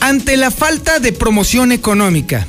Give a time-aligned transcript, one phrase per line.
[0.00, 2.46] ante la falta de promoción económica,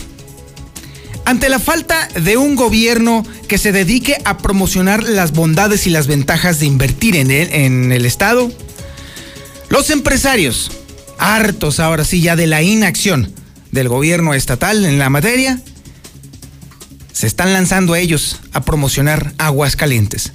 [1.25, 6.07] ante la falta de un gobierno que se dedique a promocionar las bondades y las
[6.07, 8.51] ventajas de invertir en el, Estado,
[9.69, 10.71] los empresarios,
[11.19, 13.31] hartos ahora sí ya de la inacción
[13.71, 15.61] del gobierno estatal en la materia,
[17.13, 20.31] se están lanzando ellos a promocionar aguas calientes,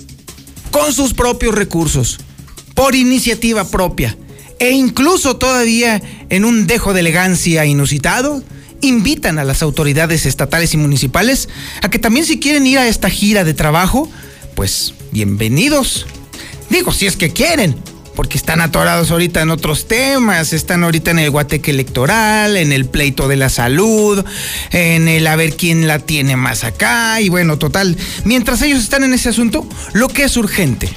[0.70, 2.19] con sus propios recursos,
[2.75, 4.17] por iniciativa propia
[4.58, 8.42] e incluso todavía en un dejo de elegancia inusitado,
[8.80, 11.48] invitan a las autoridades estatales y municipales
[11.82, 14.10] a que también si quieren ir a esta gira de trabajo,
[14.54, 16.06] pues bienvenidos.
[16.70, 17.77] Digo, si es que quieren,
[18.16, 22.86] porque están atorados ahorita en otros temas, están ahorita en el guateque electoral, en el
[22.86, 24.24] pleito de la salud,
[24.72, 29.04] en el a ver quién la tiene más acá, y bueno, total, mientras ellos están
[29.04, 30.90] en ese asunto, lo que es urgente,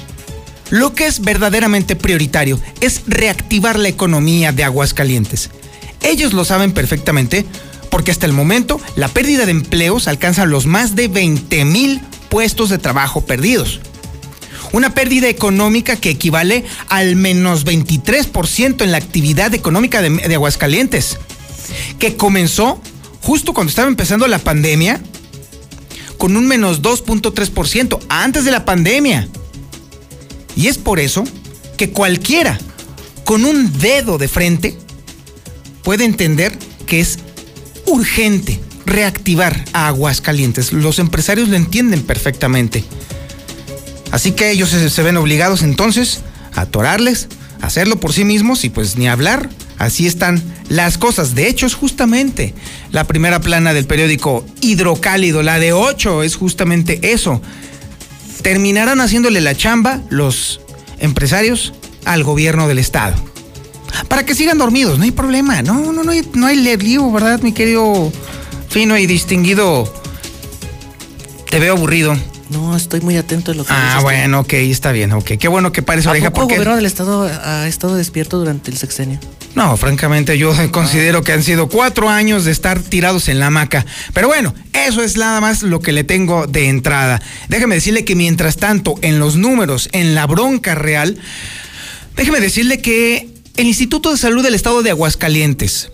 [0.70, 5.50] lo que es verdaderamente prioritario es reactivar la economía de Aguascalientes.
[6.02, 7.44] Ellos lo saben perfectamente
[7.90, 12.70] porque hasta el momento la pérdida de empleos alcanza los más de 20 mil puestos
[12.70, 13.80] de trabajo perdidos.
[14.72, 21.18] Una pérdida económica que equivale al menos 23% en la actividad económica de, Aguascalientes,
[21.98, 22.80] que comenzó
[23.20, 25.00] justo cuando estaba empezando la pandemia
[26.18, 29.26] con un menos 2.3% antes de la pandemia.
[30.56, 31.24] Y es por eso
[31.76, 32.58] que cualquiera
[33.24, 34.76] con un dedo de frente
[35.82, 36.56] puede entender
[36.86, 37.18] que es
[37.86, 40.72] urgente reactivar a Aguascalientes.
[40.72, 42.84] Los empresarios lo entienden perfectamente.
[44.10, 46.20] Así que ellos se, ven obligados entonces
[46.54, 47.28] a atorarles,
[47.60, 49.48] a hacerlo por sí mismos y pues ni hablar.
[49.78, 51.34] Así están las cosas.
[51.34, 52.52] De hecho, es justamente
[52.90, 57.40] la primera plana del periódico Hidrocálido, la de 8, es justamente eso
[58.42, 60.60] terminarán haciéndole la chamba los
[60.98, 61.72] empresarios
[62.04, 63.14] al gobierno del estado.
[64.08, 65.62] Para que sigan dormidos, no hay problema.
[65.62, 68.12] No, no, no hay, no hay lío, ¿verdad, mi querido
[68.68, 69.92] fino y distinguido?
[71.50, 72.16] Te veo aburrido.
[72.50, 74.02] No, estoy muy atento a lo que Ah, dices.
[74.02, 75.32] bueno, ok, está bien, ok.
[75.38, 76.54] Qué bueno que pares ¿A oreja poco el porque...
[76.56, 79.18] gobierno del estado ha estado despierto durante el sexenio?
[79.54, 83.84] No, francamente yo considero que han sido cuatro años de estar tirados en la hamaca.
[84.14, 87.20] Pero bueno, eso es nada más lo que le tengo de entrada.
[87.48, 91.18] Déjeme decirle que mientras tanto, en los números, en la bronca real,
[92.16, 95.90] déjeme decirle que el Instituto de Salud del Estado de Aguascalientes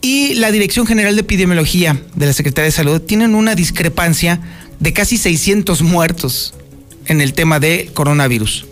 [0.00, 4.40] y la Dirección General de Epidemiología de la Secretaría de Salud tienen una discrepancia
[4.78, 6.54] de casi 600 muertos
[7.06, 8.66] en el tema de coronavirus.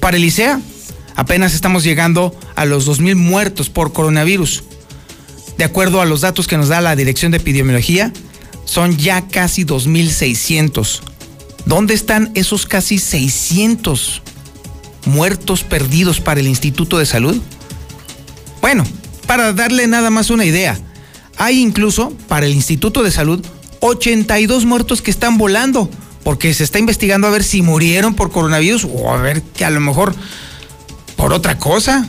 [0.00, 0.60] Para el ICEA,
[1.18, 4.62] apenas estamos llegando a los 2.000 muertos por coronavirus.
[5.58, 8.12] De acuerdo a los datos que nos da la Dirección de Epidemiología,
[8.64, 11.00] son ya casi 2.600.
[11.66, 14.22] ¿Dónde están esos casi 600
[15.06, 17.42] muertos perdidos para el Instituto de Salud?
[18.60, 18.84] Bueno,
[19.26, 20.78] para darle nada más una idea,
[21.36, 23.44] hay incluso para el Instituto de Salud
[23.80, 25.90] 82 muertos que están volando,
[26.22, 29.70] porque se está investigando a ver si murieron por coronavirus o a ver que a
[29.70, 30.14] lo mejor
[31.18, 32.08] por otra cosa.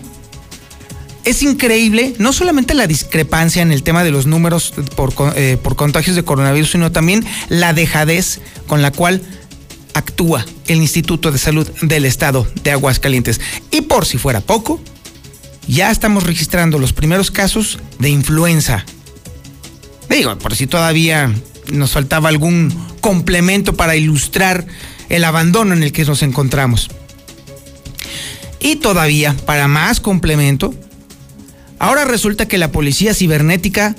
[1.25, 5.75] Es increíble, no solamente la discrepancia en el tema de los números por, eh, por
[5.75, 9.21] contagios de coronavirus, sino también la dejadez con la cual
[9.93, 13.41] actúa el Instituto de Salud del Estado de Aguascalientes.
[13.71, 14.79] Y por si fuera poco,
[15.67, 18.85] ya estamos registrando los primeros casos de influenza.
[20.09, 21.33] Digo, por si todavía
[21.71, 24.65] nos faltaba algún complemento para ilustrar
[25.09, 26.89] el abandono en el que nos encontramos.
[28.59, 30.73] Y todavía, para más complemento,
[31.79, 33.95] ahora resulta que la policía cibernética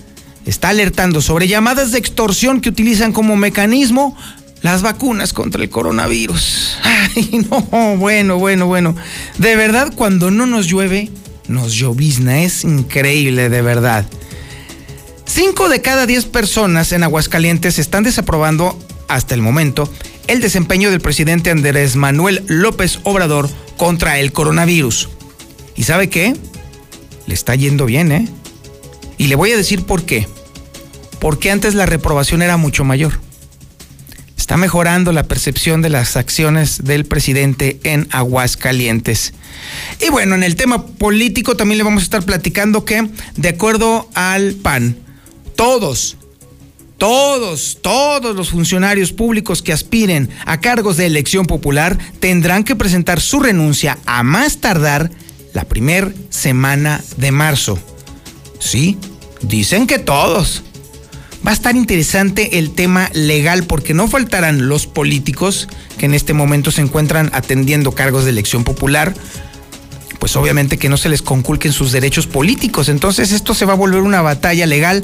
[0.46, 4.16] está alertando sobre llamadas de extorsión que utilizan como mecanismo
[4.62, 6.76] las vacunas contra el coronavirus.
[6.82, 7.60] Ay, no,
[7.96, 8.94] bueno, bueno, bueno.
[9.38, 11.10] De verdad, cuando no nos llueve,
[11.48, 12.42] nos llovizna.
[12.42, 14.06] Es increíble, de verdad.
[15.24, 18.78] Cinco de cada diez personas en Aguascalientes están desaprobando
[19.10, 19.90] hasta el momento
[20.26, 25.08] el desempeño del presidente Andrés Manuel López Obrador contra el coronavirus.
[25.74, 26.34] ¿Y sabe qué?
[27.26, 28.28] Le está yendo bien, ¿eh?
[29.18, 30.28] Y le voy a decir por qué.
[31.18, 33.20] Porque antes la reprobación era mucho mayor.
[34.36, 39.34] Está mejorando la percepción de las acciones del presidente en Aguascalientes.
[40.00, 44.08] Y bueno, en el tema político también le vamos a estar platicando que, de acuerdo
[44.14, 44.96] al PAN,
[45.56, 46.16] todos,
[47.00, 53.22] todos, todos los funcionarios públicos que aspiren a cargos de elección popular tendrán que presentar
[53.22, 55.10] su renuncia a más tardar
[55.54, 57.78] la primer semana de marzo.
[58.58, 58.98] Sí,
[59.40, 60.62] dicen que todos.
[61.44, 66.34] Va a estar interesante el tema legal porque no faltarán los políticos que en este
[66.34, 69.14] momento se encuentran atendiendo cargos de elección popular,
[70.18, 72.90] pues obviamente que no se les conculquen sus derechos políticos.
[72.90, 75.02] Entonces esto se va a volver una batalla legal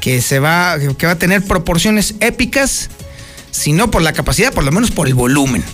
[0.00, 2.90] que se va que va a tener proporciones épicas,
[3.50, 5.64] si no por la capacidad, por lo menos por el volumen.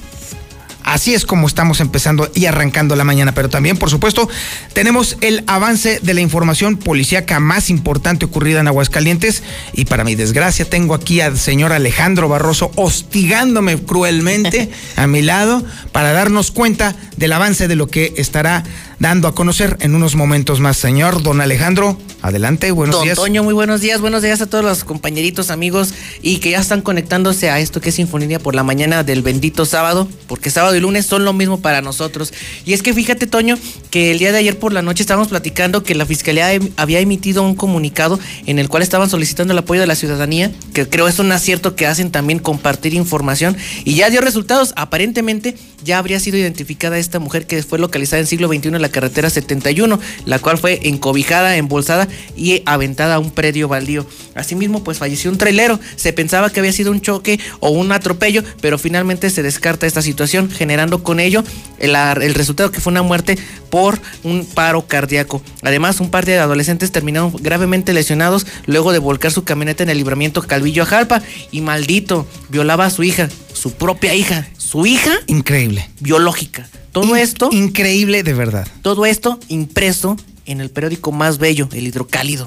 [0.85, 4.29] Así es como estamos empezando y arrancando la mañana, pero también, por supuesto,
[4.75, 9.43] tenemos el avance de la información policíaca más importante ocurrida en Aguascalientes
[9.73, 15.65] y para mi desgracia tengo aquí al señor Alejandro Barroso hostigándome cruelmente a mi lado
[15.91, 18.63] para darnos cuenta del avance de lo que estará
[18.99, 20.77] dando a conocer en unos momentos más.
[20.77, 23.17] Señor Don Alejandro, adelante, buenos Don días.
[23.17, 26.81] Toño, muy buenos días, buenos días a todos los compañeritos, amigos y que ya están
[26.83, 30.81] conectándose a esto que es Sinfonía por la mañana del bendito sábado, porque sábado y
[30.81, 32.33] lunes son lo mismo para nosotros.
[32.65, 33.59] Y es que fíjate, Toño,
[33.91, 37.01] que el día de ayer por la noche estábamos platicando que la Fiscalía em- había
[37.01, 41.09] emitido un comunicado en el cual estaban solicitando el apoyo de la ciudadanía, que creo
[41.09, 44.73] es un acierto que hacen también compartir información y ya dio resultados.
[44.77, 49.31] Aparentemente ya habría sido identificada esta mujer que fue localizada en siglo XXI la carretera
[49.31, 54.07] 71, la cual fue encobijada, embolsada y aventada a un predio baldío.
[54.35, 55.81] Asimismo, pues falleció un trailero.
[55.97, 60.03] Se pensaba que había sido un choque o un atropello, pero finalmente se descarta esta
[60.03, 61.43] situación, generando con ello
[61.79, 63.39] el, el resultado que fue una muerte
[63.71, 65.43] por un paro cardíaco.
[65.63, 69.97] Además, un par de adolescentes terminaron gravemente lesionados luego de volcar su camioneta en el
[69.97, 75.13] libramiento Calvillo a Jalpa y maldito, violaba a su hija, su propia hija, su hija
[75.27, 75.89] Increíble.
[76.01, 76.69] biológica.
[76.95, 78.67] Todo In- esto, Increíble de verdad.
[78.81, 82.47] todo esto impreso en el periódico más bello, el hidrocálido.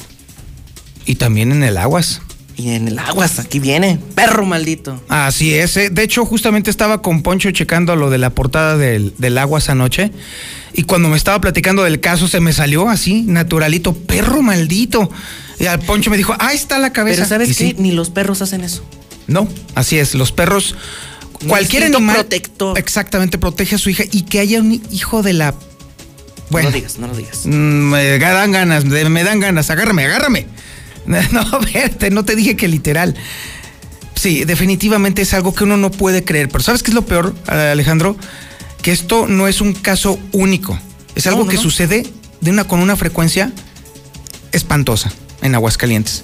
[1.05, 2.21] Y también en el Aguas.
[2.59, 4.99] Y en el aguas, aquí viene, perro maldito.
[5.09, 5.77] Así es.
[5.77, 5.91] eh.
[5.91, 10.11] De hecho, justamente estaba con Poncho checando lo de la portada del, del Aguas anoche.
[10.73, 15.07] Y cuando me estaba platicando del caso, se me salió así, naturalito, perro maldito.
[15.59, 17.17] Y al Poncho me dijo, ahí está la cabeza.
[17.17, 17.63] Pero ¿sabes Y qué?
[17.69, 18.83] sí, Ni los perros hacen eso.
[19.27, 20.15] no, así es.
[20.15, 20.73] Los perros,
[21.47, 22.15] cualquier animal.
[22.15, 22.77] protector.
[22.79, 24.03] Exactamente, protege a su hija.
[24.11, 25.53] Y que haya un hijo de la.
[26.49, 26.69] Bueno.
[26.69, 27.41] No lo digas, no lo digas.
[27.45, 27.49] Mm,
[27.91, 30.47] Me dan ganas, me dan ganas, agárrame, agárrame.
[31.31, 33.15] No, verte, no te dije que literal.
[34.15, 36.49] Sí, definitivamente es algo que uno no puede creer.
[36.49, 38.17] Pero ¿sabes qué es lo peor, Alejandro?
[38.81, 40.77] Que esto no es un caso único.
[41.15, 41.61] Es No, algo no, que no.
[41.61, 42.05] sucede
[42.41, 43.51] de una, con una frecuencia
[44.51, 45.11] espantosa
[45.41, 46.23] en Aguascalientes.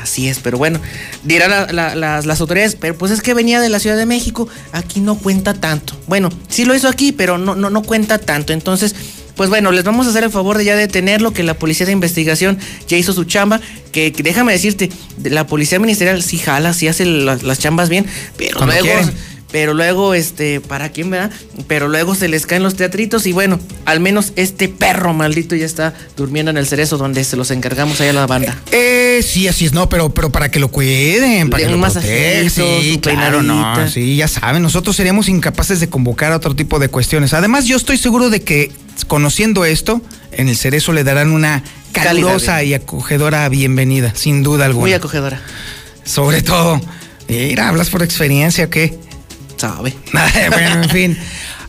[0.00, 0.80] Así es, pero bueno,
[1.22, 4.06] dirán la- la- las, las autoridades, pero pues es que venía de la Ciudad de
[4.06, 5.96] México, aquí no cuenta tanto.
[6.06, 8.52] Bueno, sí lo hizo aquí, pero no, no, no cuenta tanto.
[8.52, 8.94] Entonces,
[9.36, 11.92] pues bueno, les vamos a hacer el favor de ya detenerlo, que la policía de
[11.92, 12.58] investigación
[12.88, 13.60] ya hizo su chamba,
[13.92, 17.88] que, que déjame decirte, de la policía ministerial sí jala, sí hace la- las chambas
[17.88, 18.04] bien,
[18.36, 18.82] pero luego...
[18.82, 19.33] quieren.
[19.54, 21.30] Pero luego, este, ¿para quién, verdad?
[21.68, 25.64] Pero luego se les caen los teatritos y bueno, al menos este perro maldito ya
[25.64, 28.58] está durmiendo en el cerezo donde se los encargamos allá a la banda.
[28.72, 31.80] Eh, sí, así es, no, pero, pero para que lo cuiden, para Le- que lo
[31.80, 32.50] protejan.
[32.50, 36.88] Sí, claro, no, sí, ya saben, nosotros seríamos incapaces de convocar a otro tipo de
[36.88, 37.32] cuestiones.
[37.32, 38.72] Además, yo estoy seguro de que
[39.06, 44.82] conociendo esto, en el cerezo le darán una calurosa y acogedora bienvenida, sin duda alguna.
[44.86, 45.40] Muy acogedora,
[46.04, 46.80] Sobre todo,
[47.28, 48.98] mira, hablas por experiencia, ¿o qué?
[49.56, 49.94] Sabe.
[50.50, 51.18] bueno, en fin.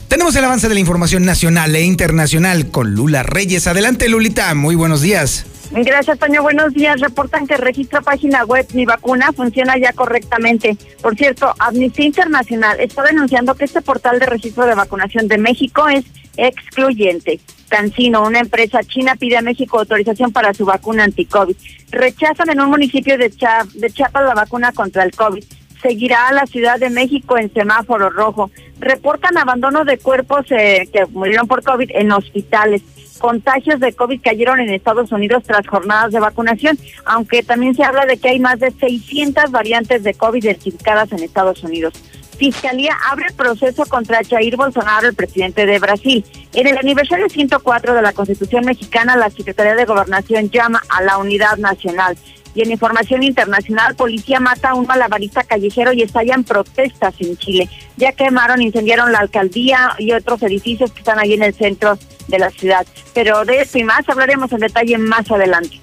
[0.07, 3.65] Tenemos el avance de la información nacional e internacional con Lula Reyes.
[3.67, 5.45] Adelante, Lulita, muy buenos días.
[5.71, 6.43] Gracias, Toño.
[6.43, 7.01] Buenos días.
[7.01, 10.77] Reportan que el registro página web Mi Vacuna funciona ya correctamente.
[11.01, 15.89] Por cierto, Amnistía Internacional está denunciando que este portal de registro de vacunación de México
[15.89, 16.05] es
[16.37, 17.39] excluyente.
[17.67, 21.55] Cancino, una empresa china, pide a México autorización para su vacuna anti-COVID.
[21.89, 25.43] Rechazan en un municipio de, Chia- de Chiapas la vacuna contra el COVID.
[25.81, 28.49] Seguirá a la Ciudad de México en semáforo rojo.
[28.79, 32.81] Reportan abandono de cuerpos eh, que murieron por COVID en hospitales
[33.17, 38.05] contagios de COVID cayeron en Estados Unidos tras jornadas de vacunación, aunque también se habla
[38.05, 41.93] de que hay más de 600 variantes de COVID identificadas en Estados Unidos.
[42.37, 46.25] Fiscalía abre proceso contra Jair Bolsonaro, el presidente de Brasil.
[46.53, 51.17] En el aniversario 104 de la Constitución mexicana, la Secretaría de Gobernación llama a la
[51.17, 52.17] unidad nacional.
[52.55, 57.69] Y en información internacional, policía mata a un malabarista callejero y estallan protestas en Chile.
[57.97, 62.39] Ya quemaron, incendiaron la alcaldía y otros edificios que están ahí en el centro de
[62.39, 62.87] la ciudad.
[63.13, 65.79] Pero de esto y más hablaremos en detalle más adelante.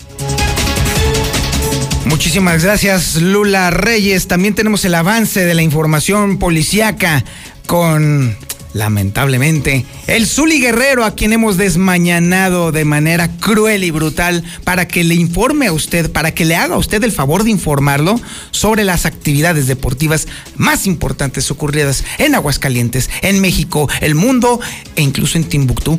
[2.06, 4.26] Muchísimas gracias, Lula Reyes.
[4.26, 7.24] También tenemos el avance de la información policíaca
[7.66, 8.36] con
[8.74, 15.04] lamentablemente, el Zuli Guerrero, a quien hemos desmañanado de manera cruel y brutal para que
[15.04, 18.84] le informe a usted, para que le haga a usted el favor de informarlo sobre
[18.84, 24.60] las actividades deportivas más importantes ocurridas en Aguascalientes, en México, el mundo
[24.96, 25.98] e incluso en Timbuktu,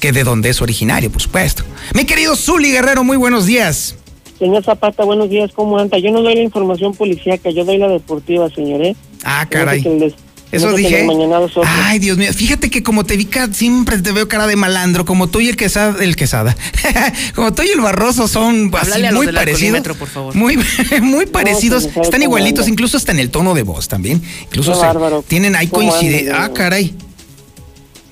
[0.00, 1.64] que de donde es originario, por supuesto.
[1.94, 3.96] Mi querido Zuli Guerrero, muy buenos días.
[4.38, 5.98] Señor Zapata, buenos días, ¿cómo anda?
[5.98, 8.96] Yo no doy la información policíaca, yo doy la deportiva, señor, ¿eh?
[9.22, 9.84] Ah, caray.
[10.52, 11.08] Eso dije.
[11.64, 12.30] Ay, Dios mío.
[12.32, 15.06] Fíjate que como te vi, siempre te veo cara de malandro.
[15.06, 15.96] Como tú y el Quesada.
[16.04, 16.54] El Quesada.
[17.34, 19.80] como tú y el Barroso son así, muy parecidos.
[19.80, 20.34] Por favor.
[20.34, 20.58] Muy,
[21.02, 21.88] muy parecidos.
[21.96, 24.22] Están igualitos, incluso hasta en el tono de voz también.
[24.42, 24.78] Incluso
[25.26, 26.44] tienen ahí coincidencia.
[26.44, 26.94] Ah, caray.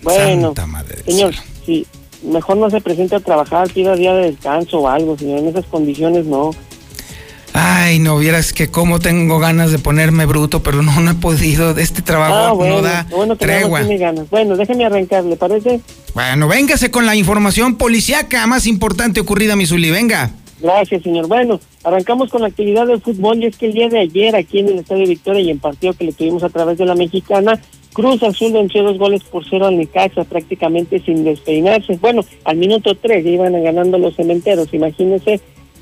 [0.02, 0.54] Bueno,
[1.04, 1.34] señor,
[1.66, 1.86] sí,
[2.22, 5.40] mejor no se presente a trabajar, pida día de descanso o algo, señor.
[5.40, 6.52] En esas condiciones no.
[7.52, 11.76] Ay, no vieras que cómo tengo ganas de ponerme bruto, pero no, no he podido.
[11.76, 13.82] Este trabajo ah, no da bueno tregua.
[13.82, 14.30] ganas.
[14.30, 15.80] Bueno, déjeme arrancar, ¿le parece?
[16.14, 20.30] Bueno, véngase con la información policiaca más importante ocurrida, Misuli, venga.
[20.60, 21.26] Gracias, señor.
[21.26, 24.58] Bueno, arrancamos con la actividad del fútbol y es que el día de ayer aquí
[24.58, 27.58] en el Estadio Victoria y en partido que le tuvimos a través de la Mexicana,
[27.92, 31.98] Cruz Azul venció dos goles por cero al Necaxa prácticamente sin despeinarse.
[32.00, 35.40] Bueno, al minuto tres iban ganando los cementeros, imagínense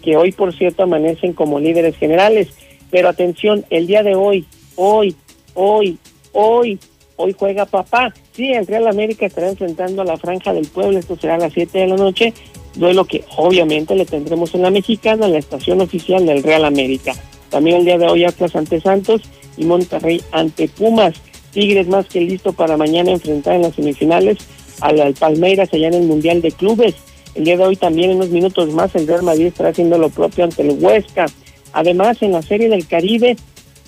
[0.09, 2.49] que hoy, por cierto, amanecen como líderes generales.
[2.91, 5.15] Pero atención, el día de hoy, hoy,
[5.53, 5.99] hoy,
[6.33, 6.79] hoy,
[7.17, 8.15] hoy juega papá.
[8.33, 11.53] Sí, el Real América estará enfrentando a la Franja del Pueblo, esto será a las
[11.53, 12.33] 7 de la noche,
[12.75, 17.13] duelo que obviamente le tendremos en la Mexicana, en la estación oficial del Real América.
[17.51, 19.21] También el día de hoy Atlas ante Santos
[19.59, 21.17] y Monterrey ante Pumas.
[21.53, 24.39] Tigres más que listo para mañana enfrentar en las semifinales
[24.81, 26.95] al Palmeiras allá en el Mundial de Clubes.
[27.39, 30.11] El día de hoy también en unos minutos más el Real Madrid estará haciendo lo
[30.11, 31.27] propio ante el Huesca.
[31.73, 33.37] Además, en la Serie del Caribe,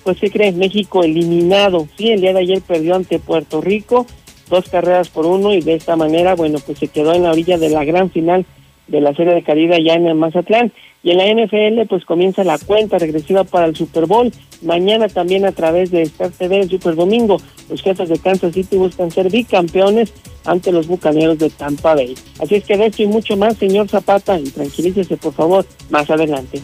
[0.04, 1.88] pues se cree México eliminado.
[1.98, 4.06] Sí, el día de ayer perdió ante Puerto Rico,
[4.48, 7.58] dos carreras por uno y de esta manera, bueno, pues se quedó en la orilla
[7.58, 8.46] de la gran final
[8.90, 10.72] de la Serie del Caribe allá en el Mazatlán.
[11.02, 14.30] Y en la NFL, pues comienza la cuenta regresiva para el Super Bowl.
[14.60, 17.38] Mañana también a través de Star TV, el Super Domingo,
[17.70, 20.12] los jefes de Kansas City buscan ser bicampeones
[20.44, 22.14] ante los bucaneros de Tampa Bay.
[22.42, 26.10] Así es que de esto y mucho más, señor Zapata, y tranquilícese por favor más
[26.10, 26.60] adelante.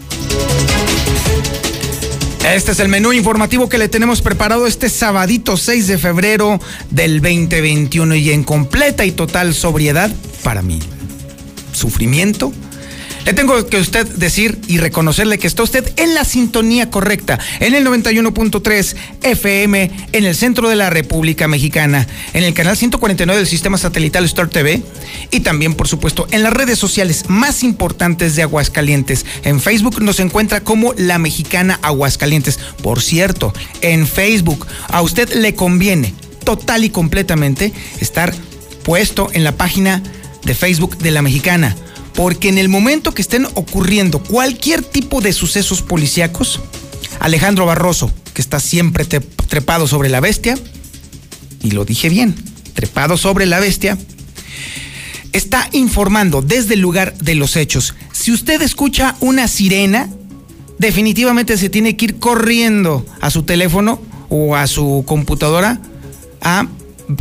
[2.54, 7.20] Este es el menú informativo que le tenemos preparado este sabadito 6 de febrero del
[7.20, 10.10] 2021 y en completa y total sobriedad
[10.44, 10.78] para mí.
[11.76, 12.52] Sufrimiento,
[13.26, 17.74] le tengo que usted decir y reconocerle que está usted en la sintonía correcta, en
[17.74, 23.48] el 91.3 FM, en el centro de la República Mexicana, en el canal 149 del
[23.48, 24.80] sistema satelital Star TV
[25.32, 29.26] y también, por supuesto, en las redes sociales más importantes de Aguascalientes.
[29.42, 32.60] En Facebook nos encuentra como La Mexicana Aguascalientes.
[32.80, 36.14] Por cierto, en Facebook a usted le conviene
[36.44, 38.32] total y completamente estar
[38.84, 40.00] puesto en la página
[40.46, 41.76] de Facebook de La Mexicana
[42.16, 46.60] porque en el momento que estén ocurriendo cualquier tipo de sucesos policíacos,
[47.20, 50.58] Alejandro Barroso, que está siempre trepado sobre la bestia,
[51.62, 52.34] y lo dije bien,
[52.72, 53.98] trepado sobre la bestia,
[55.32, 57.94] está informando desde el lugar de los hechos.
[58.12, 60.08] Si usted escucha una sirena,
[60.78, 64.00] definitivamente se tiene que ir corriendo a su teléfono
[64.30, 65.80] o a su computadora
[66.40, 66.66] a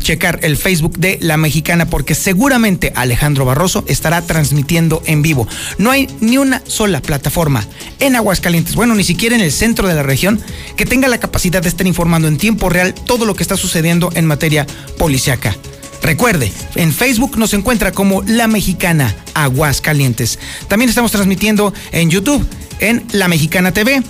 [0.01, 5.47] checar el Facebook de La Mexicana porque seguramente Alejandro Barroso estará transmitiendo en vivo.
[5.77, 7.65] No hay ni una sola plataforma
[7.99, 10.41] en Aguascalientes, bueno, ni siquiera en el centro de la región,
[10.75, 14.11] que tenga la capacidad de estar informando en tiempo real todo lo que está sucediendo
[14.15, 14.65] en materia
[14.97, 15.55] policiaca.
[16.01, 20.37] Recuerde, en Facebook nos encuentra como La Mexicana Aguascalientes.
[20.67, 22.45] También estamos transmitiendo en YouTube
[22.79, 24.03] en La Mexicana TV.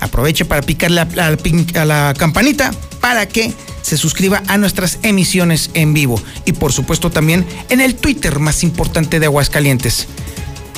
[0.00, 3.52] Aproveche para picar la, a la campanita para que
[3.82, 8.62] se suscriba a nuestras emisiones en vivo y por supuesto también en el Twitter más
[8.62, 10.08] importante de Aguascalientes.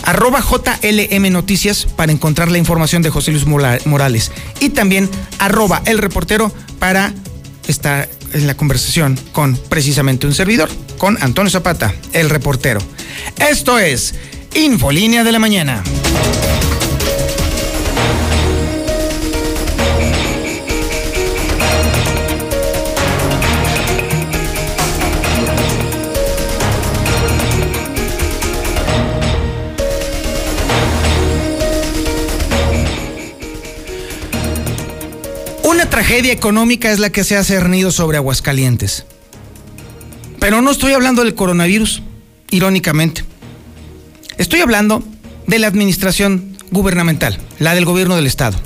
[0.05, 5.99] Arroba JLM Noticias para encontrar la información de José Luis Morales y también arroba el
[5.99, 7.13] reportero para
[7.67, 12.81] estar en la conversación con precisamente un servidor, con Antonio Zapata, el reportero.
[13.39, 14.15] Esto es
[14.55, 15.83] Infolínea de la Mañana.
[36.11, 39.05] Tragedia económica es la que se ha cernido sobre Aguascalientes.
[40.41, 42.03] Pero no estoy hablando del coronavirus,
[42.51, 43.25] irónicamente.
[44.37, 45.05] Estoy hablando
[45.47, 48.59] de la administración gubernamental, la del gobierno del Estado.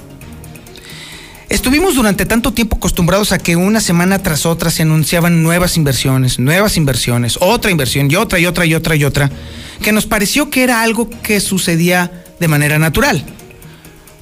[1.50, 6.38] Estuvimos durante tanto tiempo acostumbrados a que una semana tras otra se anunciaban nuevas inversiones,
[6.38, 9.30] nuevas inversiones, otra inversión y otra y otra y otra y otra,
[9.82, 13.22] que nos pareció que era algo que sucedía de manera natural.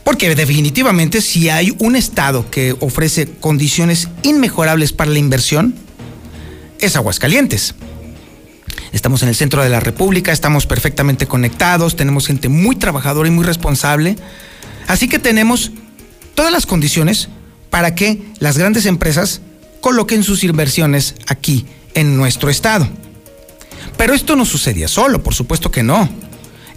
[0.04, 5.74] Porque definitivamente si hay un Estado que ofrece condiciones inmejorables para la inversión,
[6.80, 7.74] es Aguascalientes.
[8.92, 13.32] Estamos en el centro de la República, estamos perfectamente conectados, tenemos gente muy trabajadora y
[13.32, 14.16] muy responsable.
[14.86, 15.72] Así que tenemos
[16.34, 17.28] todas las condiciones
[17.70, 19.40] para que las grandes empresas
[19.80, 22.88] coloquen sus inversiones aquí en nuestro estado.
[23.96, 26.08] Pero esto no sucedía solo, por supuesto que no.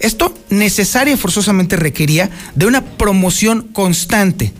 [0.05, 4.53] Esto necesaria y forzosamente requería de una promoción constante.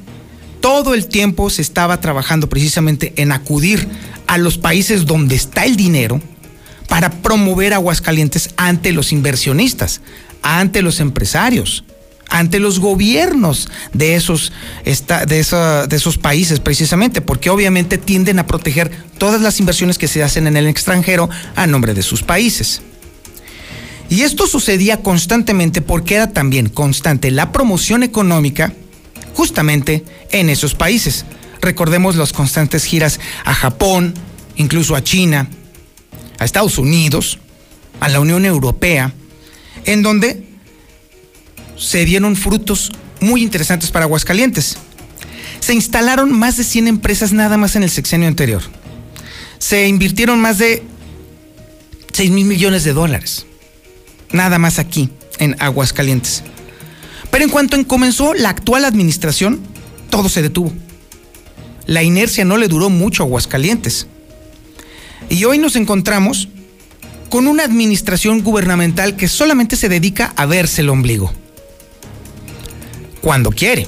[0.60, 3.88] Todo el tiempo se estaba trabajando precisamente en acudir
[4.26, 6.20] a los países donde está el dinero
[6.90, 10.02] para promover Aguascalientes ante los inversionistas,
[10.42, 11.84] ante los empresarios,
[12.28, 14.52] ante los gobiernos de esos,
[14.84, 20.24] de, de esos países precisamente, porque obviamente tienden a proteger todas las inversiones que se
[20.24, 22.82] hacen en el extranjero a nombre de sus países.
[24.10, 28.74] Y esto sucedía constantemente porque era también constante la promoción económica
[29.34, 31.26] justamente en esos países.
[31.62, 34.14] Recordemos las constantes giras a Japón,
[34.56, 35.50] incluso a China,
[36.38, 37.40] a Estados Unidos,
[38.00, 39.14] a la Unión Europea,
[39.86, 40.46] en donde
[41.78, 44.78] se dieron frutos muy interesantes para Aguascalientes.
[45.60, 48.62] Se instalaron más de 100 empresas nada más en el sexenio anterior.
[49.58, 50.84] Se invirtieron más de
[52.14, 53.48] 6 mil millones de dólares
[54.32, 56.44] nada más aquí, en Aguascalientes.
[57.32, 59.60] Pero en cuanto comenzó la actual administración,
[60.10, 60.72] todo se detuvo.
[61.86, 64.08] La inercia no le duró mucho a Aguascalientes.
[65.30, 66.50] Y hoy nos encontramos
[67.30, 71.34] con una administración gubernamental que solamente se dedica a verse el ombligo.
[73.22, 73.88] Cuando quiere,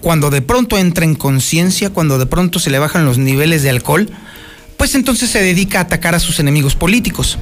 [0.00, 3.70] cuando de pronto entra en conciencia, cuando de pronto se le bajan los niveles de
[3.70, 4.08] alcohol,
[4.76, 7.38] pues entonces se dedica a atacar a sus enemigos políticos.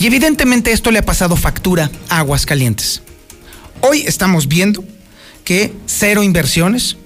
[0.00, 3.02] Y evidentemente esto le ha pasado factura a Aguascalientes.
[3.80, 4.84] Hoy estamos viendo
[5.44, 6.96] que cero inversiones,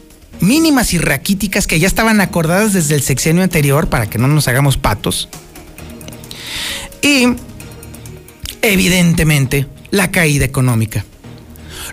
[0.41, 4.47] mínimas y raquíticas que ya estaban acordadas desde el sexenio anterior para que no nos
[4.47, 5.31] hagamos patos.
[7.01, 7.29] Y
[8.61, 11.07] evidentemente la caída económica.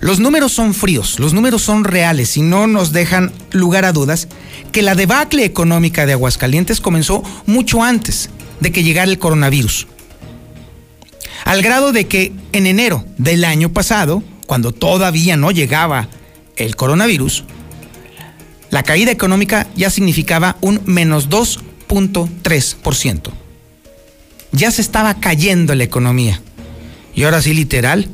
[0.01, 4.27] Los números son fríos, los números son reales y no nos dejan lugar a dudas
[4.71, 9.87] que la debacle económica de Aguascalientes comenzó mucho antes de que llegara el coronavirus
[11.45, 16.09] al grado de que en enero del año pasado, cuando todavía no llegaba
[16.55, 17.45] el coronavirus,
[18.69, 23.31] la caída económica ya significaba un menos 2.3%.
[24.51, 26.41] Ya se estaba cayendo la economía.
[27.15, 28.07] Y ahora sí, literal,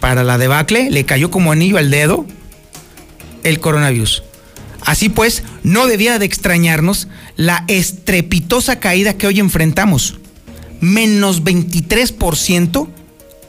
[0.00, 2.26] para la debacle le cayó como anillo al dedo
[3.44, 4.22] el coronavirus.
[4.80, 10.18] Así pues, no debía de extrañarnos la estrepitosa caída que hoy enfrentamos
[10.80, 12.86] menos 23%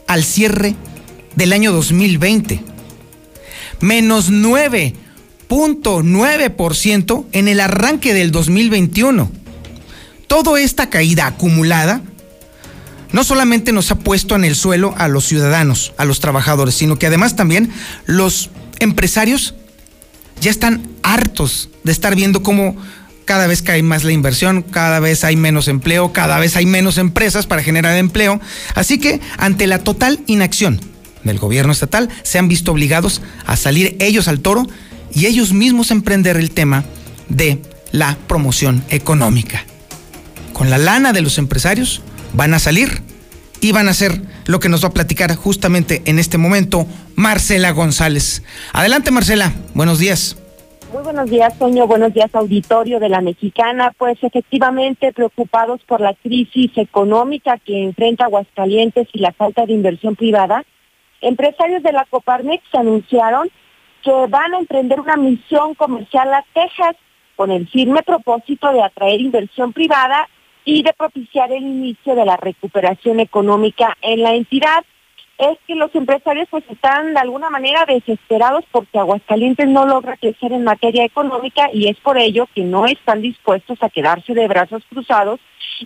[0.06, 0.74] al cierre
[1.36, 2.62] del año 2020,
[3.80, 9.30] menos 9.9% en el arranque del 2021.
[10.26, 12.02] Toda esta caída acumulada
[13.12, 16.98] no solamente nos ha puesto en el suelo a los ciudadanos, a los trabajadores, sino
[16.98, 17.72] que además también
[18.06, 19.54] los empresarios
[20.40, 22.76] ya están hartos de estar viendo cómo
[23.28, 26.96] cada vez cae más la inversión, cada vez hay menos empleo, cada vez hay menos
[26.96, 28.40] empresas para generar empleo.
[28.74, 30.80] Así que ante la total inacción
[31.24, 34.66] del gobierno estatal, se han visto obligados a salir ellos al toro
[35.12, 36.86] y ellos mismos emprender el tema
[37.28, 37.60] de
[37.92, 39.62] la promoción económica.
[40.54, 42.00] Con la lana de los empresarios
[42.32, 43.02] van a salir
[43.60, 47.72] y van a hacer lo que nos va a platicar justamente en este momento Marcela
[47.72, 48.42] González.
[48.72, 50.38] Adelante Marcela, buenos días.
[50.92, 51.86] Muy buenos días, Toño.
[51.86, 53.92] Buenos días, auditorio de la Mexicana.
[53.98, 60.16] Pues efectivamente preocupados por la crisis económica que enfrenta Aguascalientes y la falta de inversión
[60.16, 60.64] privada,
[61.20, 63.50] empresarios de la Coparmex anunciaron
[64.02, 66.96] que van a emprender una misión comercial a Texas
[67.36, 70.26] con el firme propósito de atraer inversión privada
[70.64, 74.84] y de propiciar el inicio de la recuperación económica en la entidad
[75.38, 80.52] es que los empresarios pues están de alguna manera desesperados porque Aguascalientes no logra crecer
[80.52, 84.82] en materia económica y es por ello que no están dispuestos a quedarse de brazos
[84.88, 85.38] cruzados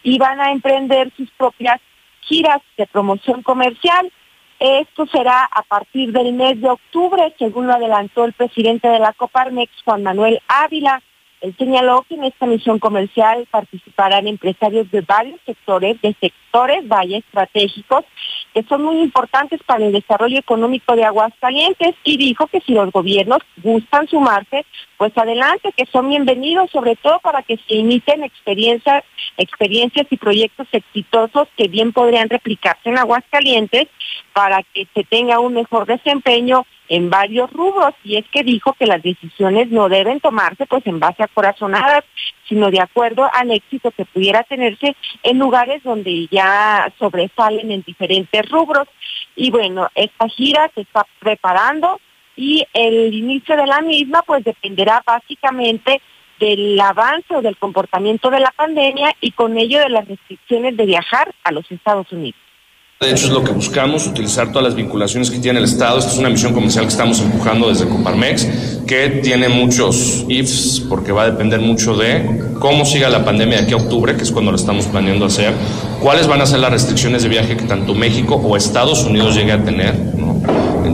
[0.03, 1.81] y van a emprender sus propias
[2.23, 4.11] giras de promoción comercial.
[4.59, 9.12] Esto será a partir del mes de octubre, según lo adelantó el presidente de la
[9.12, 11.03] Coparmex, Juan Manuel Ávila.
[11.43, 17.19] Él señaló que en esta misión comercial participarán empresarios de varios sectores, de sectores vaya
[17.19, 18.05] estratégicos,
[18.53, 22.91] que son muy importantes para el desarrollo económico de Aguascalientes y dijo que si los
[22.91, 24.65] gobiernos gustan sumarse,
[24.97, 29.05] pues adelante, que son bienvenidos, sobre todo para que se imiten experiencias,
[29.37, 33.88] experiencias y proyectos exitosos que bien podrían replicarse en Aguascalientes
[34.33, 38.85] para que se tenga un mejor desempeño en varios rubros y es que dijo que
[38.85, 42.05] las decisiones no deben tomarse pues en base a corazonadas,
[42.46, 48.46] sino de acuerdo al éxito que pudiera tenerse en lugares donde ya sobresalen en diferentes
[48.50, 48.88] rubros.
[49.35, 51.98] Y bueno, esta gira se está preparando
[52.37, 56.02] y el inicio de la misma pues dependerá básicamente
[56.38, 60.85] del avance o del comportamiento de la pandemia y con ello de las restricciones de
[60.85, 62.52] viajar a los Estados Unidos.
[63.03, 65.99] De hecho, es lo que buscamos, utilizar todas las vinculaciones que tiene el Estado.
[65.99, 68.47] Esta es una misión comercial que estamos empujando desde Coparmex,
[68.87, 73.65] que tiene muchos ifs, porque va a depender mucho de cómo siga la pandemia de
[73.65, 75.53] aquí a octubre, que es cuando lo estamos planeando hacer,
[76.01, 79.51] cuáles van a ser las restricciones de viaje que tanto México o Estados Unidos llegue
[79.51, 79.97] a tener.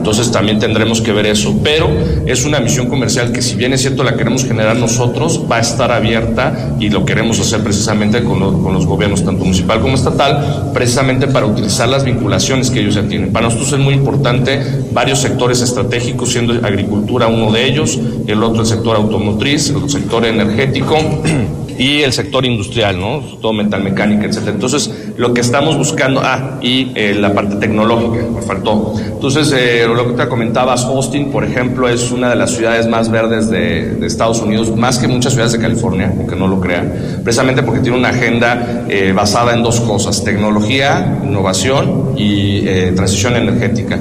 [0.09, 1.61] Entonces también tendremos que ver eso.
[1.63, 1.87] Pero
[2.25, 5.61] es una misión comercial que si bien es cierto la queremos generar nosotros, va a
[5.61, 10.71] estar abierta y lo queremos hacer precisamente con, con los gobiernos, tanto municipal como estatal,
[10.73, 13.33] precisamente para utilizar las vinculaciones que ellos ya tienen.
[13.33, 18.63] Para nosotros es muy importante varios sectores estratégicos, siendo agricultura uno de ellos, el otro
[18.63, 20.97] el sector automotriz, el sector energético
[21.79, 23.21] y el sector industrial, ¿no?
[23.41, 24.53] Todo metal mecánica, etcétera.
[24.53, 28.95] Entonces, lo que estamos buscando, ah, y eh, la parte tecnológica, me faltó.
[28.99, 33.11] Entonces, eh, lo que te comentabas, Austin, por ejemplo, es una de las ciudades más
[33.11, 37.21] verdes de, de, Estados Unidos, más que muchas ciudades de California, aunque no lo crean,
[37.23, 43.37] precisamente porque tiene una agenda eh, basada en dos cosas, tecnología, innovación y eh, transición
[43.37, 44.01] energética.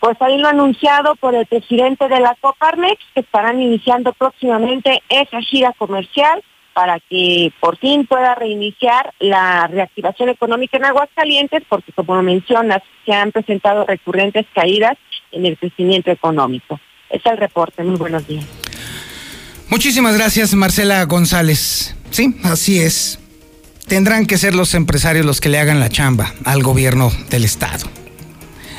[0.00, 5.40] Pues ahí lo anunciado por el presidente de la Coparmex, que estarán iniciando próximamente esa
[5.40, 12.22] gira comercial para que por fin pueda reiniciar la reactivación económica en Aguascalientes, porque como
[12.22, 14.96] mencionas, se han presentado recurrentes caídas
[15.32, 16.78] en el crecimiento económico.
[17.10, 17.82] Es el reporte.
[17.82, 18.46] Muy buenos días.
[19.68, 21.96] Muchísimas gracias, Marcela González.
[22.10, 23.18] Sí, así es.
[23.88, 27.88] Tendrán que ser los empresarios los que le hagan la chamba al gobierno del Estado.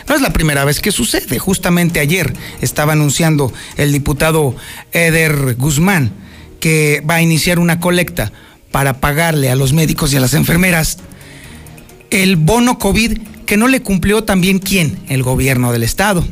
[0.10, 1.38] No es la primera vez que sucede.
[1.38, 4.56] Justamente ayer estaba anunciando el diputado
[4.92, 6.12] Eder Guzmán
[6.60, 8.32] que va a iniciar una colecta
[8.72, 10.98] para pagarle a los médicos y a las enfermeras
[12.10, 16.26] el bono COVID que no le cumplió también quién, el gobierno del estado.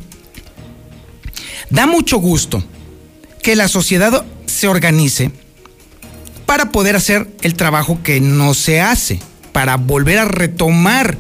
[1.70, 2.64] Da mucho gusto
[3.44, 5.32] que la sociedad se organice
[6.48, 9.20] para poder hacer el trabajo que no se hace,
[9.52, 11.18] para volver a retomar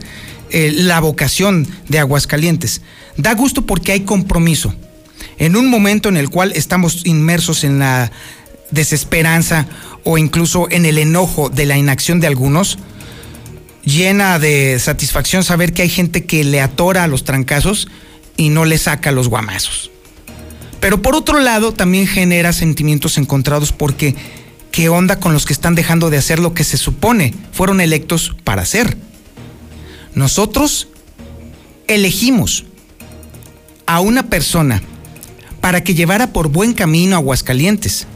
[0.50, 2.82] eh, la vocación de Aguascalientes.
[3.18, 4.74] Da gusto porque hay compromiso.
[5.38, 8.12] En un momento en el cual estamos inmersos en la
[8.72, 9.68] desesperanza
[10.04, 12.78] o incluso en el enojo de la inacción de algunos,
[13.84, 17.88] llena de satisfacción saber que hay gente que le atora a los trancazos
[18.36, 19.92] y no le saca los guamazos.
[20.80, 24.16] Pero por otro lado también genera sentimientos encontrados porque
[24.72, 28.36] ¿qué onda con los que están dejando de hacer lo que se supone fueron electos
[28.44, 28.98] para hacer?
[30.18, 30.88] Nosotros
[31.88, 32.66] elegimos
[33.86, 34.82] a una persona
[35.62, 38.08] para que llevara por buen camino a Aguascalientes.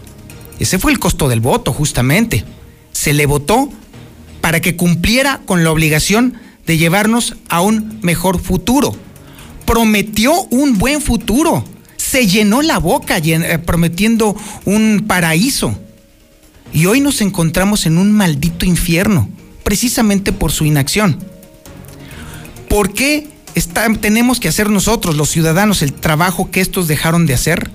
[0.58, 2.44] Ese fue el costo del voto, justamente.
[2.92, 3.70] Se le votó
[4.42, 6.34] para que cumpliera con la obligación
[6.66, 8.96] de llevarnos a un mejor futuro.
[9.68, 11.64] Prometió un buen futuro.
[11.98, 14.36] Se llenó la boca eh, prometiendo
[14.66, 15.78] un paraíso.
[16.74, 19.30] Y hoy nos encontramos en un maldito infierno,
[19.64, 21.30] precisamente por su inacción.
[22.72, 23.28] ¿Por qué
[24.00, 27.70] tenemos que hacer nosotros, los ciudadanos, el trabajo que estos dejaron de hacer?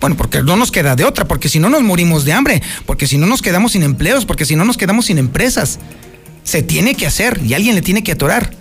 [0.00, 3.08] Bueno, porque no nos queda de otra, porque si no nos morimos de hambre, porque
[3.08, 5.80] si no nos quedamos sin empleos, porque si no nos quedamos sin empresas.
[6.44, 8.52] Se tiene que hacer y alguien le tiene que atorar.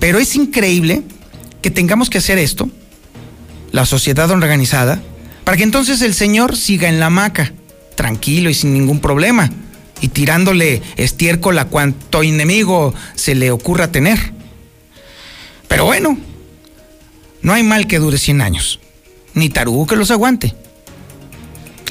[0.00, 1.02] Pero es increíble
[1.62, 2.68] que tengamos que hacer esto,
[3.72, 5.00] la sociedad organizada,
[5.44, 7.54] para que entonces el Señor siga en la hamaca,
[7.94, 9.50] tranquilo y sin ningún problema
[10.04, 14.34] y tirándole estiércol a cuanto enemigo se le ocurra tener.
[15.66, 16.18] Pero bueno,
[17.40, 18.80] no hay mal que dure 100 años,
[19.32, 20.54] ni tarugo que los aguante.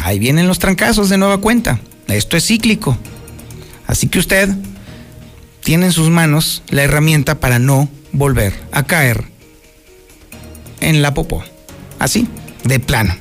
[0.04, 1.80] Ahí vienen los trancazos de nueva cuenta.
[2.08, 2.95] Esto es cíclico.
[3.88, 4.47] Así que usted
[5.63, 9.23] tiene en sus manos la herramienta para no volver a caer
[10.82, 11.43] en la popó.
[11.97, 12.28] Así,
[12.63, 13.15] de plano.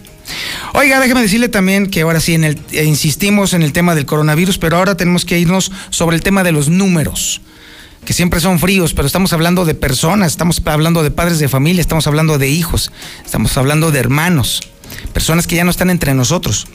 [0.75, 4.79] Oiga, déjeme decirle también que ahora sí el, insistimos en el tema del coronavirus, pero
[4.79, 7.43] ahora tenemos que irnos sobre el tema de los números.
[8.07, 11.81] que siempre son fríos, pero estamos hablando de personas, estamos hablando de padres de familia,
[11.81, 12.91] estamos hablando de hijos,
[13.25, 14.61] estamos hablando de hermanos,
[15.13, 16.67] personas que ya no están entre nosotros.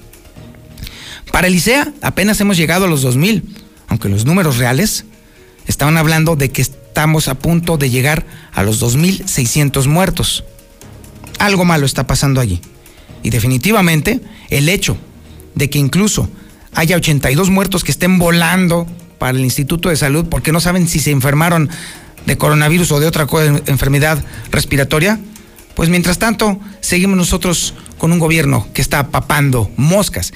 [1.33, 3.43] Para el ICEA apenas hemos llegado a los 2.000,
[3.89, 5.03] aunque los números reales
[5.65, 10.45] estaban hablando de que estamos a punto de llegar a los 2.600 muertos.
[11.39, 12.61] Algo malo está pasando allí.
[13.27, 14.95] Y definitivamente el hecho
[15.53, 16.29] de que incluso
[16.73, 18.87] haya 82 muertos que estén volando
[19.17, 21.69] para el Instituto de Salud porque no saben si se enfermaron
[22.25, 23.27] de coronavirus o de otra
[23.65, 25.19] enfermedad respiratoria,
[25.75, 30.31] pues mientras tanto seguimos nosotros con un gobierno que está papando moscas.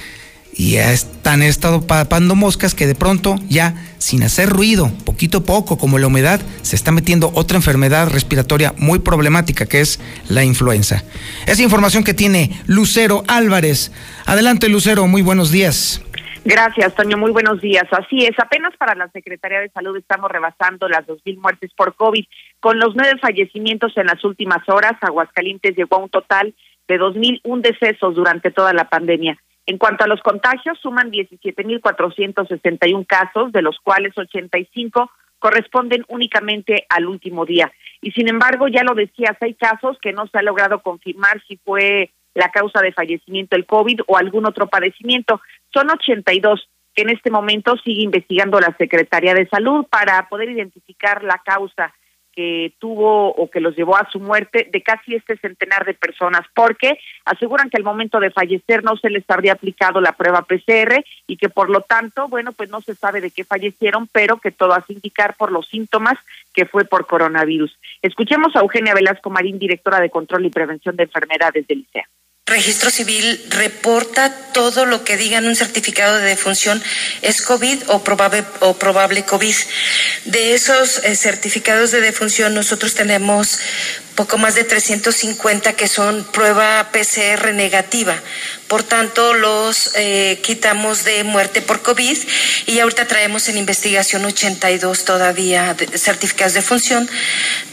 [0.62, 5.80] Y están estado papando moscas que de pronto ya sin hacer ruido, poquito a poco,
[5.80, 11.04] como la humedad, se está metiendo otra enfermedad respiratoria muy problemática que es la influenza.
[11.48, 13.92] Esa información que tiene Lucero Álvarez.
[14.28, 16.00] Adelante Lucero, muy buenos días.
[16.46, 17.18] Gracias, Toño.
[17.18, 17.86] Muy buenos días.
[17.90, 21.96] Así es, apenas para la Secretaría de Salud estamos rebasando las dos mil muertes por
[21.96, 22.24] COVID.
[22.60, 26.54] Con los nueve fallecimientos en las últimas horas, Aguascalientes llegó a un total
[26.88, 29.40] de dos mil un decesos durante toda la pandemia.
[29.66, 37.08] En cuanto a los contagios, suman 17.461 casos, de los cuales 85 corresponden únicamente al
[37.08, 37.72] último día.
[38.02, 41.58] Y sin embargo, ya lo decías, hay casos que no se ha logrado confirmar si
[41.58, 45.42] fue la causa de fallecimiento el COVID o algún otro padecimiento.
[45.74, 51.24] Son 82 que en este momento sigue investigando la Secretaría de Salud para poder identificar
[51.24, 51.94] la causa
[52.34, 56.46] que tuvo o que los llevó a su muerte de casi este centenar de personas,
[56.54, 61.04] porque aseguran que al momento de fallecer no se les habría aplicado la prueba PCR
[61.28, 64.52] y que por lo tanto, bueno, pues no se sabe de qué fallecieron, pero que
[64.52, 66.18] todo hace indicar por los síntomas
[66.54, 67.78] que fue por coronavirus.
[68.02, 72.08] Escuchemos a Eugenia Velasco Marín, directora de Control y Prevención de Enfermedades del ICEA.
[72.48, 76.84] Registro civil reporta todo lo que diga en un certificado de defunción
[77.22, 79.56] es COVID o probable, o probable COVID.
[80.26, 83.60] De esos eh, certificados de defunción nosotros tenemos
[84.16, 88.20] poco más de 350 que son prueba PCR negativa.
[88.72, 92.18] Por tanto, los eh, quitamos de muerte por COVID
[92.68, 97.10] y ahorita traemos en investigación 82 todavía certificados de función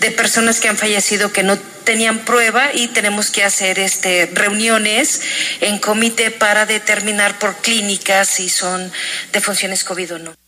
[0.01, 5.21] de personas que han fallecido que no tenían prueba y tenemos que hacer este reuniones
[5.61, 8.91] en comité para determinar por clínicas si son
[9.33, 10.48] de funciones COVID o no.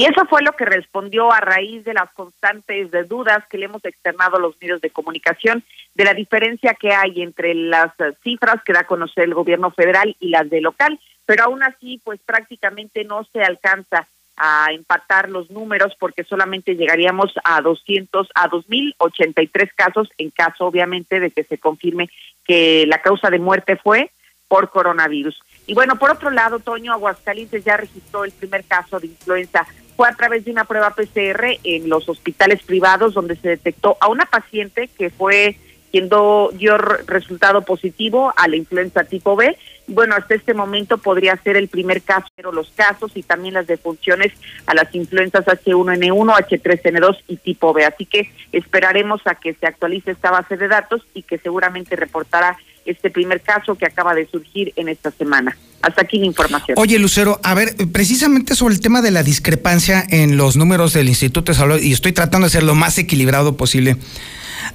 [0.00, 3.66] Y eso fue lo que respondió a raíz de las constantes de dudas que le
[3.66, 5.62] hemos externado a los medios de comunicación
[5.94, 10.16] de la diferencia que hay entre las cifras que da a conocer el gobierno federal
[10.18, 14.08] y las de local, pero aún así pues prácticamente no se alcanza
[14.38, 21.20] a empatar los números porque solamente llegaríamos a 200 a 2083 casos en caso obviamente
[21.20, 22.08] de que se confirme
[22.46, 24.10] que la causa de muerte fue
[24.48, 25.40] por coronavirus.
[25.68, 29.64] Y bueno, por otro lado, Toño Aguascalientes ya registró el primer caso de influenza
[30.00, 34.08] fue a través de una prueba PCR en los hospitales privados donde se detectó a
[34.08, 35.58] una paciente que fue
[35.92, 36.08] quien
[36.54, 39.54] dio resultado positivo a la influenza tipo B.
[39.88, 43.66] Bueno, hasta este momento podría ser el primer caso, pero los casos y también las
[43.66, 44.32] defunciones
[44.64, 47.84] a las influencias H1N1, H3N2 y tipo B.
[47.84, 52.56] Así que esperaremos a que se actualice esta base de datos y que seguramente reportará
[52.84, 55.56] este primer caso que acaba de surgir en esta semana.
[55.82, 56.76] Hasta aquí la información.
[56.78, 61.08] Oye, Lucero, a ver, precisamente sobre el tema de la discrepancia en los números del
[61.08, 63.96] Instituto de Salud, y estoy tratando de ser lo más equilibrado posible.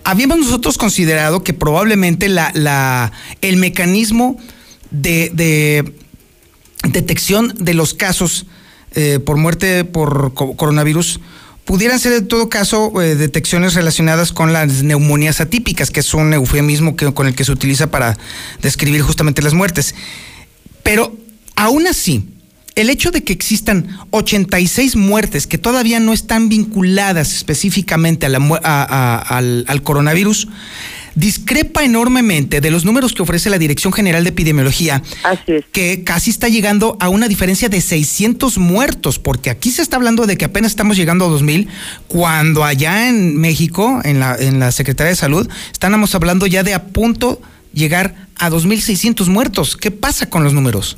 [0.04, 4.38] Habíamos nosotros considerado que probablemente la, la, el mecanismo
[4.91, 5.94] de,
[6.84, 8.46] detección de los casos
[8.94, 11.20] eh, por muerte por coronavirus
[11.65, 16.34] pudieran ser en todo caso eh, detecciones relacionadas con las neumonías atípicas, que es un
[16.34, 18.17] eufemismo que, con el que se utiliza para
[18.62, 19.95] describir justamente las muertes.
[20.84, 21.15] Pero
[21.56, 22.35] aún así,
[22.76, 30.50] el hecho de que existan 86 muertes que todavía no están vinculadas específicamente al, coronavirus,
[31.16, 35.02] discrepa enormemente de los números que ofrece la Dirección General de Epidemiología,
[35.72, 40.26] que casi está llegando a una diferencia de 600 muertos, porque aquí se está hablando
[40.26, 41.70] de que apenas estamos llegando a 2000,
[42.10, 46.74] cuando allá en México, en la, en la Secretaría de Salud, estamos hablando ya de
[46.74, 47.42] a punto
[47.74, 49.78] llegar a 2.600 muertos.
[49.78, 50.98] ¿Qué pasa con los números?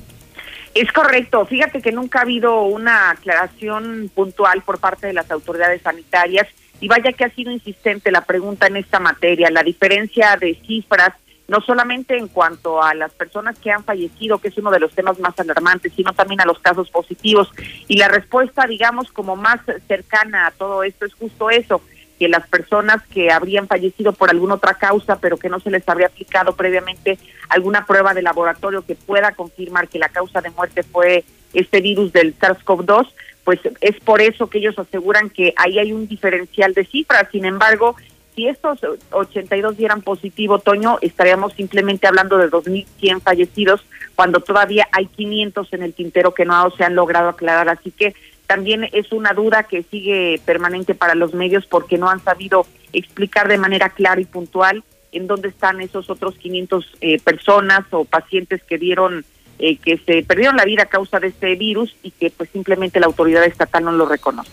[0.78, 1.44] Es correcto.
[1.48, 6.48] Fíjate que nunca ha habido una aclaración puntual por parte de las autoridades sanitarias
[6.80, 9.50] y vaya que ha sido insistente la pregunta en esta materia.
[9.50, 11.16] La diferencia de cifras,
[11.48, 14.94] no solamente en cuanto a las personas que han fallecido, que es uno de los
[14.94, 17.52] temas más alarmantes, sino también a los casos positivos.
[17.88, 21.82] Y la respuesta, digamos, como más cercana a todo esto es justo eso
[22.18, 25.88] que las personas que habrían fallecido por alguna otra causa, pero que no se les
[25.88, 27.18] habría aplicado previamente
[27.50, 32.12] alguna prueba de laboratorio que pueda confirmar que la causa de muerte fue este virus
[32.12, 33.08] del SARS-CoV-2,
[33.44, 37.28] pues es por eso que ellos aseguran que ahí hay un diferencial de cifras.
[37.32, 37.96] Sin embargo,
[38.36, 38.80] si estos
[39.12, 45.84] 82 dieran positivo, Toño, estaríamos simplemente hablando de 2.100 fallecidos, cuando todavía hay 500 en
[45.84, 47.70] el tintero que no se han logrado aclarar.
[47.70, 48.14] Así que
[48.48, 53.48] también es una duda que sigue permanente para los medios porque no han sabido explicar
[53.48, 58.62] de manera clara y puntual en dónde están esos otros 500 eh, personas o pacientes
[58.64, 59.26] que dieron
[59.60, 63.00] eh, que se perdieron la vida a causa de este virus y que pues simplemente
[63.00, 64.52] la autoridad estatal no lo reconoce.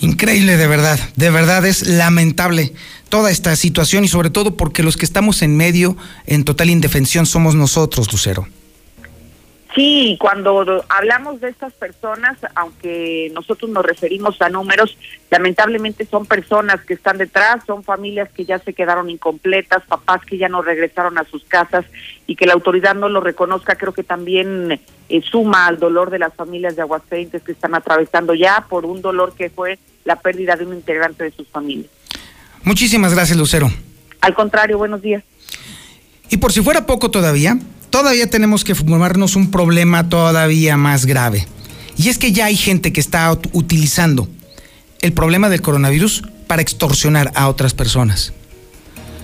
[0.00, 2.72] Increíble, de verdad, de verdad es lamentable
[3.08, 7.26] toda esta situación y sobre todo porque los que estamos en medio, en total indefensión,
[7.26, 8.46] somos nosotros, Lucero.
[9.74, 14.96] Sí, cuando hablamos de estas personas, aunque nosotros nos referimos a números,
[15.30, 20.38] lamentablemente son personas que están detrás, son familias que ya se quedaron incompletas, papás que
[20.38, 21.84] ya no regresaron a sus casas
[22.28, 26.20] y que la autoridad no lo reconozca, creo que también eh, suma al dolor de
[26.20, 30.54] las familias de Aguascalientes que están atravesando ya por un dolor que fue la pérdida
[30.54, 31.90] de un integrante de sus familias.
[32.62, 33.68] Muchísimas gracias, Lucero.
[34.20, 35.24] Al contrario, buenos días.
[36.30, 37.58] Y por si fuera poco todavía,
[37.94, 41.46] todavía tenemos que formarnos un problema todavía más grave.
[41.96, 44.28] Y es que ya hay gente que está utilizando
[45.00, 48.32] el problema del coronavirus para extorsionar a otras personas.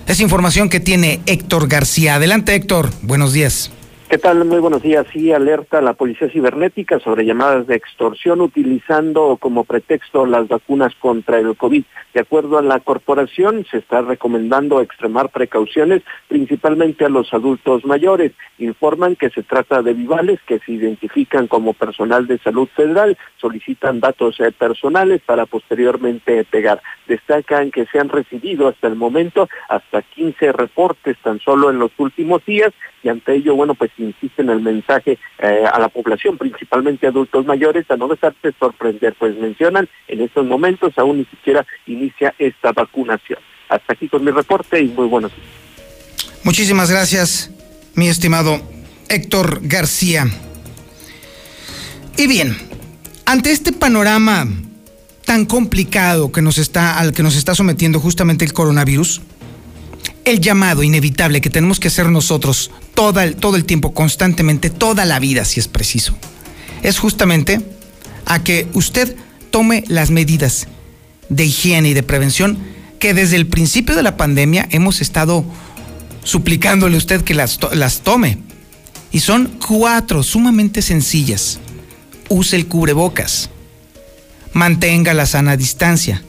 [0.07, 2.15] Es información que tiene Héctor García.
[2.15, 3.71] Adelante Héctor, buenos días.
[4.11, 4.43] ¿Qué tal?
[4.43, 5.07] Muy buenos días.
[5.13, 11.39] Sí, alerta la Policía Cibernética sobre llamadas de extorsión utilizando como pretexto las vacunas contra
[11.39, 11.85] el COVID.
[12.13, 18.33] De acuerdo a la corporación, se está recomendando extremar precauciones, principalmente a los adultos mayores.
[18.57, 24.01] Informan que se trata de vivales que se identifican como personal de salud federal, solicitan
[24.01, 26.81] datos eh, personales para posteriormente pegar.
[27.07, 31.91] Destacan que se han recibido hasta el momento hasta 15 reportes tan solo en los
[31.97, 36.37] últimos días y ante ello, bueno, pues insiste en el mensaje eh, a la población,
[36.37, 41.65] principalmente adultos mayores, a no dejarse sorprender, pues mencionan en estos momentos aún ni siquiera
[41.87, 43.39] inicia esta vacunación.
[43.69, 45.47] Hasta aquí con mi reporte y muy buenos días.
[46.43, 47.51] Muchísimas gracias,
[47.95, 48.61] mi estimado
[49.09, 50.25] Héctor García.
[52.17, 52.55] Y bien,
[53.25, 54.47] ante este panorama
[55.25, 59.21] tan complicado que nos está, al que nos está sometiendo justamente el coronavirus,
[60.25, 65.05] el llamado inevitable que tenemos que hacer nosotros todo el, todo el tiempo, constantemente, toda
[65.05, 66.15] la vida, si es preciso,
[66.83, 67.61] es justamente
[68.25, 69.15] a que usted
[69.49, 70.67] tome las medidas
[71.29, 72.57] de higiene y de prevención
[72.99, 75.43] que desde el principio de la pandemia hemos estado
[76.23, 78.37] suplicándole a usted que las, las tome.
[79.11, 81.59] Y son cuatro sumamente sencillas.
[82.29, 83.49] Use el cubrebocas.
[84.53, 86.23] Mantenga la sana distancia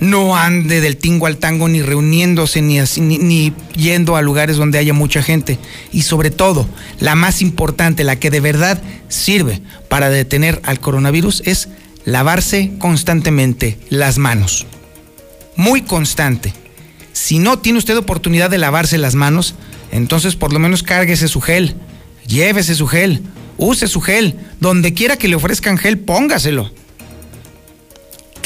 [0.00, 4.92] no ande del tingo al tango ni reuniéndose ni, ni, yendo a lugares donde haya
[4.92, 5.58] mucha gente.
[5.92, 6.66] Y sobre todo,
[7.00, 11.68] la más importante, la que de verdad sirve para detener al coronavirus es
[12.04, 14.66] lavarse constantemente las manos.
[15.56, 16.52] Muy constante.
[17.12, 19.54] Si no tiene usted oportunidad de lavarse las manos,
[19.90, 21.74] entonces por lo menos cárguese su gel,
[22.26, 23.22] llévese su gel,
[23.56, 26.70] use su gel, donde quiera que le ofrezcan gel, póngaselo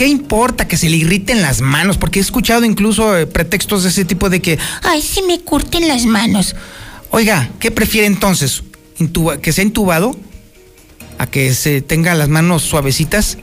[0.01, 1.99] ¿qué importa que se le irriten las manos?
[1.99, 5.87] Porque he escuchado incluso eh, pretextos de ese tipo de que, ay, si me curten
[5.89, 6.57] las manos.
[7.11, 8.63] Oiga, ¿qué prefiere entonces?
[9.43, 10.17] ¿Que sea intubado?
[11.19, 13.37] ¿A que se tenga las manos suavecitas?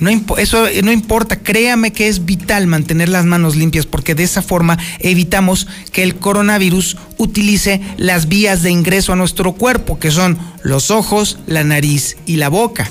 [0.00, 4.42] No eso no importa, créame que es vital mantener las manos limpias porque de esa
[4.42, 10.40] forma evitamos que el coronavirus utilice las vías de ingreso a nuestro cuerpo, que son
[10.64, 12.90] los ojos, la nariz y la boca.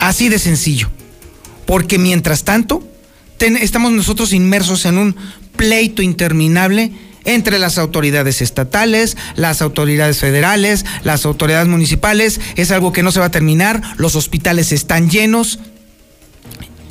[0.00, 0.90] Así de sencillo.
[1.66, 2.82] Porque mientras tanto,
[3.38, 5.16] estamos nosotros inmersos en un
[5.56, 6.90] pleito interminable
[7.24, 12.40] entre las autoridades estatales, las autoridades federales, las autoridades municipales.
[12.56, 13.82] Es algo que no se va a terminar.
[13.98, 15.60] Los hospitales están llenos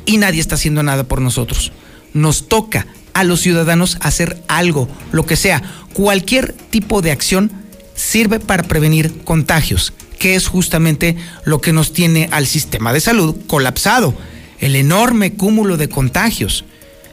[0.06, 1.72] y nadie está haciendo nada por nosotros.
[2.14, 5.62] Nos toca a los ciudadanos hacer algo, lo que sea.
[5.92, 7.50] Cualquier tipo de acción
[7.94, 13.34] sirve para prevenir contagios que es justamente lo que nos tiene al sistema de salud
[13.46, 14.14] colapsado,
[14.60, 16.66] el enorme cúmulo de contagios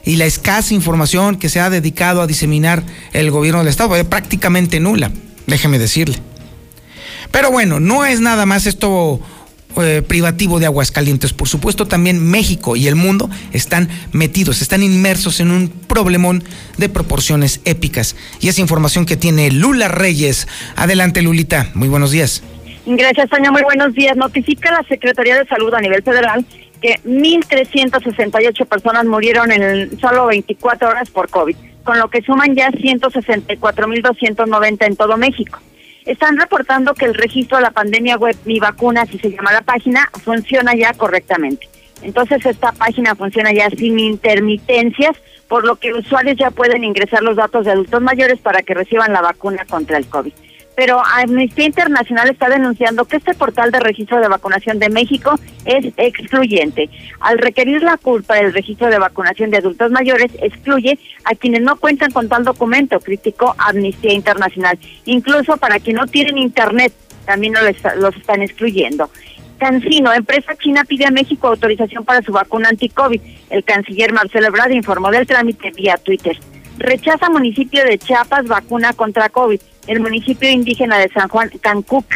[0.04, 4.04] y la escasa información que se ha dedicado a diseminar el gobierno del Estado, es
[4.04, 5.10] prácticamente nula,
[5.46, 6.18] déjeme decirle.
[7.30, 9.20] Pero bueno, no es nada más esto
[9.76, 11.32] eh, privativo de Aguascalientes.
[11.32, 16.44] Por supuesto, también México y el mundo están metidos, están inmersos en un problemón
[16.76, 18.16] de proporciones épicas.
[18.40, 20.46] Y esa información que tiene Lula Reyes.
[20.76, 21.70] Adelante, Lulita.
[21.74, 22.42] Muy buenos días.
[22.96, 23.50] Gracias, Tania.
[23.50, 24.16] Muy buenos días.
[24.16, 26.42] Notifica la Secretaría de Salud a nivel federal
[26.80, 32.70] que 1.368 personas murieron en solo 24 horas por COVID, con lo que suman ya
[32.70, 35.58] 164.290 en todo México.
[36.06, 39.60] están reportando que el registro de la pandemia web Mi Vacuna, si se llama la
[39.60, 41.68] página, funciona ya correctamente.
[42.00, 45.14] Entonces esta página funciona ya sin intermitencias,
[45.46, 49.12] por lo que usuarios ya pueden ingresar los datos de adultos mayores para que reciban
[49.12, 50.32] la vacuna contra el COVID
[50.78, 55.92] pero Amnistía Internacional está denunciando que este portal de registro de vacunación de México es
[55.96, 56.88] excluyente.
[57.18, 61.74] Al requerir la culpa del registro de vacunación de adultos mayores, excluye a quienes no
[61.78, 64.78] cuentan con tal documento, criticó Amnistía Internacional.
[65.04, 66.92] Incluso para quienes no tienen internet,
[67.26, 69.10] también los, están excluyendo.
[69.58, 73.20] Cancino, empresa china pide a México autorización para su vacuna anti-COVID.
[73.50, 76.38] El canciller Marcelo Ebrard informó del trámite vía Twitter.
[76.78, 79.60] Rechaza municipio de Chiapas vacuna contra COVID.
[79.88, 82.06] El municipio indígena de San Juan, Cancuc,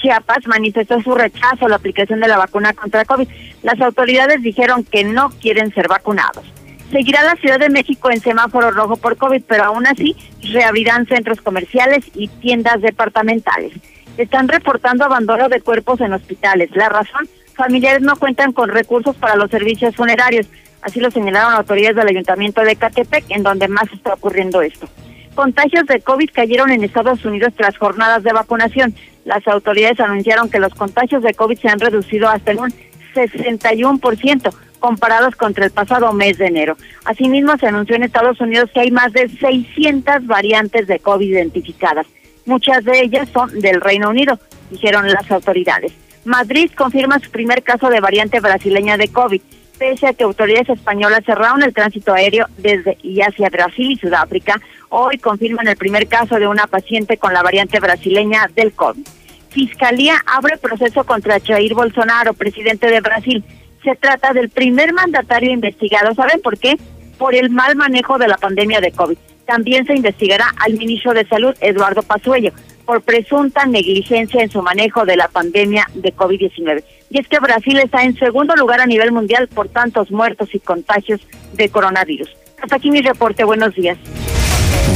[0.00, 3.26] Chiapas, manifestó su rechazo a la aplicación de la vacuna contra COVID.
[3.62, 6.44] Las autoridades dijeron que no quieren ser vacunados.
[6.90, 10.14] Seguirá la Ciudad de México en semáforo rojo por COVID, pero aún así
[10.52, 13.72] reabrirán centros comerciales y tiendas departamentales.
[14.18, 16.70] Están reportando abandono de cuerpos en hospitales.
[16.74, 20.46] La razón, familiares no cuentan con recursos para los servicios funerarios.
[20.82, 24.88] Así lo señalaron autoridades del Ayuntamiento de Catepec, en donde más está ocurriendo esto.
[25.34, 28.94] Contagios de COVID cayeron en Estados Unidos tras jornadas de vacunación.
[29.24, 32.72] Las autoridades anunciaron que los contagios de COVID se han reducido hasta un
[33.14, 36.76] 61% comparados contra el pasado mes de enero.
[37.04, 42.06] Asimismo, se anunció en Estados Unidos que hay más de 600 variantes de COVID identificadas.
[42.46, 44.38] Muchas de ellas son del Reino Unido,
[44.70, 45.92] dijeron las autoridades.
[46.24, 49.40] Madrid confirma su primer caso de variante brasileña de COVID
[49.80, 54.60] pese a que autoridades españolas cerraron el tránsito aéreo desde y hacia Brasil y Sudáfrica,
[54.90, 59.08] hoy confirman el primer caso de una paciente con la variante brasileña del COVID.
[59.48, 63.42] Fiscalía abre proceso contra Jair Bolsonaro, presidente de Brasil.
[63.82, 66.14] Se trata del primer mandatario investigado.
[66.14, 66.76] ¿Saben por qué?
[67.16, 69.16] Por el mal manejo de la pandemia de COVID.
[69.50, 72.52] También se investigará al ministro de Salud, Eduardo Pazuello
[72.84, 76.84] por presunta negligencia en su manejo de la pandemia de COVID-19.
[77.10, 80.60] Y es que Brasil está en segundo lugar a nivel mundial por tantos muertos y
[80.60, 81.20] contagios
[81.54, 82.30] de coronavirus.
[82.62, 83.42] Hasta aquí mi reporte.
[83.42, 83.98] Buenos días.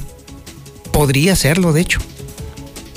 [0.94, 2.00] Podría serlo, de hecho.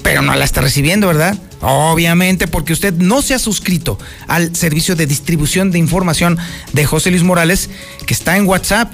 [0.05, 1.37] Pero no la está recibiendo, ¿verdad?
[1.61, 6.39] Obviamente, porque usted no se ha suscrito al servicio de distribución de información
[6.73, 7.71] de José Luis Morales,
[8.07, 8.93] que está en WhatsApp.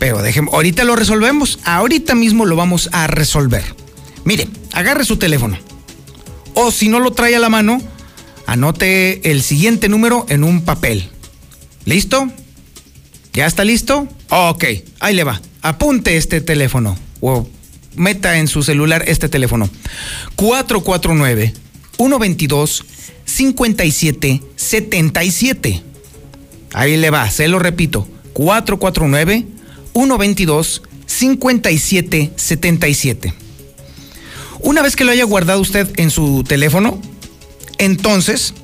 [0.00, 1.60] Pero déjenme, ahorita lo resolvemos.
[1.64, 3.62] Ahorita mismo lo vamos a resolver.
[4.24, 5.58] Mire, agarre su teléfono.
[6.54, 7.80] O si no lo trae a la mano,
[8.46, 11.08] anote el siguiente número en un papel.
[11.84, 12.28] ¿Listo?
[13.32, 14.08] ¿Ya está listo?
[14.30, 14.64] Ok,
[14.98, 15.40] ahí le va.
[15.62, 16.98] Apunte este teléfono.
[17.20, 17.46] O
[17.96, 19.68] meta en su celular este teléfono.
[20.36, 21.52] 449
[21.96, 22.84] 122
[23.24, 25.82] 5777.
[26.72, 28.08] Ahí le va, se lo repito.
[28.32, 29.44] 449
[29.92, 33.34] 122 5777.
[34.60, 37.00] Una vez que lo haya guardado usted en su teléfono,
[37.78, 38.54] entonces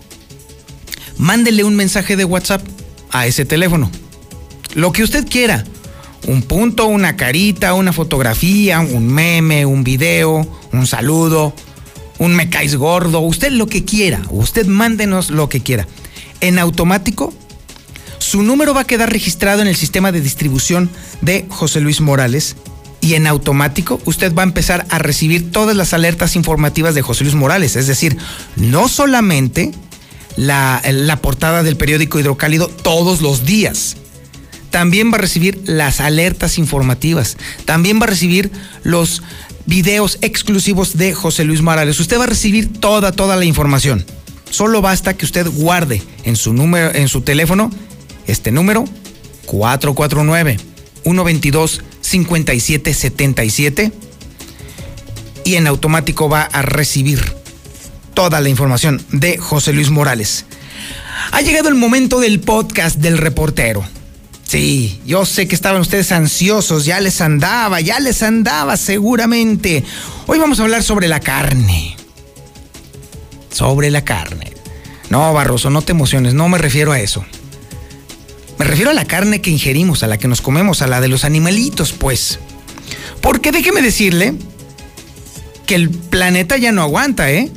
[1.16, 2.62] mándele un mensaje de WhatsApp
[3.10, 3.90] a ese teléfono.
[4.74, 5.64] Lo que usted quiera
[6.26, 11.54] un punto, una carita, una fotografía, un meme, un video, un saludo,
[12.18, 15.86] un me caes gordo, usted lo que quiera, usted mándenos lo que quiera.
[16.40, 17.32] En automático,
[18.18, 20.90] su número va a quedar registrado en el sistema de distribución
[21.20, 22.56] de José Luis Morales
[23.00, 27.24] y en automático usted va a empezar a recibir todas las alertas informativas de José
[27.24, 28.16] Luis Morales, es decir,
[28.56, 29.70] no solamente
[30.36, 33.96] la, la portada del periódico Hidrocálido todos los días,
[34.76, 38.50] también va a recibir las alertas informativas, también va a recibir
[38.82, 39.22] los
[39.64, 41.98] videos exclusivos de José Luis Morales.
[41.98, 44.04] Usted va a recibir toda, toda la información.
[44.50, 47.70] Solo basta que usted guarde en su número, en su teléfono,
[48.26, 48.84] este número
[49.46, 50.58] 449
[51.04, 53.92] 122 5777
[55.46, 57.24] y en automático va a recibir
[58.12, 60.44] toda la información de José Luis Morales.
[61.32, 63.95] Ha llegado el momento del podcast del reportero.
[64.46, 69.82] Sí, yo sé que estaban ustedes ansiosos, ya les andaba, ya les andaba seguramente.
[70.26, 71.96] Hoy vamos a hablar sobre la carne.
[73.50, 74.52] Sobre la carne.
[75.10, 77.24] No, Barroso, no te emociones, no me refiero a eso.
[78.58, 81.08] Me refiero a la carne que ingerimos, a la que nos comemos, a la de
[81.08, 82.38] los animalitos, pues.
[83.20, 84.34] Porque déjeme decirle
[85.66, 87.50] que el planeta ya no aguanta, ¿eh?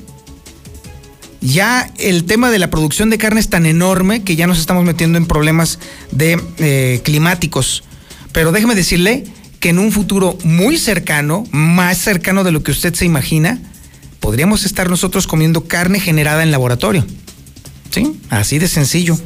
[1.42, 4.84] Ya el tema de la producción de carne es tan enorme que ya nos estamos
[4.84, 5.80] metiendo en problemas
[6.12, 7.84] de eh, climáticos.
[8.32, 9.26] Pero déjeme decirle
[9.60, 13.60] que en un futuro muy cercano, más cercano de lo que usted se imagina,
[14.20, 17.06] podríamos estar nosotros comiendo carne generada en laboratorio.
[17.90, 18.20] ¿Sí?
[18.30, 19.18] Así de sencillo.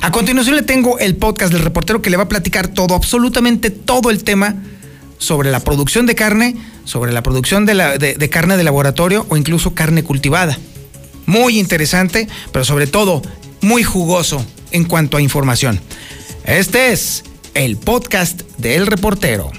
[0.00, 3.70] A continuación le tengo el podcast del reportero que le va a platicar todo, absolutamente
[3.70, 4.56] todo el tema
[5.18, 10.02] sobre la producción de carne, sobre la producción de carne de laboratorio o incluso carne
[10.02, 10.56] cultivada
[11.28, 13.22] muy interesante, pero sobre todo
[13.60, 15.78] muy jugoso en cuanto a información.
[16.44, 17.22] Este es
[17.54, 19.52] el podcast del reportero.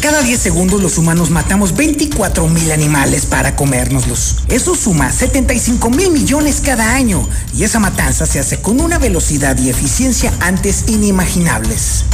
[0.00, 4.38] Cada 10 segundos los humanos matamos 24 mil animales para comérnoslos.
[4.48, 7.26] Eso suma 75 mil millones cada año
[7.56, 12.04] y esa matanza se hace con una velocidad y eficiencia antes inimaginables.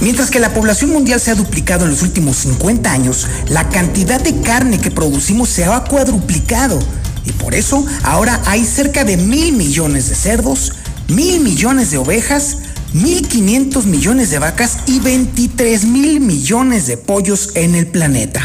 [0.00, 4.20] Mientras que la población mundial se ha duplicado en los últimos 50 años, la cantidad
[4.20, 6.78] de carne que producimos se ha cuadruplicado.
[7.26, 10.72] Y por eso ahora hay cerca de mil millones de cerdos,
[11.08, 12.58] mil millones de ovejas,
[12.94, 18.44] 1.500 millones de vacas y 23 mil millones de pollos en el planeta.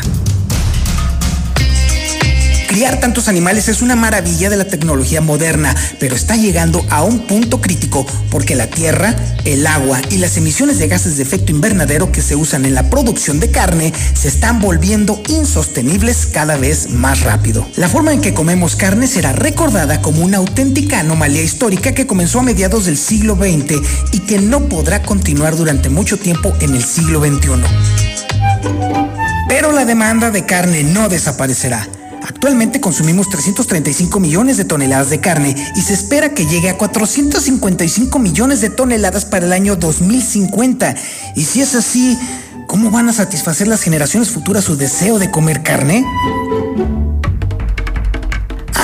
[2.68, 7.28] Criar tantos animales es una maravilla de la tecnología moderna, pero está llegando a un
[7.28, 12.12] punto crítico porque la tierra, el agua y las emisiones de gases de efecto invernadero
[12.12, 17.22] que se usan en la producción de carne se están volviendo insostenibles cada vez más
[17.22, 17.68] rápido.
[17.76, 22.40] La forma en que comemos carne será recordada como una auténtica anomalía histórica que comenzó
[22.40, 26.84] a mediados del siglo XX y que no podrá continuar durante mucho tiempo en el
[26.84, 27.64] siglo XXI.
[29.48, 31.88] Pero la demanda de carne no desaparecerá.
[32.28, 38.18] Actualmente consumimos 335 millones de toneladas de carne y se espera que llegue a 455
[38.18, 40.96] millones de toneladas para el año 2050.
[41.36, 42.18] Y si es así,
[42.66, 46.04] ¿cómo van a satisfacer las generaciones futuras su deseo de comer carne?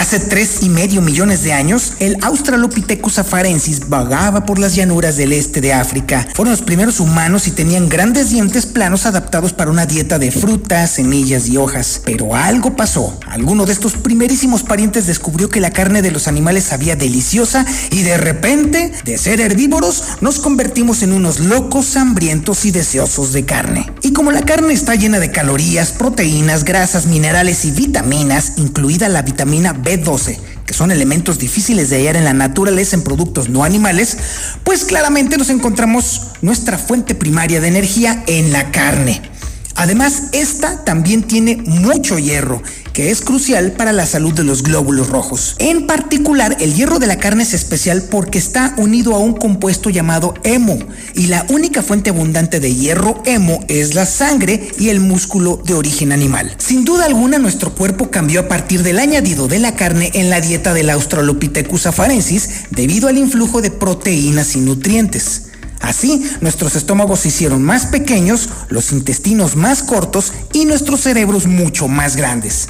[0.02, 5.32] Hace tres y medio millones de años, el Australopithecus afarensis vagaba por las llanuras del
[5.32, 6.28] este de África.
[6.34, 10.90] Fueron los primeros humanos y tenían grandes dientes planos adaptados para una dieta de frutas,
[10.90, 12.02] semillas y hojas.
[12.04, 13.16] Pero algo pasó.
[13.28, 18.02] Alguno de estos primerísimos parientes descubrió que la carne de los animales sabía deliciosa y
[18.02, 23.92] de repente, de ser herbívoros, nos convertimos en unos locos hambrientos y deseosos de carne.
[24.02, 29.22] Y como la carne está llena de calorías, proteínas, grasas, minerales y vitaminas, incluida la
[29.22, 33.66] vitamina B, 12 que son elementos difíciles de hallar en la naturaleza en productos no
[33.66, 34.18] animales,
[34.64, 39.22] pues claramente nos encontramos nuestra fuente primaria de energía en la carne.
[39.76, 42.62] Además, esta también tiene mucho hierro
[42.94, 45.56] que es crucial para la salud de los glóbulos rojos.
[45.60, 49.90] En particular, el hierro de la carne es especial porque está unido a un compuesto
[49.90, 50.78] llamado hemo,
[51.16, 55.74] y la única fuente abundante de hierro hemo es la sangre y el músculo de
[55.74, 56.54] origen animal.
[56.58, 60.42] Sin duda alguna, nuestro cuerpo cambió a partir del añadido de la carne en la
[60.42, 65.51] dieta del Australopithecus afarensis debido al influjo de proteínas y nutrientes.
[65.82, 71.88] Así, nuestros estómagos se hicieron más pequeños, los intestinos más cortos y nuestros cerebros mucho
[71.88, 72.70] más grandes.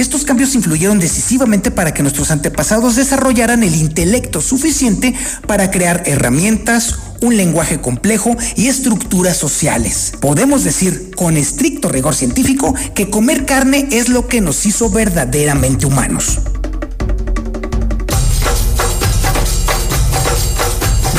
[0.00, 5.14] Estos cambios influyeron decisivamente para que nuestros antepasados desarrollaran el intelecto suficiente
[5.46, 10.12] para crear herramientas, un lenguaje complejo y estructuras sociales.
[10.18, 15.84] Podemos decir con estricto rigor científico que comer carne es lo que nos hizo verdaderamente
[15.84, 16.38] humanos.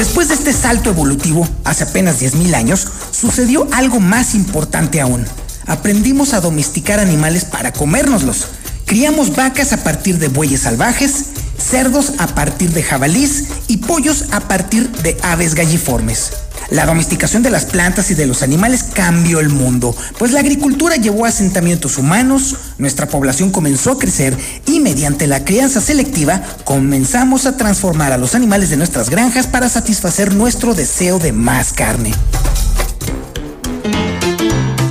[0.02, 5.28] Después de este salto evolutivo, hace apenas 10.000 años, sucedió algo más importante aún.
[5.68, 8.48] Aprendimos a domesticar animales para comérnoslos.
[8.88, 11.26] Criamos vacas a partir de bueyes salvajes,
[11.56, 16.32] cerdos a partir de jabalís y pollos a partir de aves galliformes.
[16.72, 20.96] La domesticación de las plantas y de los animales cambió el mundo, pues la agricultura
[20.96, 27.46] llevó a asentamientos humanos, nuestra población comenzó a crecer y mediante la crianza selectiva comenzamos
[27.46, 32.14] a transformar a los animales de nuestras granjas para satisfacer nuestro deseo de más carne.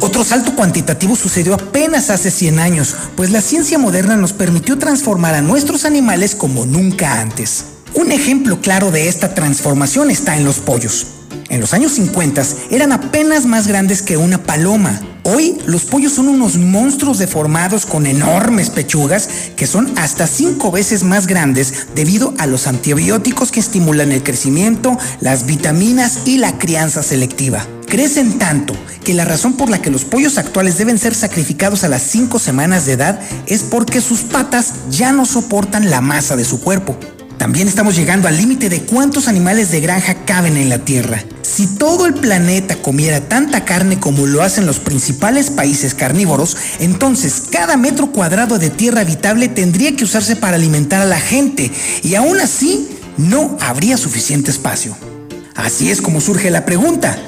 [0.01, 5.35] Otro salto cuantitativo sucedió apenas hace 100 años, pues la ciencia moderna nos permitió transformar
[5.35, 7.64] a nuestros animales como nunca antes.
[7.95, 11.07] Un ejemplo claro de esta transformación está en los pollos.
[11.51, 15.01] En los años 50 eran apenas más grandes que una paloma.
[15.24, 21.03] Hoy los pollos son unos monstruos deformados con enormes pechugas que son hasta cinco veces
[21.03, 27.03] más grandes debido a los antibióticos que estimulan el crecimiento, las vitaminas y la crianza
[27.03, 27.66] selectiva.
[27.88, 31.88] Crecen tanto que la razón por la que los pollos actuales deben ser sacrificados a
[31.88, 36.44] las 5 semanas de edad es porque sus patas ya no soportan la masa de
[36.44, 36.96] su cuerpo.
[37.38, 41.24] También estamos llegando al límite de cuántos animales de granja caben en la Tierra.
[41.53, 47.42] Si todo el planeta comiera tanta carne como lo hacen los principales países carnívoros, entonces
[47.51, 51.72] cada metro cuadrado de tierra habitable tendría que usarse para alimentar a la gente
[52.05, 54.96] y aún así no habría suficiente espacio.
[55.57, 57.18] Así es como surge la pregunta.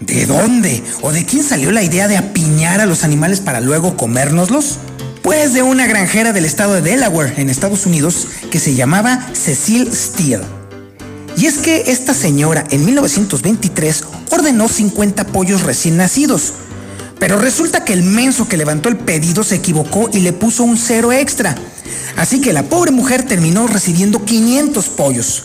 [0.00, 3.98] ¿De dónde o de quién salió la idea de apiñar a los animales para luego
[3.98, 4.78] comérnoslos?
[5.20, 9.92] Pues de una granjera del estado de Delaware, en Estados Unidos, que se llamaba Cecil
[9.92, 10.55] Steele.
[11.36, 16.54] Y es que esta señora en 1923 ordenó 50 pollos recién nacidos.
[17.18, 20.76] Pero resulta que el menso que levantó el pedido se equivocó y le puso un
[20.78, 21.54] cero extra.
[22.16, 25.42] Así que la pobre mujer terminó recibiendo 500 pollos.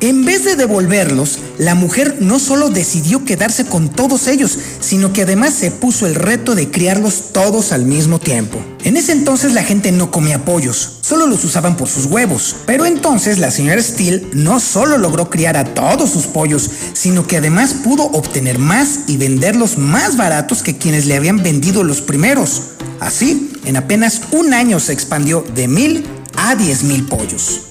[0.00, 5.22] En vez de devolverlos, la mujer no solo decidió quedarse con todos ellos, sino que
[5.22, 8.60] además se puso el reto de criarlos todos al mismo tiempo.
[8.84, 12.54] En ese entonces la gente no comía pollos, solo los usaban por sus huevos.
[12.64, 17.38] Pero entonces la señora Steele no solo logró criar a todos sus pollos, sino que
[17.38, 22.62] además pudo obtener más y venderlos más baratos que quienes le habían vendido los primeros.
[23.00, 27.62] Así, en apenas un año se expandió de mil a diez mil pollos.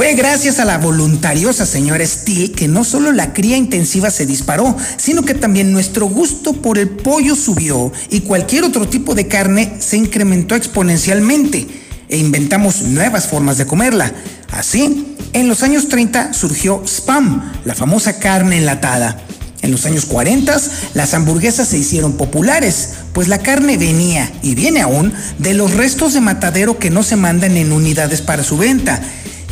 [0.00, 4.74] Fue gracias a la voluntariosa señora Steele que no solo la cría intensiva se disparó,
[4.96, 9.74] sino que también nuestro gusto por el pollo subió y cualquier otro tipo de carne
[9.78, 11.68] se incrementó exponencialmente
[12.08, 14.10] e inventamos nuevas formas de comerla.
[14.50, 19.20] Así, en los años 30 surgió Spam, la famosa carne enlatada.
[19.60, 20.58] En los años 40
[20.94, 26.14] las hamburguesas se hicieron populares, pues la carne venía y viene aún de los restos
[26.14, 29.02] de matadero que no se mandan en unidades para su venta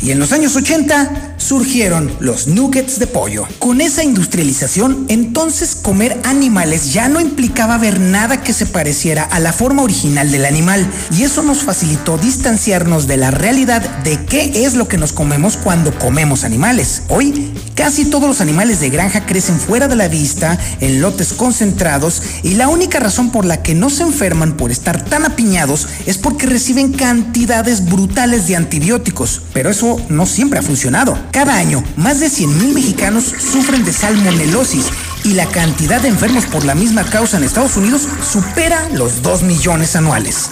[0.01, 3.47] y en los años 80 surgieron los nuggets de pollo.
[3.59, 9.39] Con esa industrialización, entonces comer animales ya no implicaba ver nada que se pareciera a
[9.39, 10.85] la forma original del animal,
[11.17, 15.57] y eso nos facilitó distanciarnos de la realidad de qué es lo que nos comemos
[15.57, 17.03] cuando comemos animales.
[17.07, 22.21] Hoy, casi todos los animales de granja crecen fuera de la vista, en lotes concentrados,
[22.43, 26.17] y la única razón por la que no se enferman por estar tan apiñados es
[26.17, 29.41] porque reciben cantidades brutales de antibióticos.
[29.53, 31.17] Pero eso no siempre ha funcionado.
[31.31, 34.85] Cada año, más de 100.000 mexicanos sufren de salmonelosis
[35.23, 39.43] y la cantidad de enfermos por la misma causa en Estados Unidos supera los 2
[39.43, 40.49] millones anuales.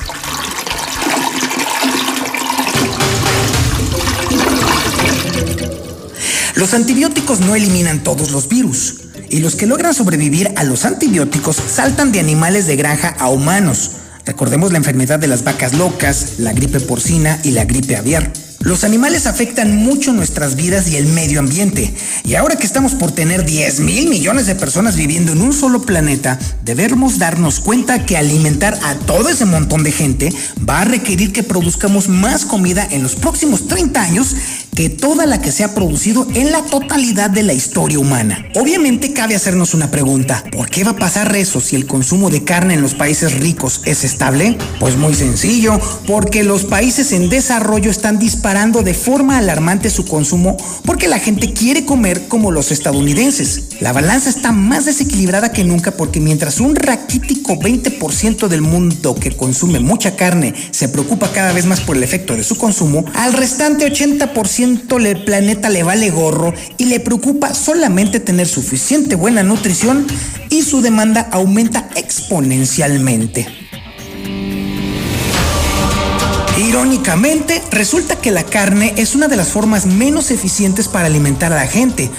[6.56, 8.96] Los antibióticos no eliminan todos los virus,
[9.30, 13.92] y los que logran sobrevivir a los antibióticos saltan de animales de granja a humanos.
[14.26, 18.32] Recordemos la enfermedad de las vacas locas, la gripe porcina y la gripe aviar.
[18.60, 21.94] Los animales afectan mucho nuestras vidas y el medio ambiente.
[22.26, 25.84] Y ahora que estamos por tener 10 mil millones de personas viviendo en un solo
[25.84, 30.34] planeta, debemos darnos cuenta que alimentar a todo ese montón de gente
[30.68, 34.36] va a requerir que produzcamos más comida en los próximos 30 años
[34.78, 38.46] que toda la que se ha producido en la totalidad de la historia humana.
[38.54, 42.44] Obviamente cabe hacernos una pregunta, ¿por qué va a pasar eso si el consumo de
[42.44, 44.56] carne en los países ricos es estable?
[44.80, 50.56] Pues muy sencillo, porque los países en desarrollo están disparando de forma alarmante su consumo
[50.86, 53.78] porque la gente quiere comer como los estadounidenses.
[53.80, 59.36] La balanza está más desequilibrada que nunca porque mientras un raquítico 20% del mundo que
[59.36, 63.34] consume mucha carne se preocupa cada vez más por el efecto de su consumo, al
[63.34, 70.06] restante 80% el planeta le vale gorro y le preocupa solamente tener suficiente buena nutrición
[70.50, 73.48] y su demanda aumenta exponencialmente.
[76.58, 81.58] Irónicamente, resulta que la carne es una de las formas menos eficientes para alimentar a
[81.58, 82.10] la gente,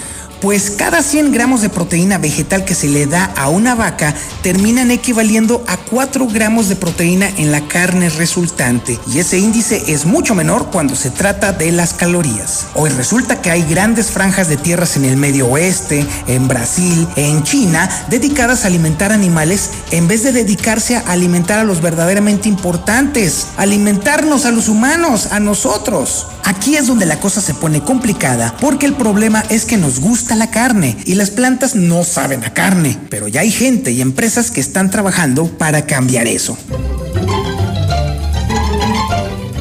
[0.41, 4.91] pues cada 100 gramos de proteína vegetal que se le da a una vaca terminan
[4.91, 10.35] equivaliendo a 4 gramos de proteína en la carne resultante y ese índice es mucho
[10.35, 12.67] menor cuando se trata de las calorías.
[12.75, 17.43] Hoy resulta que hay grandes franjas de tierras en el medio oeste, en Brasil, en
[17.43, 23.47] China, dedicadas a alimentar animales en vez de dedicarse a alimentar a los verdaderamente importantes,
[23.57, 26.27] alimentarnos a los humanos, a nosotros.
[26.45, 30.28] Aquí es donde la cosa se pone complicada porque el problema es que nos gusta
[30.35, 34.51] la carne y las plantas no saben a carne, pero ya hay gente y empresas
[34.51, 36.57] que están trabajando para cambiar eso.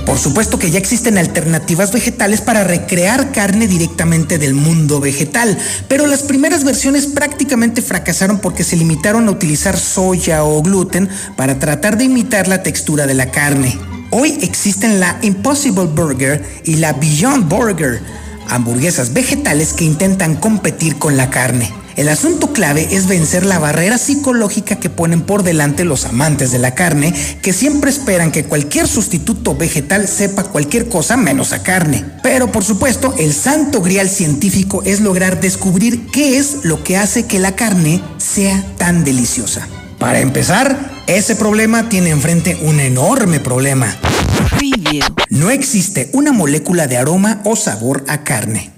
[0.09, 5.57] Por supuesto que ya existen alternativas vegetales para recrear carne directamente del mundo vegetal,
[5.87, 11.59] pero las primeras versiones prácticamente fracasaron porque se limitaron a utilizar soya o gluten para
[11.59, 13.79] tratar de imitar la textura de la carne.
[14.11, 18.01] Hoy existen la Impossible Burger y la Beyond Burger,
[18.49, 21.73] hamburguesas vegetales que intentan competir con la carne.
[21.99, 26.61] El asunto clave es vencer la barrera psicológica que ponen por delante los amantes de
[26.61, 32.05] la carne, que siempre esperan que cualquier sustituto vegetal sepa cualquier cosa menos a carne.
[32.23, 37.27] Pero por supuesto, el santo grial científico es lograr descubrir qué es lo que hace
[37.27, 39.67] que la carne sea tan deliciosa.
[39.99, 43.93] Para empezar, ese problema tiene enfrente un enorme problema.
[45.30, 48.78] No existe una molécula de aroma o sabor a carne.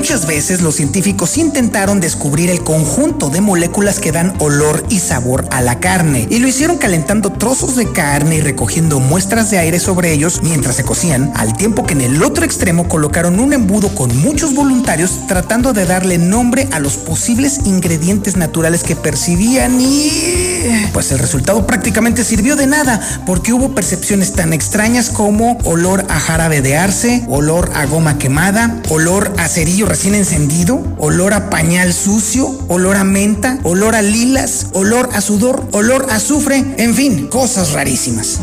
[0.00, 5.46] Muchas veces los científicos intentaron descubrir el conjunto de moléculas que dan olor y sabor
[5.50, 9.78] a la carne y lo hicieron calentando trozos de carne y recogiendo muestras de aire
[9.78, 13.94] sobre ellos mientras se cocían, al tiempo que en el otro extremo colocaron un embudo
[13.94, 20.88] con muchos voluntarios tratando de darle nombre a los posibles ingredientes naturales que percibían y...
[20.94, 26.18] pues el resultado prácticamente sirvió de nada porque hubo percepciones tan extrañas como olor a
[26.18, 31.92] jarabe de arce, olor a goma quemada, olor a cerillo recién encendido, olor a pañal
[31.92, 37.26] sucio, olor a menta, olor a lilas, olor a sudor, olor a azufre, en fin,
[37.26, 38.38] cosas rarísimas.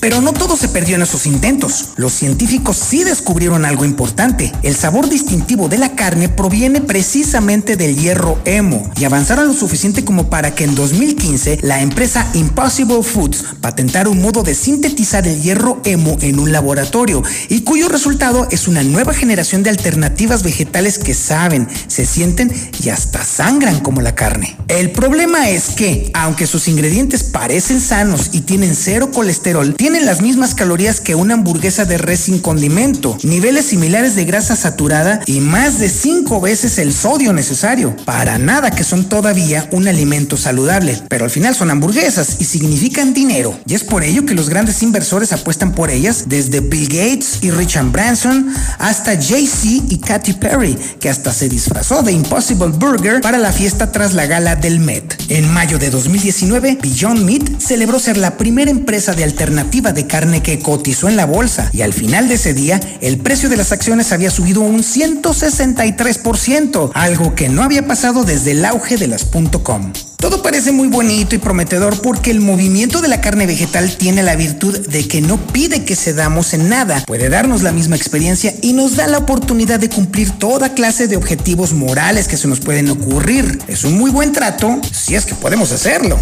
[0.00, 1.90] Pero no todo se perdió en esos intentos.
[1.96, 4.52] Los científicos sí descubrieron algo importante.
[4.62, 10.04] El sabor distintivo de la carne proviene precisamente del hierro hemo y avanzaron lo suficiente
[10.04, 15.42] como para que en 2015 la empresa Impossible Foods patentara un modo de sintetizar el
[15.42, 20.98] hierro hemo en un laboratorio y cuyo resultado es una nueva generación de alternativas vegetales
[20.98, 24.56] que saben, se sienten y hasta sangran como la carne.
[24.68, 30.54] El problema es que, aunque sus ingredientes parecen sanos y tienen cero colesterol, las mismas
[30.54, 35.78] calorías que una hamburguesa de res sin condimento, niveles similares de grasa saturada y más
[35.78, 37.96] de 5 veces el sodio necesario.
[38.04, 43.14] Para nada que son todavía un alimento saludable, pero al final son hamburguesas y significan
[43.14, 43.58] dinero.
[43.66, 47.50] Y es por ello que los grandes inversores apuestan por ellas, desde Bill Gates y
[47.50, 53.38] Richard Branson hasta Jay-Z y Katy Perry, que hasta se disfrazó de Impossible Burger para
[53.38, 55.16] la fiesta tras la gala del Met.
[55.28, 60.42] En mayo de 2019, Beyond Meat celebró ser la primera empresa de alternativa de carne
[60.42, 63.70] que cotizó en la bolsa y al final de ese día el precio de las
[63.70, 69.24] acciones había subido un 163%, algo que no había pasado desde el auge de las
[69.62, 69.92] .com.
[70.16, 74.34] Todo parece muy bonito y prometedor porque el movimiento de la carne vegetal tiene la
[74.34, 78.72] virtud de que no pide que cedamos en nada, puede darnos la misma experiencia y
[78.72, 82.90] nos da la oportunidad de cumplir toda clase de objetivos morales que se nos pueden
[82.90, 83.60] ocurrir.
[83.68, 86.18] Es un muy buen trato si es que podemos hacerlo.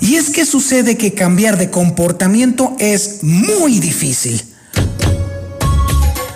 [0.00, 4.42] Y es que sucede que cambiar de comportamiento es muy difícil.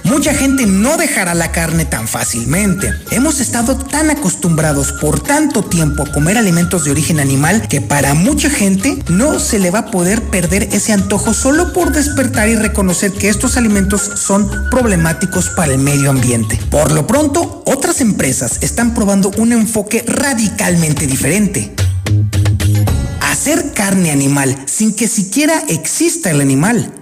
[0.09, 2.93] Mucha gente no dejará la carne tan fácilmente.
[3.11, 8.15] Hemos estado tan acostumbrados por tanto tiempo a comer alimentos de origen animal que para
[8.15, 12.57] mucha gente no se le va a poder perder ese antojo solo por despertar y
[12.57, 16.59] reconocer que estos alimentos son problemáticos para el medio ambiente.
[16.71, 21.75] Por lo pronto, otras empresas están probando un enfoque radicalmente diferente
[23.29, 26.93] hacer carne animal sin que siquiera exista el animal.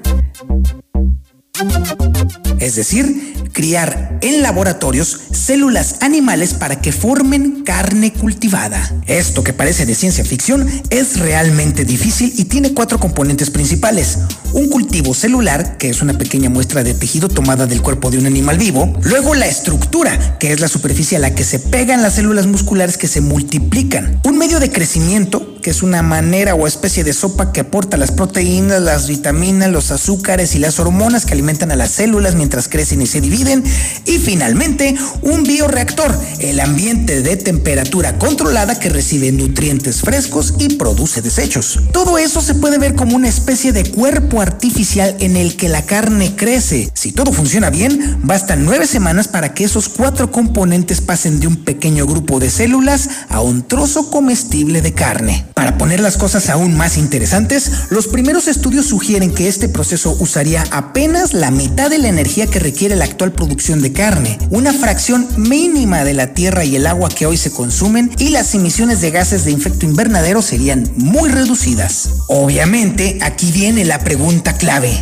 [2.59, 8.93] Es decir, criar en laboratorios células animales para que formen carne cultivada.
[9.07, 14.19] Esto que parece de ciencia ficción es realmente difícil y tiene cuatro componentes principales.
[14.53, 18.27] Un cultivo celular, que es una pequeña muestra de tejido tomada del cuerpo de un
[18.27, 18.93] animal vivo.
[19.03, 22.99] Luego la estructura, que es la superficie a la que se pegan las células musculares
[22.99, 24.21] que se multiplican.
[24.25, 28.13] Un medio de crecimiento, que es una manera o especie de sopa que aporta las
[28.13, 33.03] proteínas, las vitaminas, los azúcares y las hormonas que alimentan a las células mientras crecen
[33.03, 33.65] y se dividen.
[34.05, 41.21] Y finalmente, un bioreactor, el ambiente de temperatura controlada que recibe nutrientes frescos y produce
[41.21, 41.81] desechos.
[41.91, 45.83] Todo eso se puede ver como una especie de cuerpo artificial en el que la
[45.83, 46.93] carne crece.
[46.95, 51.57] Si todo funciona bien, bastan nueve semanas para que esos cuatro componentes pasen de un
[51.57, 55.45] pequeño grupo de células a un trozo comestible de carne.
[55.57, 60.63] Para poner las cosas aún más interesantes, los primeros estudios sugieren que este proceso usaría
[60.71, 65.27] apenas la mitad de la energía que requiere la actual producción de carne, una fracción
[65.39, 69.11] mínima de la tierra y el agua que hoy se consumen y las emisiones de
[69.11, 72.11] gases de efecto invernadero serían muy reducidas.
[72.29, 74.93] Obviamente, aquí viene la pregunta clave.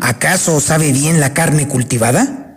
[0.00, 2.54] ¿Acaso sabe bien la carne cultivada?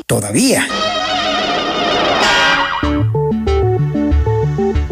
[0.07, 0.67] todavía.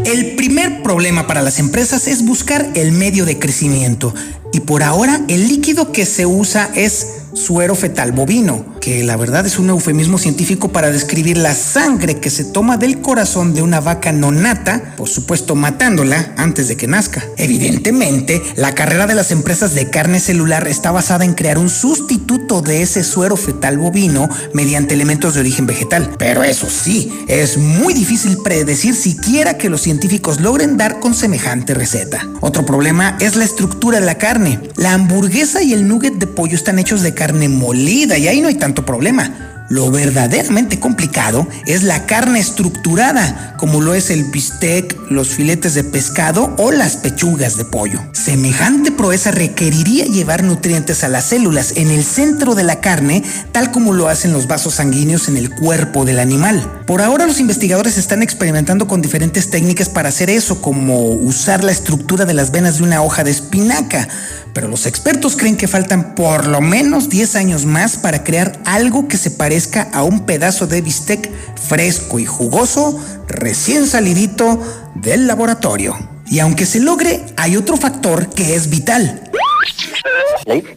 [0.04, 4.14] El primer problema para las empresas es buscar el medio de crecimiento
[4.52, 9.44] y por ahora el líquido que se usa es suero fetal bovino, que la verdad
[9.44, 13.80] es un eufemismo científico para describir la sangre que se toma del corazón de una
[13.80, 17.24] vaca nonata, por supuesto matándola antes de que nazca.
[17.36, 22.62] Evidentemente, la carrera de las empresas de carne celular está basada en crear un sustituto
[22.62, 26.14] de ese suero fetal bovino mediante elementos de origen vegetal.
[26.18, 31.74] Pero eso sí, es muy difícil predecir siquiera que los científicos logren dar con semejante
[31.74, 32.28] receta.
[32.40, 34.60] Otro problema es la estructura de la carne.
[34.76, 38.48] La hamburguesa y el nugget de pollo están hechos de carne molida y ahí no
[38.48, 39.53] hay tanto problema.
[39.70, 45.84] Lo verdaderamente complicado es la carne estructurada, como lo es el bistec, los filetes de
[45.84, 48.00] pescado o las pechugas de pollo.
[48.12, 53.70] Semejante proeza requeriría llevar nutrientes a las células en el centro de la carne, tal
[53.70, 56.82] como lo hacen los vasos sanguíneos en el cuerpo del animal.
[56.86, 61.72] Por ahora los investigadores están experimentando con diferentes técnicas para hacer eso, como usar la
[61.72, 64.08] estructura de las venas de una hoja de espinaca,
[64.52, 69.08] pero los expertos creen que faltan por lo menos 10 años más para crear algo
[69.08, 74.60] que se parezca a un pedazo de bistec fresco y jugoso, recién salidito
[74.96, 75.96] del laboratorio.
[76.26, 79.30] Y aunque se logre, hay otro factor que es vital.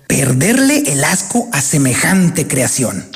[0.06, 3.10] Perderle el asco a semejante creación.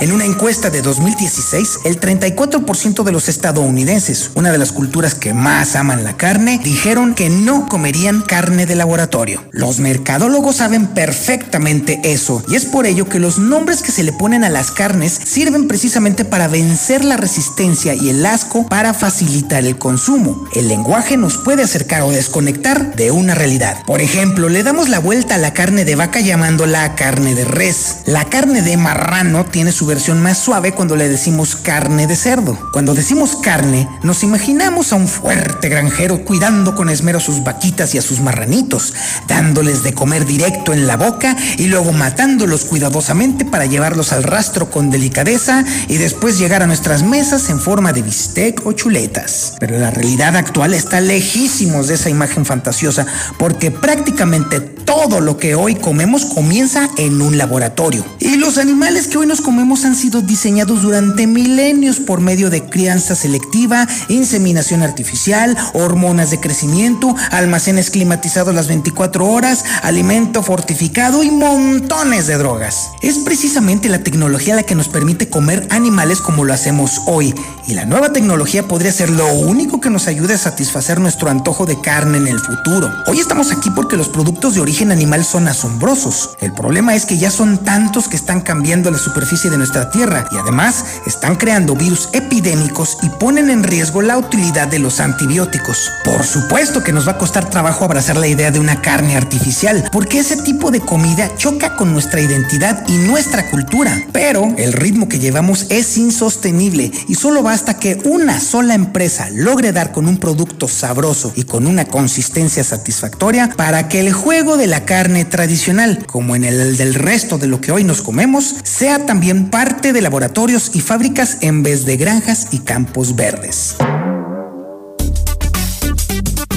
[0.00, 5.34] En una encuesta de 2016, el 34% de los estadounidenses, una de las culturas que
[5.34, 9.42] más aman la carne, dijeron que no comerían carne de laboratorio.
[9.50, 14.12] Los mercadólogos saben perfectamente eso y es por ello que los nombres que se le
[14.12, 19.64] ponen a las carnes sirven precisamente para vencer la resistencia y el asco para facilitar
[19.64, 20.44] el consumo.
[20.54, 23.82] El lenguaje nos puede acercar o desconectar de una realidad.
[23.84, 27.96] Por ejemplo, le damos la vuelta a la carne de vaca llamándola carne de res.
[28.06, 32.56] La carne de marrano tiene su versión más suave cuando le decimos carne de cerdo.
[32.72, 37.94] Cuando decimos carne, nos imaginamos a un fuerte granjero cuidando con esmero a sus vaquitas
[37.94, 38.94] y a sus marranitos,
[39.26, 44.70] dándoles de comer directo en la boca y luego matándolos cuidadosamente para llevarlos al rastro
[44.70, 49.54] con delicadeza y después llegar a nuestras mesas en forma de bistec o chuletas.
[49.58, 53.06] Pero la realidad actual está lejísimos de esa imagen fantasiosa
[53.38, 58.04] porque prácticamente todo lo que hoy comemos comienza en un laboratorio.
[58.18, 62.64] Y los animales que hoy nos comemos han sido diseñados durante milenios por medio de
[62.64, 71.30] crianza selectiva, inseminación artificial, hormonas de crecimiento, almacenes climatizados las 24 horas, alimento fortificado y
[71.30, 72.90] montones de drogas.
[73.02, 77.34] Es precisamente la tecnología la que nos permite comer animales como lo hacemos hoy.
[77.66, 81.66] Y la nueva tecnología podría ser lo único que nos ayude a satisfacer nuestro antojo
[81.66, 82.90] de carne en el futuro.
[83.06, 86.30] Hoy estamos aquí porque los productos de origen animal son asombrosos.
[86.40, 90.26] El problema es que ya son tantos que están cambiando la superficie de nuestra tierra
[90.30, 95.90] y además están creando virus epidémicos y ponen en riesgo la utilidad de los antibióticos.
[96.04, 99.88] Por supuesto que nos va a costar trabajo abrazar la idea de una carne artificial,
[99.92, 103.96] porque ese tipo de comida choca con nuestra identidad y nuestra cultura.
[104.12, 109.72] Pero el ritmo que llevamos es insostenible y solo basta que una sola empresa logre
[109.72, 114.66] dar con un producto sabroso y con una consistencia satisfactoria para que el juego de
[114.66, 119.06] la carne tradicional, como en el del resto de lo que hoy nos comemos, sea
[119.06, 123.74] también parte de laboratorios y fábricas en vez de granjas y campos verdes.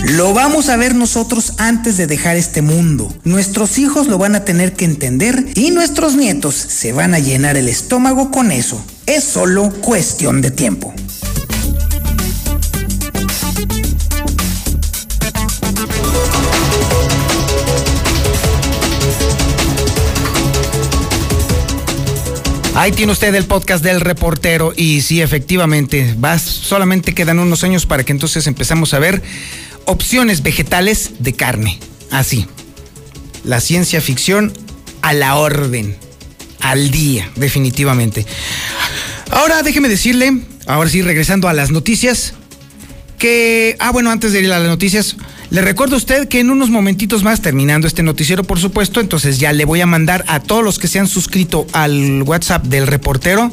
[0.03, 3.11] Lo vamos a ver nosotros antes de dejar este mundo.
[3.23, 7.57] Nuestros hijos lo van a tener que entender y nuestros nietos se van a llenar
[7.57, 8.79] el estómago con eso.
[9.07, 10.93] Es solo cuestión de tiempo.
[22.73, 27.85] Ahí tiene usted el podcast del reportero y sí, efectivamente, va, solamente quedan unos años
[27.85, 29.21] para que entonces empezamos a ver
[29.85, 31.79] opciones vegetales de carne.
[32.11, 32.47] Así.
[33.43, 34.53] La ciencia ficción
[35.01, 35.97] a la orden,
[36.61, 38.25] al día, definitivamente.
[39.31, 42.35] Ahora déjeme decirle, ahora sí, regresando a las noticias,
[43.17, 45.17] que, ah, bueno, antes de ir a las noticias,
[45.51, 49.37] le recuerdo a usted que en unos momentitos más, terminando este noticiero, por supuesto, entonces
[49.37, 52.87] ya le voy a mandar a todos los que se han suscrito al WhatsApp del
[52.87, 53.51] reportero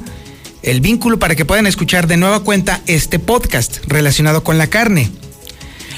[0.63, 5.11] el vínculo para que puedan escuchar de nueva cuenta este podcast relacionado con la carne.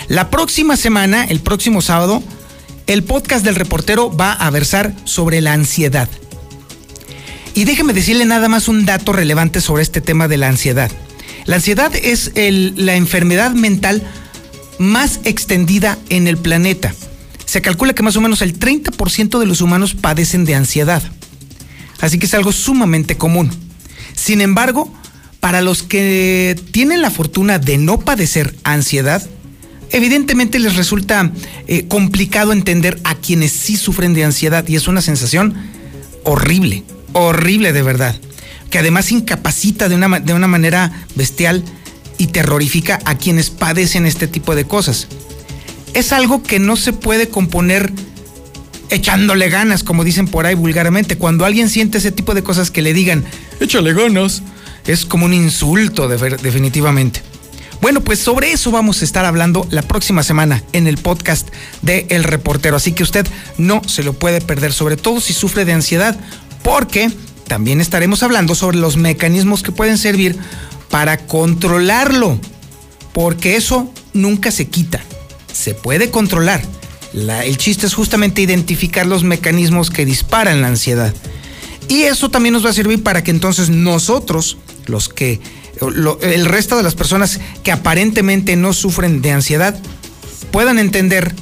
[0.09, 2.23] La próxima semana, el próximo sábado,
[2.87, 6.09] el podcast del reportero va a versar sobre la ansiedad.
[7.55, 10.91] Y déjeme decirle nada más un dato relevante sobre este tema de la ansiedad.
[11.45, 14.03] La ansiedad es la enfermedad mental
[14.81, 16.95] más extendida en el planeta.
[17.45, 21.03] Se calcula que más o menos el 30% de los humanos padecen de ansiedad.
[22.01, 23.51] Así que es algo sumamente común.
[24.15, 24.91] Sin embargo,
[25.39, 29.23] para los que tienen la fortuna de no padecer ansiedad,
[29.91, 31.31] evidentemente les resulta
[31.67, 35.55] eh, complicado entender a quienes sí sufren de ansiedad y es una sensación
[36.25, 38.19] horrible, horrible de verdad,
[38.71, 41.65] que además incapacita de una, de una manera bestial
[42.21, 45.09] y terrorifica a quienes padecen este tipo de cosas.
[45.95, 47.91] Es algo que no se puede componer
[48.91, 51.17] echándole ganas, como dicen por ahí vulgarmente.
[51.17, 53.25] Cuando alguien siente ese tipo de cosas que le digan,
[53.59, 54.43] échale ganas,
[54.87, 57.23] es como un insulto definitivamente.
[57.81, 61.49] Bueno, pues sobre eso vamos a estar hablando la próxima semana en el podcast
[61.81, 62.77] de El Reportero.
[62.77, 66.21] Así que usted no se lo puede perder, sobre todo si sufre de ansiedad,
[66.63, 67.11] porque
[67.49, 70.39] también estaremos hablando sobre los mecanismos que pueden servir
[70.91, 72.39] para controlarlo.
[73.13, 75.01] Porque eso nunca se quita.
[75.53, 76.63] Se puede controlar.
[77.13, 81.15] el chiste es justamente identificar los mecanismos que disparan la ansiedad.
[81.89, 85.41] Y eso también nos va a servir para que entonces nosotros, los que
[86.23, 89.77] el resto de las personas que aparentemente no sufren de ansiedad
[90.53, 91.35] puedan entender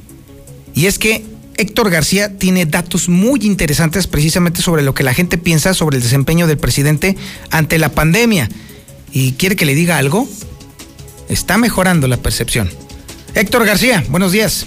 [0.74, 1.24] Y es que
[1.62, 6.02] Héctor García tiene datos muy interesantes precisamente sobre lo que la gente piensa sobre el
[6.02, 7.16] desempeño del presidente
[7.52, 8.48] ante la pandemia.
[9.12, 10.28] ¿Y quiere que le diga algo?
[11.28, 12.68] Está mejorando la percepción.
[13.36, 14.66] Héctor García, buenos días.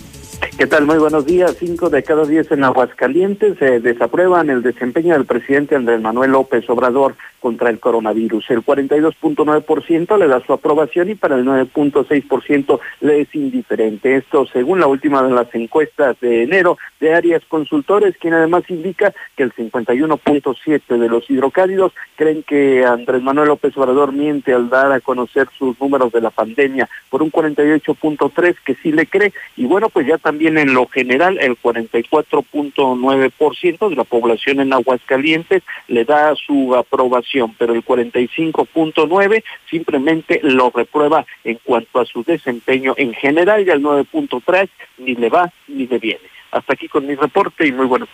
[0.58, 0.86] ¿Qué tal?
[0.86, 1.58] Muy buenos días.
[1.60, 6.70] Cinco de cada diez en Aguascalientes se desaprueban el desempeño del presidente Andrés Manuel López
[6.70, 8.50] Obrador contra el coronavirus.
[8.50, 14.16] El 42.9% le da su aprobación y para el 9.6% le es indiferente.
[14.16, 19.14] Esto según la última de las encuestas de enero de Arias Consultores, quien además indica
[19.36, 24.92] que el 51.7% de los hidrocálidos creen que Andrés Manuel López Obrador miente al dar
[24.92, 29.34] a conocer sus números de la pandemia por un 48.3% que sí le cree.
[29.58, 35.64] Y bueno, pues ya también en lo general el 44.9% de la población en Aguascalientes
[35.88, 42.94] le da su aprobación pero el 45.9 simplemente lo reprueba en cuanto a su desempeño
[42.98, 44.70] en general y al 9.3
[45.00, 46.22] ni le va ni le viene.
[46.52, 48.08] Hasta aquí con mi reporte y muy bueno.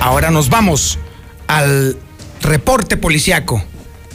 [0.00, 0.98] Ahora nos vamos
[1.46, 1.96] al
[2.40, 3.62] reporte policiaco,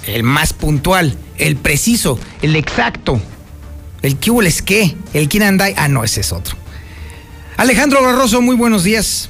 [0.05, 3.21] el más puntual, el preciso, el exacto,
[4.01, 6.55] el que hubo qué, el quién anda, ah no, ese es otro.
[7.57, 9.29] Alejandro Barroso, muy buenos días.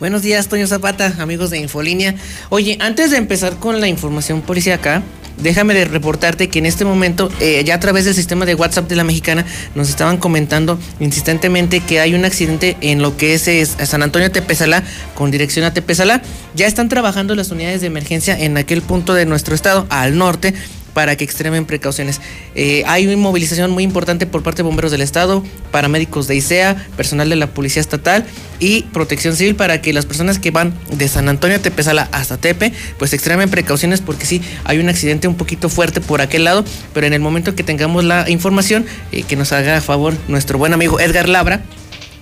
[0.00, 2.14] Buenos días, Toño Zapata, amigos de Infolínea.
[2.50, 5.02] Oye, antes de empezar con la información acá,
[5.42, 8.88] déjame de reportarte que en este momento, eh, ya a través del sistema de WhatsApp
[8.88, 9.44] de la mexicana,
[9.74, 14.84] nos estaban comentando insistentemente que hay un accidente en lo que es, San Antonio Tepezalá,
[15.14, 16.22] con dirección a Tepezalá.
[16.54, 20.54] Ya están trabajando las unidades de emergencia en aquel punto de nuestro estado, al norte,
[20.94, 22.20] para que extremen precauciones.
[22.54, 26.86] Eh, hay una movilización muy importante por parte de bomberos del Estado, paramédicos de ICEA,
[26.96, 28.26] personal de la Policía Estatal
[28.60, 32.72] y Protección Civil para que las personas que van de San Antonio Tepezala hasta Tepe,
[32.98, 36.64] pues extremen precauciones porque sí, hay un accidente un poquito fuerte por aquel lado,
[36.94, 40.58] pero en el momento que tengamos la información, eh, que nos haga a favor nuestro
[40.58, 41.62] buen amigo Edgar Labra,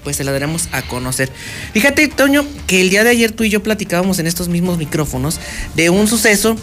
[0.07, 1.33] pues se la daremos a conocer.
[1.73, 5.41] Fíjate, Toño, que el día de ayer tú y yo platicábamos en estos mismos micrófonos
[5.75, 6.57] de un suceso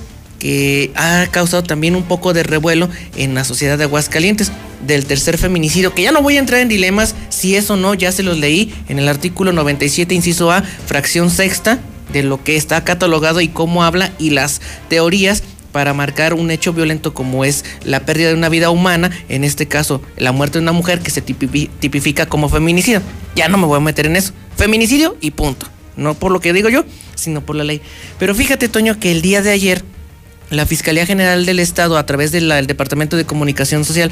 [0.43, 4.51] que ha causado también un poco de revuelo en la sociedad de Aguascalientes
[4.85, 7.93] del tercer feminicidio, que ya no voy a entrar en dilemas si es o no,
[7.93, 11.79] ya se los leí en el artículo 97, inciso A, fracción sexta,
[12.11, 16.73] de lo que está catalogado y cómo habla y las teorías para marcar un hecho
[16.73, 20.63] violento como es la pérdida de una vida humana, en este caso la muerte de
[20.63, 23.01] una mujer que se tipifica como feminicidio.
[23.33, 24.33] Ya no me voy a meter en eso.
[24.57, 25.67] Feminicidio y punto.
[25.95, 26.83] No por lo que digo yo,
[27.15, 27.81] sino por la ley.
[28.19, 29.85] Pero fíjate, Toño, que el día de ayer
[30.49, 34.11] la Fiscalía General del Estado, a través del Departamento de Comunicación Social,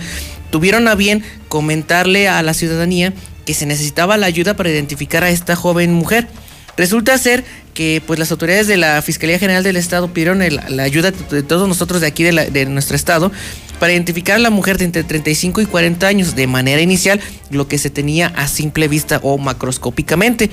[0.49, 3.13] tuvieron a bien comentarle a la ciudadanía
[3.45, 6.27] que se necesitaba la ayuda para identificar a esta joven mujer.
[6.77, 11.11] Resulta ser que pues las autoridades de la Fiscalía General del Estado pidieron la ayuda
[11.11, 13.31] de todos nosotros de aquí de, de, nuestro estado
[13.79, 17.19] para identificar a la mujer de entre 35 y 40 años de manera inicial,
[17.49, 20.49] lo que se tenía a simple vista o macroscópicamente.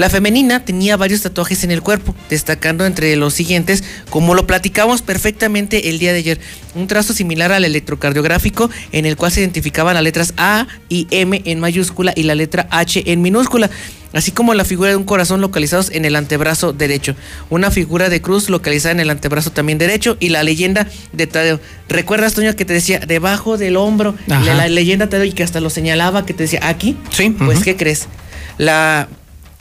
[0.00, 5.02] La femenina tenía varios tatuajes en el cuerpo, destacando entre los siguientes, como lo platicamos
[5.02, 6.40] perfectamente el día de ayer,
[6.74, 11.42] un trazo similar al electrocardiográfico en el cual se identificaban las letras A y M
[11.44, 13.68] en mayúscula y la letra H en minúscula
[14.14, 17.14] así como la figura de un corazón localizados en el antebrazo derecho,
[17.50, 21.60] una figura de cruz localizada en el antebrazo también derecho y la leyenda de Tadeo.
[21.90, 25.68] ¿Recuerdas, Toño, que te decía debajo del hombro, la, leyenda Tadeo y que hasta lo
[25.68, 26.96] señalaba, que te decía aquí?
[27.10, 27.36] Sí.
[27.38, 28.08] Pues, ¿qué crees?
[28.56, 29.06] La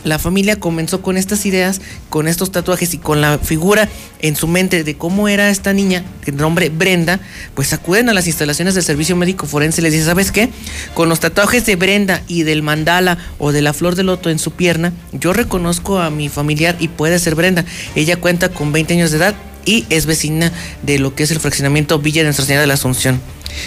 [0.03, 3.89] la familia comenzó con estas ideas, con estos tatuajes y con la figura
[4.21, 7.19] en su mente de cómo era esta niña, de nombre Brenda,
[7.53, 10.49] pues acuden a las instalaciones del servicio médico forense y les dice, ¿sabes qué?
[10.93, 14.39] Con los tatuajes de Brenda y del mandala o de la flor de loto en
[14.39, 17.65] su pierna, yo reconozco a mi familiar y puede ser Brenda.
[17.95, 19.35] Ella cuenta con 20 años de edad
[19.70, 20.51] y es vecina
[20.82, 23.22] de lo que es el fraccionamiento Villa de Nuestra Señora de la Asunción.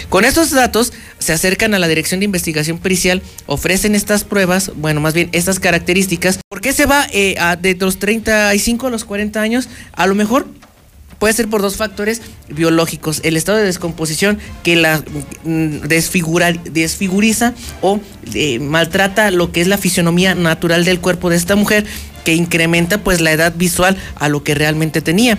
[0.09, 4.99] Con estos datos se acercan a la Dirección de Investigación Pericial, ofrecen estas pruebas, bueno,
[4.99, 6.39] más bien estas características.
[6.49, 9.69] ¿Por qué se va eh, de los 35 a los 40 años?
[9.93, 10.45] A lo mejor
[11.19, 13.21] puede ser por dos factores biológicos.
[13.23, 15.01] El estado de descomposición que la
[15.45, 18.01] mm, desfiguriza o
[18.33, 21.85] eh, maltrata lo que es la fisionomía natural del cuerpo de esta mujer,
[22.25, 25.37] que incrementa pues la edad visual a lo que realmente tenía.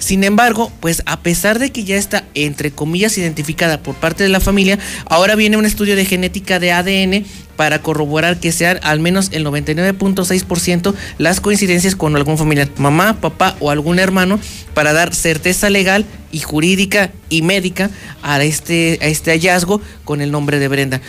[0.00, 4.30] Sin embargo, pues a pesar de que ya está entre comillas identificada por parte de
[4.30, 8.98] la familia, ahora viene un estudio de genética de ADN para corroborar que sean al
[8.98, 14.40] menos el 99.6% las coincidencias con algún familiar, mamá, papá o algún hermano,
[14.72, 17.90] para dar certeza legal y jurídica y médica
[18.22, 21.02] a este, a este hallazgo con el nombre de Brenda.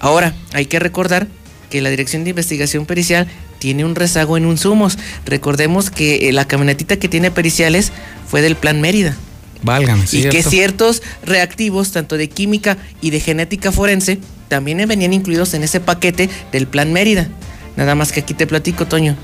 [0.00, 1.28] Ahora, hay que recordar
[1.68, 3.28] que la Dirección de Investigación Pericial
[3.58, 4.98] tiene un rezago en insumos.
[5.24, 7.92] Recordemos que eh, la camionetita que tiene periciales
[8.28, 9.16] fue del Plan Mérida.
[9.62, 15.52] Válgame, Y que ciertos reactivos, tanto de química y de genética forense, también venían incluidos
[15.54, 17.28] en ese paquete del Plan Mérida.
[17.76, 19.16] Nada más que aquí te platico, Toño.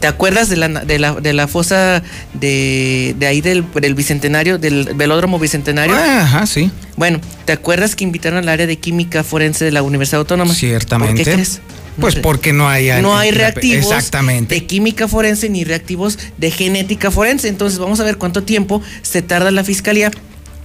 [0.00, 2.02] ¿Te acuerdas de la, de la, de la fosa
[2.32, 5.96] de, ahí del, del, Bicentenario, del velódromo Bicentenario?
[5.96, 6.70] Ah, ajá, sí.
[6.96, 10.54] Bueno, ¿te acuerdas que invitaron al área de química forense de la Universidad Autónoma?
[10.54, 11.16] Ciertamente.
[11.16, 11.60] ¿Por qué crees?
[12.00, 14.10] Pues porque no hay no hay reactivos
[14.48, 17.48] de química forense ni reactivos de genética forense.
[17.48, 20.10] Entonces vamos a ver cuánto tiempo se tarda la fiscalía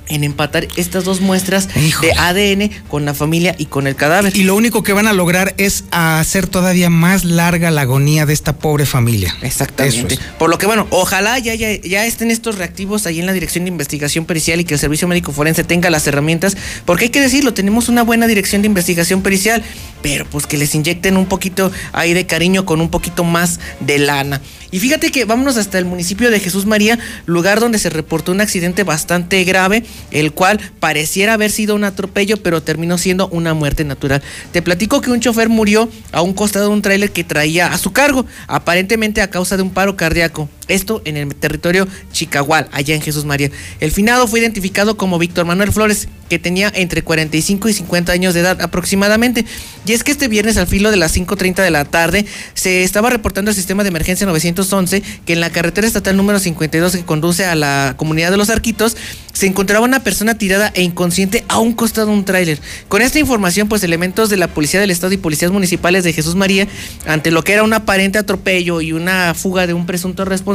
[0.07, 1.69] en empatar estas dos muestras
[2.01, 4.35] de ADN con la familia y con el cadáver.
[4.35, 8.33] Y lo único que van a lograr es hacer todavía más larga la agonía de
[8.33, 9.35] esta pobre familia.
[9.41, 10.17] Exactamente.
[10.37, 13.65] Por lo que bueno, ojalá ya, ya, ya, estén estos reactivos ahí en la Dirección
[13.65, 17.21] de Investigación Pericial y que el Servicio Médico Forense tenga las herramientas, porque hay que
[17.21, 19.63] decirlo, tenemos una buena Dirección de Investigación Pericial,
[20.01, 23.99] pero pues que les inyecten un poquito ahí de cariño con un poquito más de
[23.99, 24.41] lana.
[24.71, 26.97] Y fíjate que vámonos hasta el municipio de Jesús María,
[27.27, 32.37] lugar donde se reportó un accidente bastante grave, el cual pareciera haber sido un atropello,
[32.37, 34.21] pero terminó siendo una muerte natural.
[34.51, 37.77] Te platico que un chofer murió a un costado de un tráiler que traía a
[37.77, 40.49] su cargo, aparentemente a causa de un paro cardíaco.
[40.67, 43.51] Esto en el territorio Chicagual, allá en Jesús María.
[43.79, 48.33] El finado fue identificado como Víctor Manuel Flores, que tenía entre 45 y 50 años
[48.33, 49.45] de edad aproximadamente.
[49.85, 53.09] Y es que este viernes al filo de las 5.30 de la tarde se estaba
[53.09, 57.45] reportando el sistema de emergencia 911 que en la carretera estatal número 52 que conduce
[57.45, 58.95] a la comunidad de los Arquitos
[59.33, 62.59] se encontraba una persona tirada e inconsciente a un costado de un tráiler.
[62.87, 66.35] Con esta información, pues elementos de la Policía del Estado y policías municipales de Jesús
[66.35, 66.67] María,
[67.07, 70.52] ante lo que era un aparente atropello y una fuga de un presunto responsable,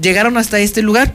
[0.00, 1.14] llegaron hasta este lugar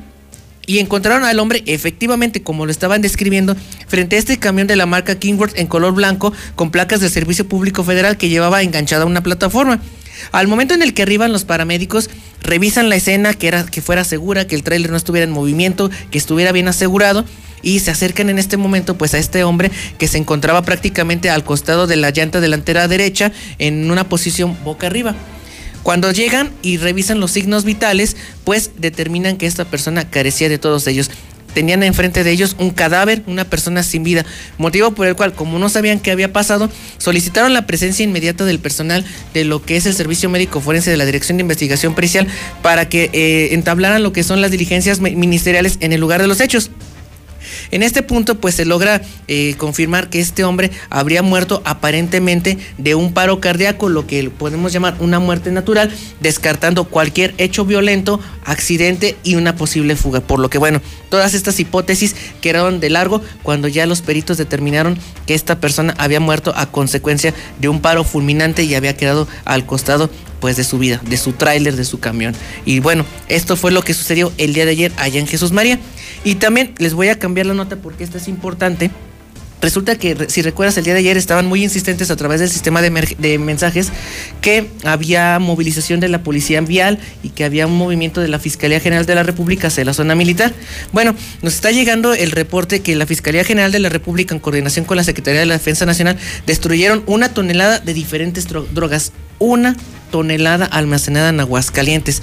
[0.65, 3.55] y encontraron al hombre efectivamente como lo estaban describiendo
[3.88, 7.47] frente a este camión de la marca Kingworth en color blanco con placas del Servicio
[7.47, 9.81] Público Federal que llevaba enganchada una plataforma.
[10.31, 12.09] Al momento en el que arriban los paramédicos,
[12.41, 15.89] revisan la escena que era que fuera segura, que el tráiler no estuviera en movimiento,
[16.11, 17.25] que estuviera bien asegurado
[17.63, 21.43] y se acercan en este momento pues a este hombre que se encontraba prácticamente al
[21.43, 25.15] costado de la llanta delantera derecha en una posición boca arriba.
[25.84, 30.88] Cuando llegan y revisan los signos vitales, pues determinan que esta persona carecía de todos
[30.88, 31.10] ellos
[31.53, 34.26] tenían enfrente de ellos un cadáver, una persona sin vida,
[34.58, 38.60] motivo por el cual, como no sabían qué había pasado, solicitaron la presencia inmediata del
[38.60, 42.28] personal de lo que es el Servicio Médico Forense de la Dirección de Investigación Pericial
[42.62, 46.41] para que eh, entablaran lo que son las diligencias ministeriales en el lugar de los
[46.41, 46.72] hechos.
[47.72, 52.95] En este punto, pues se logra eh, confirmar que este hombre habría muerto aparentemente de
[52.95, 55.89] un paro cardíaco, lo que podemos llamar una muerte natural,
[56.19, 60.19] descartando cualquier hecho violento, accidente y una posible fuga.
[60.19, 64.99] Por lo que, bueno, todas estas hipótesis quedaron de largo cuando ya los peritos determinaron
[65.26, 69.65] que esta persona había muerto a consecuencia de un paro fulminante y había quedado al
[69.65, 70.10] costado
[70.41, 72.35] pues de su vida, de su tráiler, de su camión.
[72.65, 75.80] Y bueno, esto fue lo que sucedió el día de ayer allá en Jesús María.
[76.26, 78.91] Y también les voy a cambiar la nota porque esta es importante.
[79.61, 82.81] Resulta que, si recuerdas, el día de ayer estaban muy insistentes a través del sistema
[82.81, 83.89] de, de, mensajes
[84.41, 88.80] que había movilización de la policía vial y que había un movimiento de la Fiscalía
[88.80, 90.51] General de la República hacia la zona militar.
[90.93, 91.13] Bueno,
[91.43, 94.97] nos está llegando el reporte que la Fiscalía General de la República, en coordinación con
[94.97, 99.11] la Secretaría de la Defensa Nacional, destruyeron una tonelada de diferentes drogas.
[99.38, 99.76] Una
[100.11, 102.21] tonelada almacenada en Aguascalientes.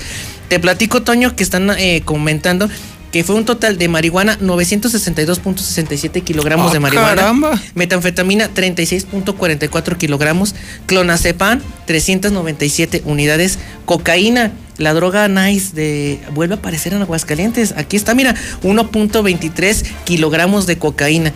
[0.49, 2.69] Te platico, Toño, que están eh, comentando
[3.13, 7.61] que fue un total de marihuana 962.67 kilogramos de ah, marihuana, caramba.
[7.75, 10.55] metanfetamina 36.44 kilogramos,
[10.87, 17.73] clonazepam 397 unidades, cocaína, la droga Nice de vuelve a aparecer en Aguascalientes.
[17.77, 21.33] Aquí está, mira, 1.23 kilogramos de cocaína.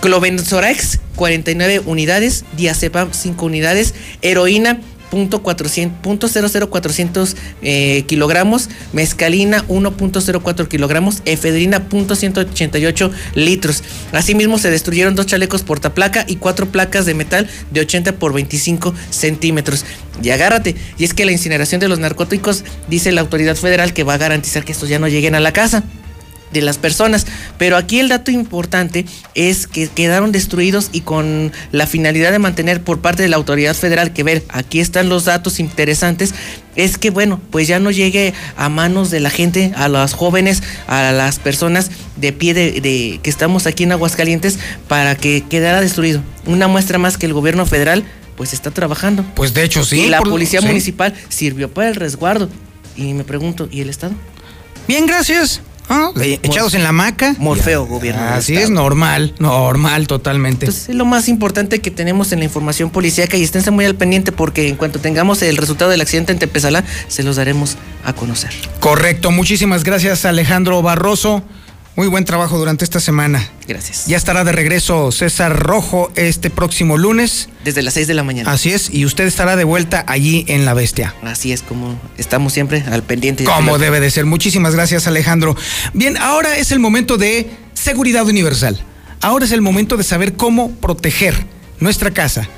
[0.00, 4.80] Clobenzorax 49 unidades, diazepam 5 unidades, heroína
[5.14, 13.82] .00400 eh, kilogramos, mezcalina 1.04 kilogramos, efedrina .188 litros.
[14.12, 18.94] Asimismo se destruyeron dos chalecos portaplaca y cuatro placas de metal de 80 por 25
[19.10, 19.84] centímetros.
[20.22, 24.04] Y agárrate, y es que la incineración de los narcóticos dice la autoridad federal que
[24.04, 25.84] va a garantizar que estos ya no lleguen a la casa
[26.54, 27.26] de las personas.
[27.58, 29.04] Pero aquí el dato importante
[29.34, 33.74] es que quedaron destruidos y con la finalidad de mantener por parte de la autoridad
[33.74, 36.34] federal que ver, aquí están los datos interesantes,
[36.76, 40.62] es que bueno, pues ya no llegue a manos de la gente, a los jóvenes,
[40.86, 44.58] a las personas de pie de, que estamos aquí en Aguascalientes
[44.88, 46.22] para que quedara destruido.
[46.46, 48.04] Una muestra más que el gobierno federal
[48.36, 49.24] pues está trabajando.
[49.34, 50.00] Pues de hecho sí.
[50.00, 52.48] Y la policía municipal sirvió para el resguardo.
[52.96, 54.14] Y me pregunto, ¿y el Estado?
[54.86, 55.60] Bien, gracias.
[55.88, 56.10] Ah,
[56.42, 57.34] echados en la maca.
[57.38, 58.22] Morfeo, gobierno.
[58.22, 60.66] Así es, normal, normal, totalmente.
[60.66, 63.94] Pues es lo más importante que tenemos en la información policíaca y esténse muy al
[63.94, 68.12] pendiente porque en cuanto tengamos el resultado del accidente en Tepezalá, se los daremos a
[68.12, 68.50] conocer.
[68.80, 71.42] Correcto, muchísimas gracias Alejandro Barroso.
[71.96, 73.48] Muy buen trabajo durante esta semana.
[73.68, 74.06] Gracias.
[74.06, 77.48] Ya estará de regreso César Rojo este próximo lunes.
[77.62, 78.50] Desde las 6 de la mañana.
[78.50, 81.14] Así es, y usted estará de vuelta allí en La Bestia.
[81.22, 83.44] Así es, como estamos siempre al pendiente.
[83.44, 84.26] Como debe de ser.
[84.26, 85.56] Muchísimas gracias, Alejandro.
[85.92, 88.80] Bien, ahora es el momento de seguridad universal.
[89.20, 91.46] Ahora es el momento de saber cómo proteger
[91.78, 92.48] nuestra casa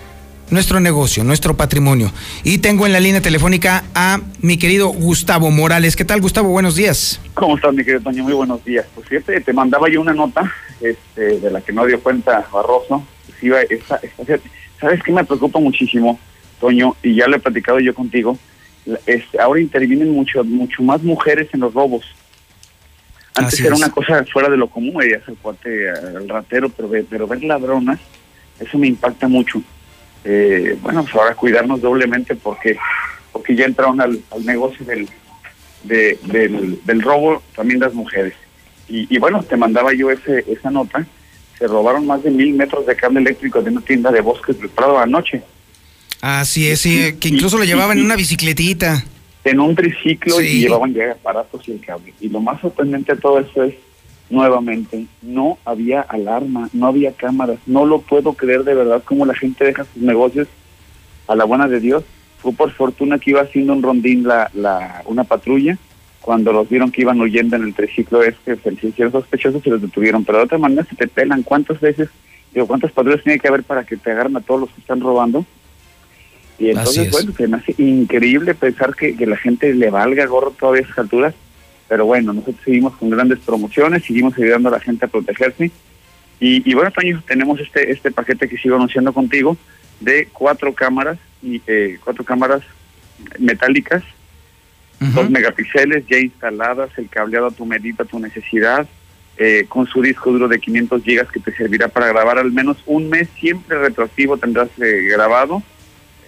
[0.51, 2.13] nuestro negocio, nuestro patrimonio.
[2.45, 5.97] Y tengo en la línea telefónica a mi querido Gustavo Morales.
[5.97, 6.51] ¿Qué tal, Gustavo?
[6.51, 7.21] Buenos días.
[7.35, 8.25] ¿Cómo estás, mi querido Toño?
[8.25, 8.87] Muy buenos días.
[8.95, 13.05] Pues fíjate, te mandaba yo una nota este, de la que no dio cuenta Barroso.
[13.27, 14.01] Pues iba esta,
[14.81, 16.19] ¿Sabes qué me preocupa muchísimo,
[16.61, 16.97] Toño?
[17.03, 18.39] Y ya lo he platicado yo contigo.
[19.07, 22.05] Este, ahora intervienen mucho, mucho más mujeres en los robos.
[23.35, 27.27] Antes era una cosa fuera de lo común, veías el cuate, el ratero, pero, pero
[27.27, 27.99] ver ladronas,
[28.59, 29.61] eso me impacta mucho
[30.29, 32.77] eh, bueno, pues ahora cuidarnos doblemente porque
[33.33, 35.09] porque ya entraron al, negocio del,
[35.85, 38.33] del, robo también las mujeres.
[38.89, 41.07] Y, bueno, te mandaba yo ese, esa nota,
[41.59, 44.71] se robaron más de mil metros de cable eléctrico de una tienda de bosques del
[44.71, 45.43] Prado anoche.
[46.23, 49.05] Así es, sí, que incluso lo llevaban en una bicicletita.
[49.45, 52.15] en un triciclo y llevaban ya aparatos y el cable.
[52.21, 53.75] Y lo más sorprendente de todo eso es,
[54.31, 57.59] nuevamente, no había alarma, no había cámaras.
[57.67, 60.49] No lo puedo creer de verdad cómo la gente deja sus negocios
[61.27, 62.05] a la buena de Dios.
[62.39, 65.79] Fue por fortuna que iba haciendo un rondín la, la una patrulla
[66.27, 69.81] cuando los vieron que iban huyendo en el triciclo este, se hicieron sospechosos y los
[69.81, 70.25] detuvieron.
[70.25, 71.45] Pero de otra manera se te pelan.
[71.45, 72.09] ¿Cuántas veces,
[72.53, 75.01] digo, cuántas patrullas tiene que haber para que te agarren a todos los que están
[75.01, 75.47] robando?
[76.59, 80.51] Y entonces, bueno, se me hace increíble pensar que, que la gente le valga gorro
[80.51, 81.35] todavía a esas alturas.
[81.89, 85.71] Pero bueno, nosotros seguimos con grandes promociones, seguimos ayudando a la gente a protegerse.
[86.41, 89.57] Y, y bueno, Toño, tenemos este este paquete que sigo anunciando contigo
[90.01, 92.63] de cuatro cámaras y eh, cuatro cámaras
[93.39, 94.03] metálicas,
[95.01, 98.87] dos megapíxeles ya instaladas, el cableado a tu medida, a tu necesidad,
[99.39, 102.79] eh, con su disco duro de 500 gigas que te servirá para grabar al menos
[102.87, 105.63] un mes, siempre retroactivo tendrás eh, grabado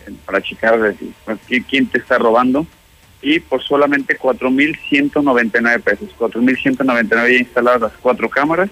[0.06, 0.94] eh, para checar
[1.24, 2.66] pues, quién te está robando
[3.22, 8.70] y por solamente 4.199 pesos, 4.199 ya instaladas las cuatro cámaras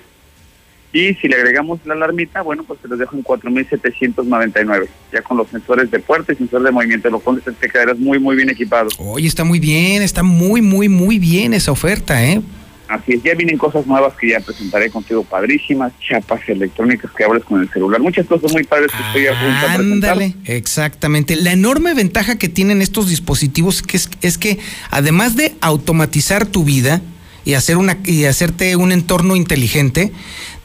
[0.97, 4.89] y si le agregamos la alarmita, bueno, pues te los dejo en 4.799.
[5.13, 8.19] Ya con los sensores de puerta y sensor de movimiento, lo pones, te quedarás muy,
[8.19, 8.89] muy bien equipado.
[8.99, 12.41] Oye, está muy bien, está muy, muy, muy bien esa oferta, ¿eh?
[12.89, 17.43] Así es, ya vienen cosas nuevas que ya presentaré contigo, padrísimas, chapas electrónicas que hables
[17.45, 20.13] con el celular, muchas cosas muy padres que estoy a punto presentar.
[20.13, 21.35] Ándale, exactamente.
[21.35, 24.59] La enorme ventaja que tienen estos dispositivos que es, es que
[24.91, 27.01] además de automatizar tu vida
[27.45, 30.13] y hacer una y hacerte un entorno inteligente,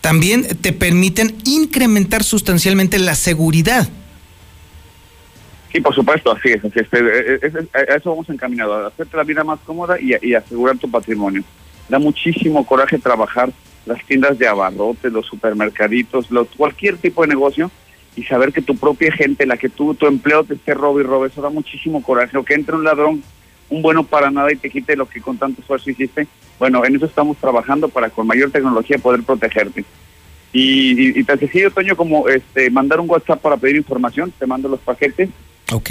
[0.02, 3.90] también te permiten incrementar sustancialmente la seguridad.
[5.72, 6.88] Sí, por supuesto, así es, así es.
[6.92, 10.78] Eh, eh, A eso vamos encaminados, a hacerte la vida más cómoda y, y asegurar
[10.78, 11.44] tu patrimonio.
[11.92, 13.52] Da muchísimo coraje trabajar
[13.86, 17.70] las tiendas de abarrotes, los supermercaditos, los, cualquier tipo de negocio
[18.16, 21.04] y saber que tu propia gente, la que tú, tu empleo te esté robo y
[21.04, 22.38] robo, eso da muchísimo coraje.
[22.38, 23.22] O que entre un ladrón,
[23.70, 26.28] un bueno para nada y te quite lo que con tanto esfuerzo hiciste.
[26.58, 29.84] Bueno, en eso estamos trabajando para con mayor tecnología poder protegerte.
[30.54, 34.48] Y, y, y tan sencillo, Toño, como este, mandar un WhatsApp para pedir información, te
[34.48, 35.28] mando los paquetes.
[35.74, 35.90] Ok.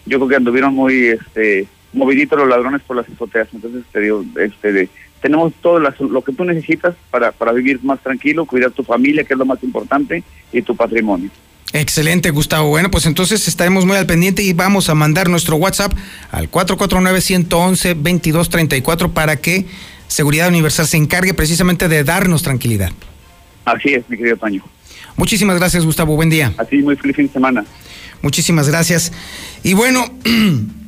[0.06, 3.48] Yo creo que anduvieron muy este moviditos los ladrones por las azoteas.
[3.52, 4.88] Entonces te digo, este de,
[5.24, 9.32] tenemos todo lo que tú necesitas para, para vivir más tranquilo, cuidar tu familia, que
[9.32, 10.22] es lo más importante,
[10.52, 11.30] y tu patrimonio.
[11.72, 12.68] Excelente, Gustavo.
[12.68, 15.94] Bueno, pues entonces estaremos muy al pendiente y vamos a mandar nuestro WhatsApp
[16.30, 19.64] al 449-111-2234 para que
[20.08, 22.92] Seguridad Universal se encargue precisamente de darnos tranquilidad.
[23.64, 24.62] Así es, mi querido Toño.
[25.16, 26.16] Muchísimas gracias, Gustavo.
[26.16, 26.52] Buen día.
[26.58, 27.64] A ti, muy feliz fin de semana.
[28.20, 29.10] Muchísimas gracias.
[29.62, 30.04] Y bueno,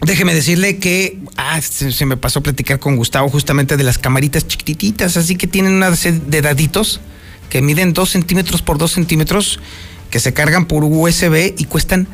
[0.00, 3.98] déjeme decirle que ah, se, se me pasó a platicar con Gustavo justamente de las
[3.98, 7.00] camaritas chiquititas, así que tienen una de daditos
[7.48, 9.60] que miden 2 centímetros por 2 centímetros,
[10.10, 12.08] que se cargan por USB y cuestan,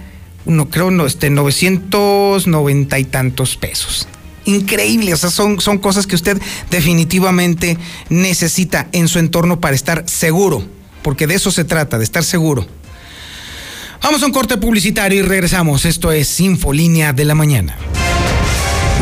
[0.44, 4.06] no creo, no, este, 990 y tantos pesos.
[4.44, 6.40] Increíble, o sea, son, son cosas que usted
[6.70, 7.78] definitivamente
[8.08, 10.64] necesita en su entorno para estar seguro,
[11.02, 12.66] porque de eso se trata, de estar seguro.
[14.02, 15.84] Vamos a un corte publicitario y regresamos.
[15.84, 17.76] Esto es Infolínea de la Mañana.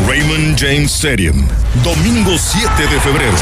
[0.07, 1.47] Raymond James Stadium,
[1.83, 3.37] domingo 7 de febrero.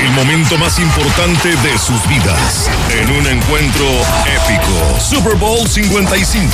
[0.00, 2.68] El momento más importante de sus vidas.
[2.90, 3.86] En un encuentro
[4.26, 4.98] épico.
[4.98, 6.50] Super Bowl 55.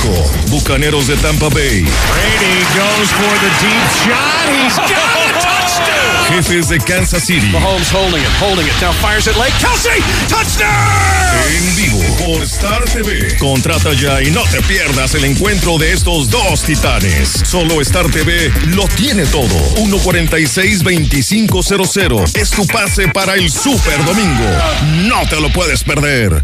[0.49, 1.81] Bucaneros de Tampa Bay.
[1.81, 4.63] Brady goes for the deep shot.
[4.63, 5.56] He's got touchdown.
[6.29, 7.49] Jefes de Kansas City.
[7.51, 8.73] Mahomes holding it, holding it.
[8.81, 9.53] Now fires it late.
[9.59, 10.67] Kelsey, touchdown.
[11.49, 13.37] En vivo por Star TV.
[13.37, 17.29] Contrata ya y no te pierdas el encuentro de estos dos titanes.
[17.45, 19.47] Solo Star TV lo tiene todo.
[19.75, 22.35] 146-2500.
[22.35, 24.43] Es tu pase para el Super Domingo.
[25.07, 26.43] No te lo puedes perder.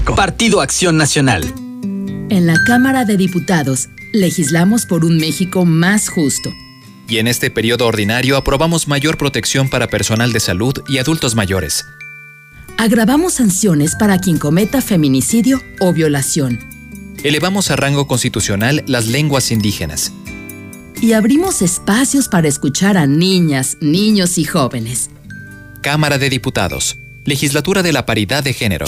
[0.05, 1.53] Partido Acción Nacional.
[2.29, 6.51] En la Cámara de Diputados, legislamos por un México más justo.
[7.07, 11.85] Y en este periodo ordinario aprobamos mayor protección para personal de salud y adultos mayores.
[12.77, 16.59] Agravamos sanciones para quien cometa feminicidio o violación.
[17.23, 20.11] Elevamos a rango constitucional las lenguas indígenas.
[20.99, 25.09] Y abrimos espacios para escuchar a niñas, niños y jóvenes.
[25.81, 26.97] Cámara de Diputados.
[27.23, 28.85] Legislatura de la Paridad de Género.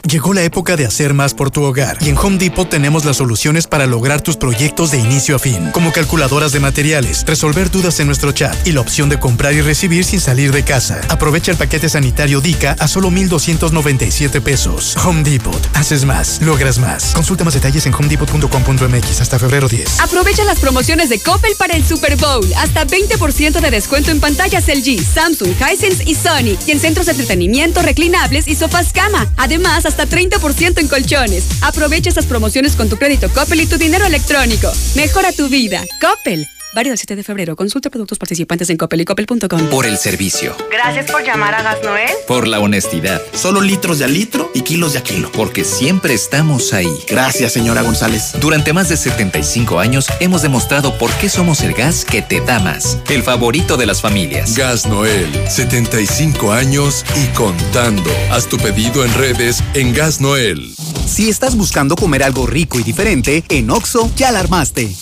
[0.06, 3.16] Llegó la época de hacer más por tu hogar y en Home Depot tenemos las
[3.16, 7.98] soluciones para lograr tus proyectos de inicio a fin, como calculadoras de materiales, resolver dudas
[8.01, 11.01] en nuestro chat y la opción de comprar y recibir sin salir de casa.
[11.09, 14.94] Aprovecha el paquete sanitario DICA a solo 1,297 pesos.
[15.02, 15.66] Home Depot.
[15.72, 17.14] Haces más, logras más.
[17.14, 20.01] Consulta más detalles en homedepot.com.mx hasta febrero 10.
[20.01, 22.44] Aprovecha las promociones de Coppel para el Super Bowl.
[22.56, 26.59] Hasta 20% de descuento en pantallas LG, Samsung, Hisense y Sony.
[26.66, 29.33] Y en centros de entretenimiento, reclinables y sofás cama.
[29.37, 31.45] Además, hasta 30% en colchones.
[31.62, 34.70] Aprovecha estas promociones con tu crédito Coppel y tu dinero electrónico.
[34.97, 35.85] Mejora tu vida.
[36.01, 36.49] Coppel.
[36.74, 37.57] Válido el 7 de febrero.
[37.57, 39.70] Consulta productos participantes en coppel y coppel.com.
[39.70, 40.55] Por el servicio.
[40.70, 42.11] Gracias por llamar a Gas Noel.
[42.27, 43.23] Por la honestidad.
[43.32, 45.32] Solo litros de a litro y kilos de a kilo.
[45.32, 46.93] Porque siempre estamos ahí.
[47.09, 48.32] Gracias, señora González.
[48.40, 52.59] Durante más de 75 años hemos demostrado por qué somos el gas que te da
[52.59, 52.99] más.
[53.09, 54.55] El favorito de las familias.
[54.55, 55.31] Gas Noel.
[55.49, 58.11] 75 años y contando.
[58.31, 60.74] Haz tu pedido en redes en Gas Noel.
[61.07, 64.95] Si estás buscando comer algo rico y diferente, en Oxo ya la armaste.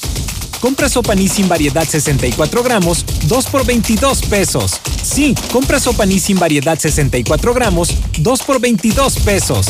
[0.67, 4.81] Compra sopa Nissin variedad 64 gramos, 2 por 22 pesos.
[5.01, 9.67] Sí, compra sopa Nissin variedad 64 gramos, 2 por 22 pesos.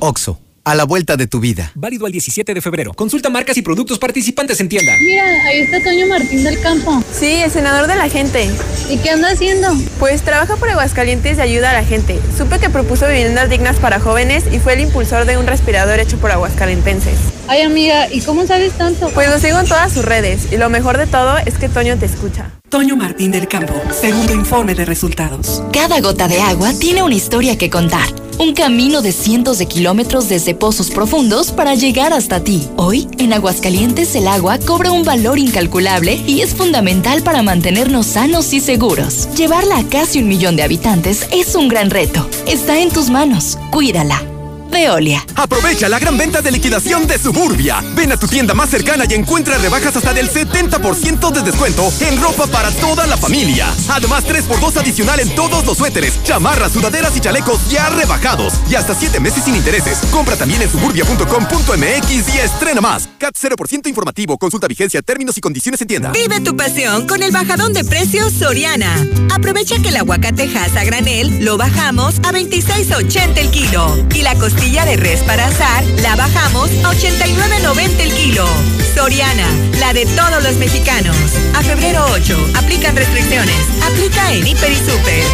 [0.00, 1.72] Oxo, a la vuelta de tu vida.
[1.74, 2.92] Válido al 17 de febrero.
[2.94, 4.92] Consulta marcas y productos participantes en tienda.
[5.00, 7.02] Mira, ahí está Toño Martín del Campo.
[7.12, 8.48] Sí, el senador de la gente.
[8.90, 9.68] ¿Y qué anda haciendo?
[9.98, 12.20] Pues trabaja por Aguascalientes y ayuda a la gente.
[12.36, 16.18] Supe que propuso viviendas dignas para jóvenes y fue el impulsor de un respirador hecho
[16.18, 17.18] por aguascalentenses.
[17.48, 19.10] Ay, amiga, ¿y cómo sabes tanto?
[19.10, 21.98] Pues lo sigo en todas sus redes y lo mejor de todo es que Toño
[21.98, 22.50] te escucha.
[22.68, 25.62] Toño Martín del Campo, segundo informe de resultados.
[25.72, 28.08] Cada gota de agua tiene una historia que contar.
[28.42, 32.68] Un camino de cientos de kilómetros desde pozos profundos para llegar hasta ti.
[32.76, 38.52] Hoy, en Aguascalientes, el agua cobra un valor incalculable y es fundamental para mantenernos sanos
[38.52, 39.32] y seguros.
[39.36, 42.28] Llevarla a casi un millón de habitantes es un gran reto.
[42.48, 43.58] Está en tus manos.
[43.70, 44.31] Cuídala.
[44.72, 45.24] Veolia.
[45.36, 47.82] Aprovecha la gran venta de liquidación de Suburbia.
[47.94, 52.20] Ven a tu tienda más cercana y encuentra rebajas hasta del 70% de descuento en
[52.20, 53.72] ropa para toda la familia.
[53.88, 58.54] Además, 3x2 adicional en todos los suéteres, chamarras, sudaderas y chalecos ya rebajados.
[58.70, 59.98] Y hasta 7 meses sin intereses.
[60.10, 63.08] Compra también en suburbia.com.mx y estrena más.
[63.18, 64.38] CAT 0% informativo.
[64.38, 66.12] Consulta vigencia, términos y condiciones en tienda.
[66.12, 69.06] Vive tu pasión con el bajadón de precios Soriana.
[69.34, 74.06] Aprovecha que el aguacate a granel lo bajamos a 26.80 el kilo.
[74.14, 78.46] Y la costilla de res para azar la bajamos a 89.90 el kilo.
[78.94, 79.46] Soriana,
[79.80, 81.16] la de todos los mexicanos.
[81.54, 83.56] A febrero 8, aplican restricciones.
[83.84, 85.24] Aplica en Hiper y Super.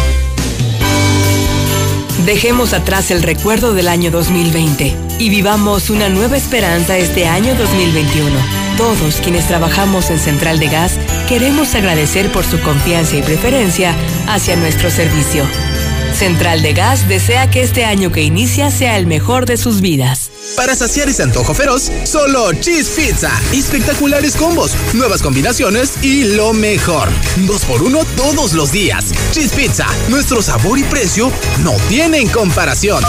[2.25, 8.35] Dejemos atrás el recuerdo del año 2020 y vivamos una nueva esperanza este año 2021.
[8.77, 13.95] Todos quienes trabajamos en Central de Gas queremos agradecer por su confianza y preferencia
[14.27, 15.45] hacia nuestro servicio.
[16.13, 20.31] Central de Gas desea que este año que inicia sea el mejor de sus vidas.
[20.55, 23.31] Para saciar ese antojo feroz, solo Cheese Pizza.
[23.53, 27.09] Espectaculares combos, nuevas combinaciones y lo mejor.
[27.37, 29.05] Dos por uno todos los días.
[29.31, 31.31] Cheese Pizza, nuestro sabor y precio
[31.63, 33.03] no tienen comparación.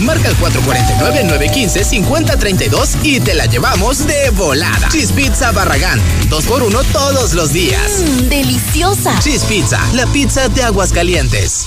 [0.00, 4.88] Marca el 449-915-5032 y te la llevamos de volada.
[4.88, 6.00] Cheese Pizza Barragán.
[6.28, 8.00] Dos por uno todos los días.
[8.00, 9.18] Mmm, deliciosa.
[9.20, 11.66] Cheese Pizza, la pizza de aguas calientes.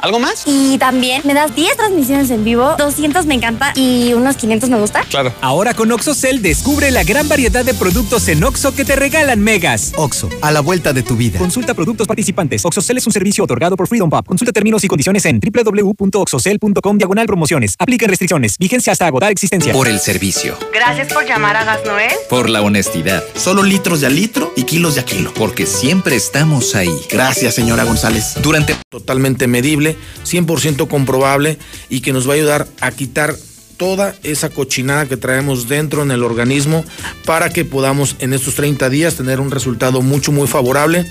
[0.00, 0.42] ¿Algo más?
[0.46, 4.78] Y también me das 10 transmisiones en vivo, 200 me encanta y unos 500 me
[4.78, 5.02] gusta.
[5.08, 5.32] Claro.
[5.40, 9.92] Ahora con OxoCell descubre la gran variedad de productos en Oxo que te regalan megas.
[9.96, 11.38] Oxo, a la vuelta de tu vida.
[11.38, 12.64] Consulta productos participantes.
[12.64, 14.26] OxoCell es un servicio otorgado por Freedom Pop.
[14.26, 17.74] Consulta términos y condiciones en www.oxocell.com diagonal promociones.
[17.78, 18.58] Aplica restricciones.
[18.58, 19.72] Vigencia hasta agotar existencia.
[19.72, 20.58] Por el servicio.
[20.72, 22.12] Gracias por llamar a Gas Noel.
[22.28, 23.24] Por la honestidad.
[23.34, 25.32] Solo litros de a litro y kilos de a kilo.
[25.34, 26.94] Porque siempre estamos ahí.
[27.10, 28.34] Gracias, señora González.
[28.42, 29.85] Durante totalmente medible
[30.24, 31.58] 100% comprobable
[31.90, 33.36] y que nos va a ayudar a quitar
[33.76, 36.84] toda esa cochinada que traemos dentro en el organismo
[37.24, 41.06] para que podamos en estos 30 días tener un resultado mucho muy favorable.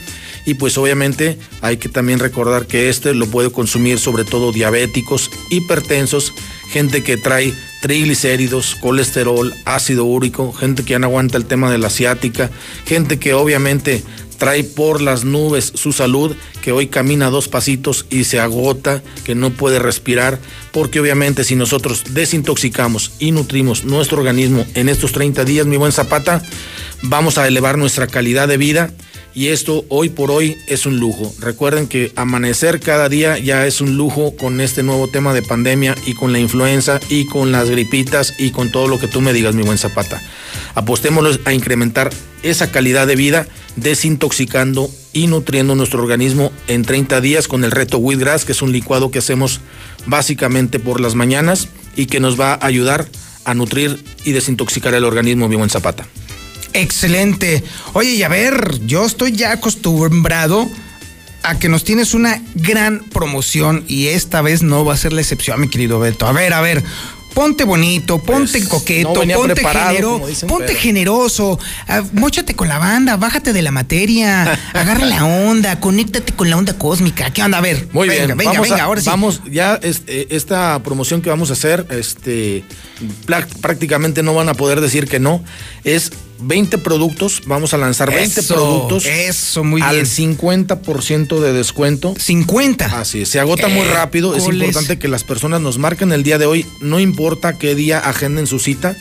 [0.47, 5.31] Y pues obviamente hay que también recordar que este lo puede consumir sobre todo diabéticos,
[5.49, 6.33] hipertensos,
[6.69, 11.77] gente que trae triglicéridos, colesterol, ácido úrico, gente que ya no aguanta el tema de
[11.77, 12.49] la asiática,
[12.85, 14.03] gente que obviamente
[14.37, 19.35] trae por las nubes su salud, que hoy camina dos pasitos y se agota, que
[19.35, 20.39] no puede respirar,
[20.71, 25.91] porque obviamente si nosotros desintoxicamos y nutrimos nuestro organismo en estos 30 días, mi buen
[25.91, 26.41] Zapata,
[27.01, 28.91] vamos a elevar nuestra calidad de vida
[29.35, 31.31] y esto hoy por hoy es un lujo.
[31.39, 35.93] Recuerden que amanecer cada día ya es un lujo con este nuevo tema de pandemia
[36.05, 39.33] y con la influenza y con las gripitas y con todo lo que tú me
[39.33, 40.21] digas, mi buen Zapata.
[40.73, 42.11] Apostémoslo a incrementar
[42.43, 43.45] esa calidad de vida
[43.75, 48.71] desintoxicando y nutriendo nuestro organismo en 30 días con el reto Wheatgrass, que es un
[48.71, 49.59] licuado que hacemos
[50.05, 51.67] básicamente por las mañanas
[51.97, 53.05] y que nos va a ayudar
[53.43, 56.07] a nutrir y desintoxicar el organismo, mi buen Zapata.
[56.75, 57.63] Excelente.
[57.93, 60.69] Oye, y a ver, yo estoy ya acostumbrado
[61.43, 65.21] a que nos tienes una gran promoción y esta vez no va a ser la
[65.21, 66.27] excepción, mi querido Beto.
[66.27, 66.83] A ver, a ver,
[67.35, 73.53] ponte bonito, ponte pues, coqueto, ponte, genero, ponte generoso, uh, móchate con la banda, bájate
[73.53, 77.31] de la materia, agarra la onda, conéctate con la onda cósmica.
[77.31, 77.59] ¿Qué onda?
[77.59, 79.07] A ver, muy venga, bien, venga, vamos venga, a, ahora sí.
[79.07, 82.63] Vamos, ya este, esta promoción que vamos a hacer, este,
[83.61, 85.43] prácticamente no van a poder decir que no.
[85.83, 89.05] Es 20 productos, vamos a lanzar 20 eso, productos.
[89.05, 90.05] Eso, muy al bien.
[90.05, 92.13] 50% de descuento.
[92.17, 92.99] 50.
[92.99, 94.35] Así es, se agota muy rápido.
[94.35, 97.99] Es importante que las personas nos marquen el día de hoy, no importa qué día
[97.99, 98.95] agenden su cita.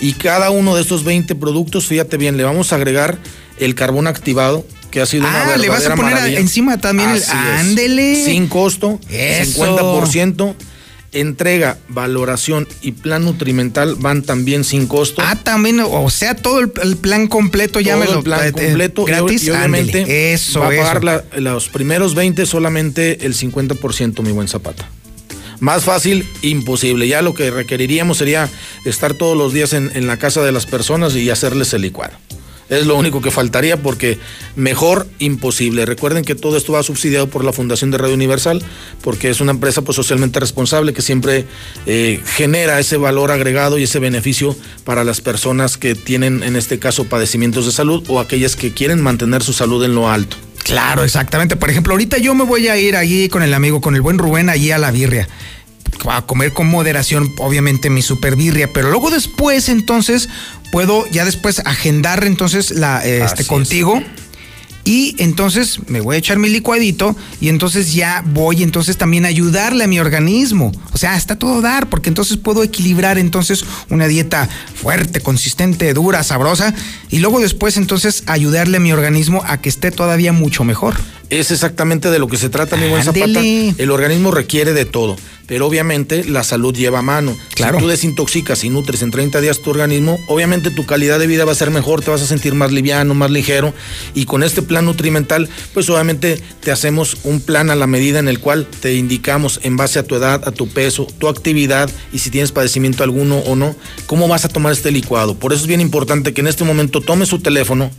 [0.00, 3.18] Y cada uno de estos 20 productos, fíjate bien, le vamos a agregar
[3.58, 6.78] el carbón activado, que ha sido una Ah, le vas a verdadera poner a- encima
[6.78, 8.24] también el- Así ándele.
[8.24, 9.60] Sin costo, Eso.
[9.64, 10.54] 50%.
[11.12, 15.20] Entrega, valoración y plan nutrimental van también sin costo.
[15.24, 18.52] Ah, también, o sea, todo el, el plan completo ya me lo el plan eh,
[18.52, 19.42] completo gratis.
[19.44, 24.46] y, obviamente eso, va a pagar la- los primeros 20 solamente el 50% mi buen
[24.46, 24.88] Zapata.
[25.58, 27.06] Más fácil, imposible.
[27.08, 28.48] Ya lo que requeriríamos sería
[28.84, 32.14] estar todos los días en, en la casa de las personas y hacerles el licuado.
[32.70, 34.18] Es lo único que faltaría porque
[34.56, 35.84] mejor imposible.
[35.84, 38.62] Recuerden que todo esto va subsidiado por la Fundación de Radio Universal
[39.02, 41.46] porque es una empresa pues, socialmente responsable que siempre
[41.86, 46.78] eh, genera ese valor agregado y ese beneficio para las personas que tienen en este
[46.78, 50.36] caso padecimientos de salud o aquellas que quieren mantener su salud en lo alto.
[50.62, 51.56] Claro, exactamente.
[51.56, 54.18] Por ejemplo, ahorita yo me voy a ir allí con el amigo, con el buen
[54.18, 55.28] Rubén, allí a la birria.
[56.08, 58.72] A comer con moderación, obviamente, mi super birria.
[58.72, 60.28] Pero luego después, entonces,
[60.72, 63.48] puedo ya después agendar entonces la este Así es.
[63.48, 64.02] contigo.
[64.82, 69.28] Y entonces me voy a echar mi licuadito y entonces ya voy entonces también a
[69.28, 70.72] ayudarle a mi organismo.
[70.92, 76.22] O sea, está todo dar, porque entonces puedo equilibrar entonces una dieta fuerte, consistente, dura,
[76.22, 76.74] sabrosa,
[77.10, 80.94] y luego después entonces ayudarle a mi organismo a que esté todavía mucho mejor.
[81.30, 83.40] Es exactamente de lo que se trata, mi buen Zapata.
[83.40, 85.16] El organismo requiere de todo,
[85.46, 87.36] pero obviamente la salud lleva a mano.
[87.54, 87.78] Claro.
[87.78, 91.44] Si tú desintoxicas y nutres en 30 días tu organismo, obviamente tu calidad de vida
[91.44, 93.72] va a ser mejor, te vas a sentir más liviano, más ligero.
[94.12, 98.26] Y con este plan nutrimental, pues obviamente te hacemos un plan a la medida en
[98.26, 102.18] el cual te indicamos en base a tu edad, a tu peso, tu actividad y
[102.18, 103.76] si tienes padecimiento alguno o no,
[104.06, 105.36] cómo vas a tomar este licuado.
[105.36, 107.92] Por eso es bien importante que en este momento tome su teléfono,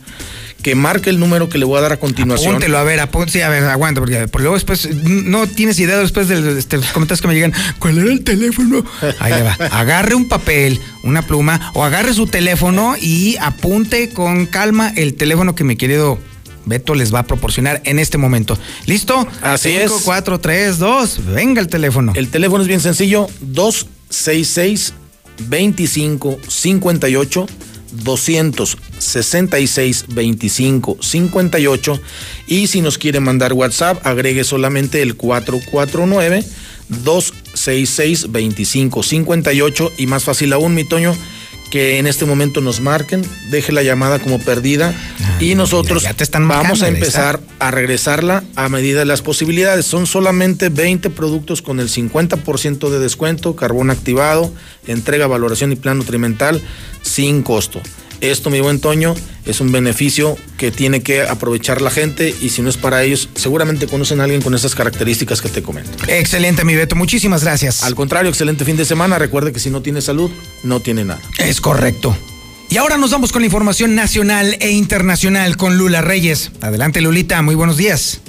[0.62, 2.50] que marque el número que le voy a dar a continuación.
[2.50, 5.98] Apúntelo, a ver, apúntelo, sí, a ver, aguanta, porque, porque luego después no tienes idea
[5.98, 7.52] después de los, este, los comentarios que me llegan.
[7.78, 8.84] ¿Cuál era el teléfono?
[9.18, 9.52] Ahí le va.
[9.72, 15.54] Agarre un papel, una pluma, o agarre su teléfono y apunte con calma el teléfono
[15.54, 16.18] que mi querido
[16.64, 18.56] Beto les va a proporcionar en este momento.
[18.86, 19.26] ¿Listo?
[19.42, 20.02] Así Cinco, es.
[20.02, 21.18] cuatro, tres, dos.
[21.26, 22.12] Venga el teléfono.
[22.14, 24.94] El teléfono es bien sencillo, 266
[25.48, 27.46] 25 58
[29.02, 32.00] 266 25 58
[32.46, 36.44] y si nos quiere mandar WhatsApp agregue solamente el 449
[36.88, 41.14] 266 25 58 y más fácil aún mi Toño
[41.72, 44.94] que en este momento nos marquen, deje la llamada como perdida
[45.40, 49.22] y nosotros Ah, ya te están vamos a empezar a regresarla a medida de las
[49.22, 49.86] posibilidades.
[49.86, 54.52] Son solamente 20 productos con el 50% de descuento, carbón activado,
[54.86, 56.60] entrega, valoración y plan nutrimental
[57.00, 57.80] sin costo.
[58.22, 62.62] Esto, mi buen Toño, es un beneficio que tiene que aprovechar la gente y si
[62.62, 65.90] no es para ellos, seguramente conocen a alguien con esas características que te comento.
[66.06, 66.94] Excelente, mi Beto.
[66.94, 67.82] Muchísimas gracias.
[67.82, 69.18] Al contrario, excelente fin de semana.
[69.18, 70.30] Recuerde que si no tiene salud,
[70.62, 71.20] no tiene nada.
[71.38, 72.16] Es correcto.
[72.70, 76.52] Y ahora nos vamos con la información nacional e internacional con Lula Reyes.
[76.62, 77.42] Adelante, Lulita.
[77.42, 78.21] Muy buenos días.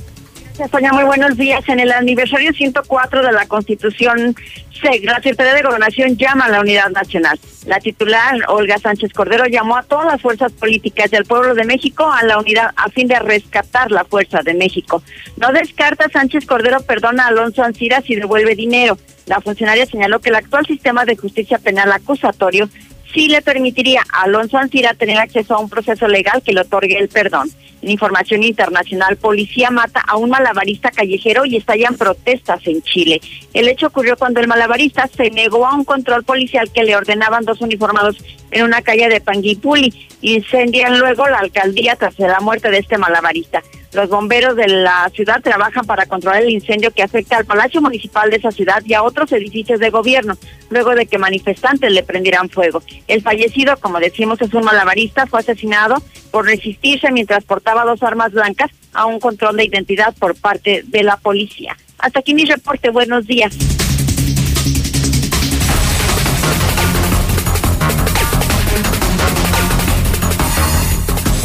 [0.53, 1.67] Sonia, muy buenos días.
[1.67, 4.35] En el aniversario 104 de la Constitución,
[4.71, 7.39] SEC, la Secretaría de Gobernación llama a la unidad nacional.
[7.65, 12.05] La titular, Olga Sánchez Cordero, llamó a todas las fuerzas políticas del pueblo de México
[12.11, 15.01] a la unidad a fin de rescatar la fuerza de México.
[15.38, 18.99] No descarta Sánchez Cordero perdona a Alonso Ancira si devuelve dinero.
[19.25, 22.69] La funcionaria señaló que el actual sistema de justicia penal acusatorio
[23.11, 26.99] sí le permitiría a Alonso Ancira tener acceso a un proceso legal que le otorgue
[26.99, 27.49] el perdón.
[27.84, 33.19] Información internacional, policía mata a un malabarista callejero y estallan protestas en Chile.
[33.53, 37.43] El hecho ocurrió cuando el malabarista se negó a un control policial que le ordenaban
[37.43, 38.18] dos uniformados
[38.51, 40.07] en una calle de Panguipuli.
[40.22, 43.61] Incendian luego la alcaldía tras la muerte de este malabarista.
[43.91, 48.30] Los bomberos de la ciudad trabajan para controlar el incendio que afecta al Palacio Municipal
[48.30, 50.35] de esa ciudad y a otros edificios de gobierno,
[50.69, 52.81] luego de que manifestantes le prendieran fuego.
[53.07, 56.01] El fallecido, como decimos, es un malabarista, fue asesinado
[56.34, 61.03] por resistirse mientras portaba dos armas blancas a un control de identidad por parte de
[61.03, 61.77] la policía.
[61.99, 62.89] Hasta aquí mi reporte.
[62.89, 63.55] Buenos días.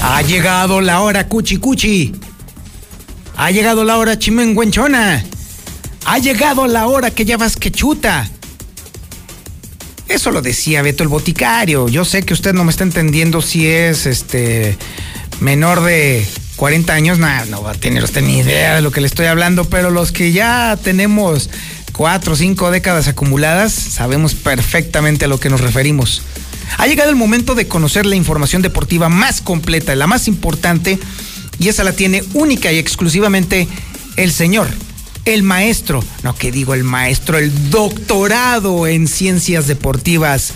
[0.03, 2.13] Ha llegado la hora cuchi cuchi.
[3.37, 5.23] Ha llegado la hora chimenguenchona.
[6.07, 8.31] Ha llegado la hora que ya vas que chuta.
[10.09, 11.89] Eso lo decía Beto el boticario.
[11.89, 14.77] Yo sé que usted no me está entendiendo si es este
[15.41, 16.27] menor de
[16.57, 17.19] 40 años.
[17.19, 20.11] No, va a tener usted ni idea de lo que le estoy hablando, pero los
[20.11, 21.51] que ya tenemos
[21.93, 26.23] cuatro o cinco décadas acumuladas, sabemos perfectamente a lo que nos referimos.
[26.77, 30.99] Ha llegado el momento de conocer la información deportiva más completa, la más importante,
[31.59, 33.67] y esa la tiene única y exclusivamente
[34.17, 34.69] el señor,
[35.35, 40.55] el maestro, no que digo el maestro, el doctorado en ciencias deportivas,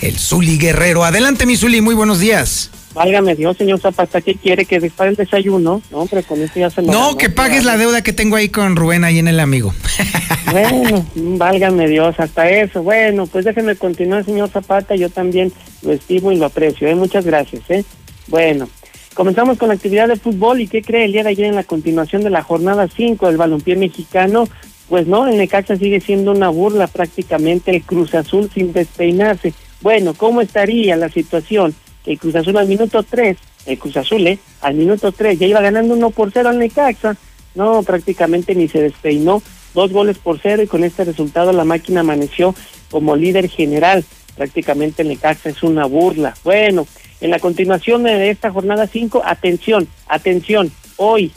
[0.00, 1.04] el Zuli Guerrero.
[1.04, 2.70] Adelante, mi Zuli, muy buenos días.
[2.94, 4.64] Válgame Dios, señor Zapata, ¿qué quiere?
[4.64, 5.82] ¿Que dispare el desayuno?
[5.90, 8.36] No, hombre, con esto ya se lo No, ganó, que pagues la deuda que tengo
[8.36, 9.74] ahí con Rubén ahí en el amigo.
[10.52, 12.82] Bueno, válgame Dios, hasta eso.
[12.82, 14.94] Bueno, pues déjeme continuar, señor Zapata.
[14.94, 15.52] Yo también
[15.82, 16.86] lo estimo y lo aprecio.
[16.86, 16.94] ¿eh?
[16.94, 17.62] Muchas gracias.
[17.70, 17.84] ¿eh?
[18.28, 18.68] Bueno,
[19.14, 20.60] comenzamos con la actividad de fútbol.
[20.60, 23.36] ¿Y qué cree el día de ayer en la continuación de la jornada 5 del
[23.36, 24.48] balompié mexicano?
[24.88, 29.54] Pues no, el Necaxa sigue siendo una burla prácticamente el Cruz Azul sin despeinarse.
[29.80, 31.74] Bueno, ¿cómo estaría la situación?
[32.04, 33.36] El Cruz Azul al minuto 3,
[33.66, 34.38] el Cruz Azul, ¿eh?
[34.60, 37.16] Al minuto 3 ya iba ganando 1 por 0 al Necaxa.
[37.54, 39.42] No, prácticamente ni se despeinó.
[39.74, 42.54] Dos goles por cero y con este resultado la máquina amaneció
[42.90, 44.04] como líder general.
[44.36, 46.34] Prácticamente el Necaxa es una burla.
[46.44, 46.86] Bueno,
[47.24, 51.32] en la continuación de esta jornada 5, atención, atención, hoy,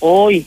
[0.00, 0.46] hoy,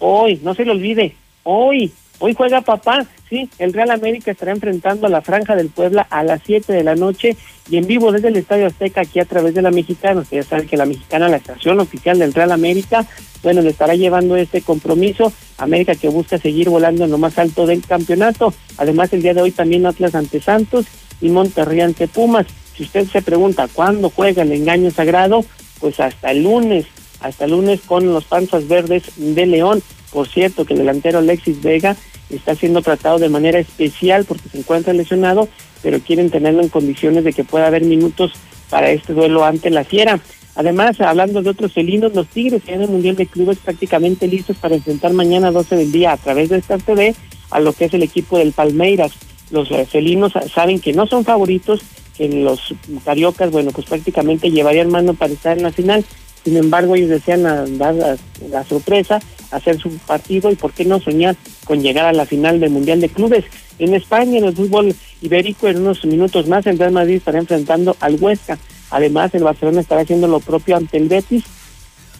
[0.00, 5.06] hoy, no se le olvide, hoy, hoy juega papá, sí, el Real América estará enfrentando
[5.06, 7.36] a la Franja del Puebla a las 7 de la noche
[7.70, 10.22] y en vivo desde el Estadio Azteca aquí a través de la Mexicana.
[10.22, 13.06] Ustedes saben que la Mexicana, la estación oficial del Real América,
[13.44, 15.32] bueno, le estará llevando este compromiso.
[15.58, 18.52] América que busca seguir volando en lo más alto del campeonato.
[18.78, 20.86] Además, el día de hoy también Atlas ante Santos
[21.20, 22.46] y Monterrey ante Pumas.
[22.76, 25.44] Si usted se pregunta cuándo juega el engaño sagrado,
[25.80, 26.86] pues hasta el lunes,
[27.20, 29.82] hasta el lunes con los panzas verdes de León.
[30.10, 31.96] Por cierto, que el delantero Alexis Vega
[32.30, 35.48] está siendo tratado de manera especial porque se encuentra lesionado,
[35.82, 38.32] pero quieren tenerlo en condiciones de que pueda haber minutos
[38.70, 40.20] para este duelo ante la Fiera.
[40.56, 44.76] Además, hablando de otros felinos, los Tigres en el Mundial de Clubes prácticamente listos para
[44.76, 47.14] enfrentar mañana a 12 del día a través de Star TV
[47.50, 49.12] a lo que es el equipo del Palmeiras.
[49.50, 51.80] Los felinos saben que no son favoritos,
[52.16, 52.74] que los
[53.04, 56.04] cariocas, bueno, pues prácticamente llevarían mano para estar en la final.
[56.44, 57.42] Sin embargo, ellos desean
[57.78, 58.16] dar la,
[58.50, 59.20] la sorpresa,
[59.50, 63.00] hacer su partido y por qué no soñar con llegar a la final del Mundial
[63.00, 63.44] de Clubes.
[63.78, 67.96] En España, en el fútbol ibérico, en unos minutos más, el Real Madrid estará enfrentando
[68.00, 68.58] al Huesca.
[68.90, 71.44] Además, el Barcelona estará haciendo lo propio ante el Betis,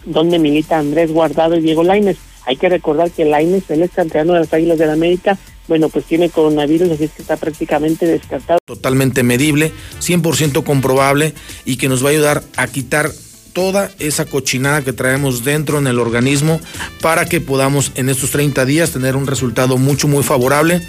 [0.05, 2.17] donde milita Andrés Guardado y Diego Lainez.
[2.45, 6.05] Hay que recordar que Lainez, el ex campeón de las Águilas del América, bueno, pues
[6.05, 8.59] tiene coronavirus, así es que está prácticamente descartado.
[8.65, 9.71] totalmente medible,
[10.01, 11.33] 100% comprobable
[11.65, 13.11] y que nos va a ayudar a quitar
[13.53, 16.59] toda esa cochinada que traemos dentro en el organismo
[17.01, 20.81] para que podamos en estos 30 días tener un resultado mucho muy favorable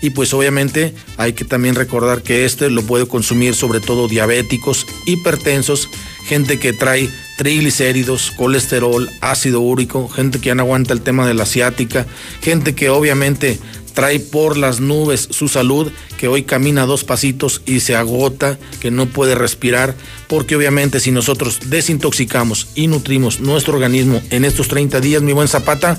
[0.00, 4.86] y pues obviamente hay que también recordar que este lo puede consumir sobre todo diabéticos,
[5.06, 5.90] hipertensos,
[6.26, 11.34] gente que trae triglicéridos, colesterol, ácido úrico, gente que ya no aguanta el tema de
[11.34, 12.06] la ciática,
[12.40, 13.58] gente que obviamente
[13.94, 18.90] trae por las nubes su salud, que hoy camina dos pasitos y se agota, que
[18.90, 19.94] no puede respirar,
[20.28, 25.48] porque obviamente si nosotros desintoxicamos y nutrimos nuestro organismo en estos 30 días, mi buen
[25.48, 25.98] Zapata,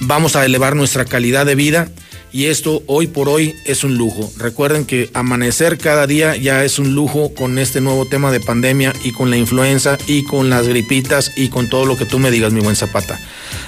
[0.00, 1.88] vamos a elevar nuestra calidad de vida
[2.36, 4.30] y esto hoy por hoy es un lujo.
[4.36, 8.92] Recuerden que amanecer cada día ya es un lujo con este nuevo tema de pandemia
[9.02, 12.30] y con la influenza y con las gripitas y con todo lo que tú me
[12.30, 13.18] digas, mi buen Zapata.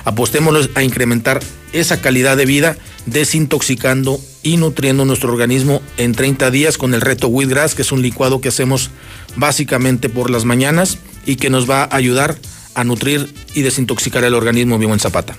[0.05, 1.41] Apostémoslos a incrementar
[1.73, 2.77] esa calidad de vida
[3.07, 8.03] desintoxicando y nutriendo nuestro organismo en 30 días con el reto Wheatgrass, que es un
[8.03, 8.91] licuado que hacemos
[9.37, 12.37] básicamente por las mañanas y que nos va a ayudar
[12.75, 15.39] a nutrir y desintoxicar el organismo, mi buen Zapata.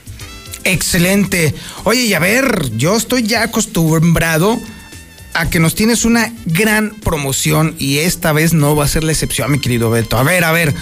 [0.71, 1.53] Excelente.
[1.83, 4.59] Oye, y a ver, yo estoy ya acostumbrado
[5.33, 9.11] a que nos tienes una gran promoción y esta vez no va a ser la
[9.11, 10.17] excepción, mi querido Beto.
[10.17, 10.73] A ver, a ver.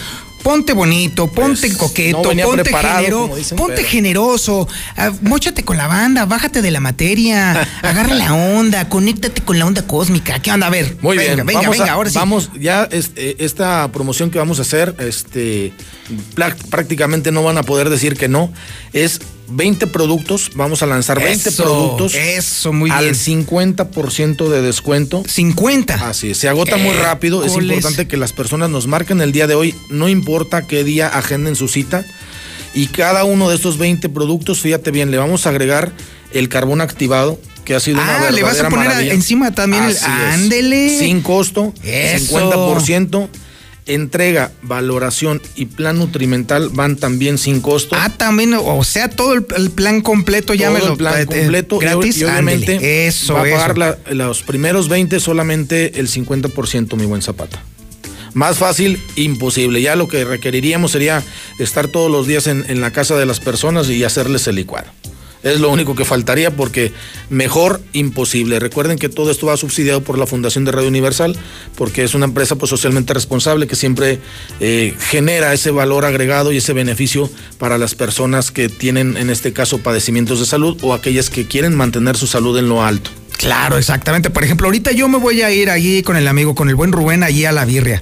[0.44, 4.66] Ponte bonito, ponte coqueto, no venía ponte, genero- ponte generoso,
[4.96, 9.66] ah, móchate con la banda, bájate de la materia, agarra la onda, conéctate con la
[9.66, 10.40] onda cósmica.
[10.40, 10.68] ¿Qué onda?
[10.68, 12.16] A ver, Muy venga, bien, venga, vamos venga, a- ahora sí.
[12.18, 15.74] Vamos, ya este, esta promoción que vamos a hacer, este,
[16.70, 18.54] prácticamente no van a poder decir que no.
[18.94, 19.20] Es
[19.50, 22.16] 20 productos, vamos a lanzar 20 Eso, productos.
[22.16, 23.16] eso, muy al bien.
[23.16, 25.24] 50% de descuento.
[25.28, 26.10] 50.
[26.10, 27.44] Así es, se agota muy rápido.
[27.46, 31.08] Es importante que las personas nos marquen el día de hoy, no importa qué día
[31.08, 32.06] agenden su cita.
[32.74, 35.92] Y cada uno de estos 20 productos, fíjate bien, le vamos a agregar
[36.32, 39.84] el carbón activado, que ha sido una Ah, le vas a poner a- encima también
[39.86, 41.00] el- Así ándele.
[41.00, 42.38] Sin costo, Eso.
[42.38, 43.30] 50%.
[43.88, 47.96] Entrega, valoración y plan nutrimental van también sin costo.
[47.98, 51.22] Ah, también, o sea, todo el, el plan completo ya Todo me lo el plan
[51.22, 52.18] eh, completo gratis.
[52.18, 57.22] y, obviamente eso, va a pagar la- los primeros 20 solamente el 50%, mi buen
[57.22, 57.64] Zapata.
[58.34, 59.82] Más fácil, imposible.
[59.82, 61.24] Ya lo que requeriríamos sería
[61.60, 64.88] estar todos los días en, en la casa de las personas y hacerles el licuado.
[65.44, 66.92] Es lo único que faltaría porque
[67.30, 68.60] mejor imposible.
[68.60, 71.36] Recuerden que todo esto va subsidiado por la Fundación de Radio Universal
[71.76, 74.20] porque es una empresa pues, socialmente responsable que siempre
[74.60, 79.54] eh, genera ese valor agregado y ese beneficio para las personas que tienen en este
[79.54, 83.12] caso padecimientos de salud o aquellas que quieren mantener su salud en lo alto.
[83.38, 84.30] Claro, exactamente.
[84.30, 86.92] Por ejemplo, ahorita yo me voy a ir allí con el amigo, con el buen
[86.92, 88.02] Rubén, allí a la birria.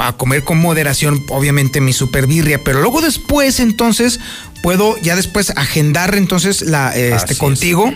[0.00, 4.20] a comer con moderación, obviamente mi super birria, pero luego después entonces
[4.64, 7.92] puedo ya después agendar entonces la este contigo.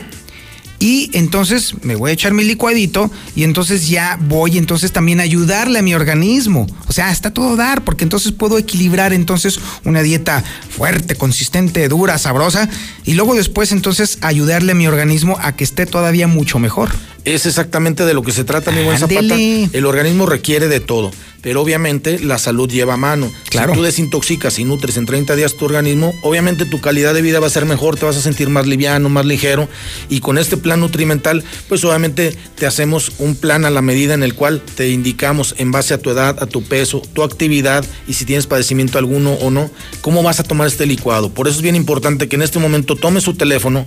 [0.78, 5.22] Y entonces me voy a echar mi licuadito y entonces ya voy entonces también a
[5.22, 6.66] ayudarle a mi organismo.
[6.86, 12.18] O sea, está todo dar, porque entonces puedo equilibrar entonces una dieta fuerte, consistente, dura,
[12.18, 12.68] sabrosa,
[13.04, 16.90] y luego después entonces ayudarle a mi organismo a que esté todavía mucho mejor.
[17.24, 19.36] Es exactamente de lo que se trata, mi buen Zapata.
[19.36, 21.10] El organismo requiere de todo,
[21.42, 23.30] pero obviamente la salud lleva a mano.
[23.50, 23.72] Claro.
[23.72, 27.40] Si tú desintoxicas y nutres en 30 días tu organismo, obviamente tu calidad de vida
[27.40, 29.68] va a ser mejor, te vas a sentir más liviano, más ligero.
[30.08, 34.22] Y con este plan nutrimental, pues obviamente te hacemos un plan a la medida en
[34.22, 38.14] el cual te indicamos en base a tu edad, a tu peso, tu actividad y
[38.14, 39.70] si tienes padecimiento alguno o no,
[40.00, 41.30] cómo vas a tomar este licuado.
[41.30, 43.84] Por eso es bien importante que en este momento tome su teléfono,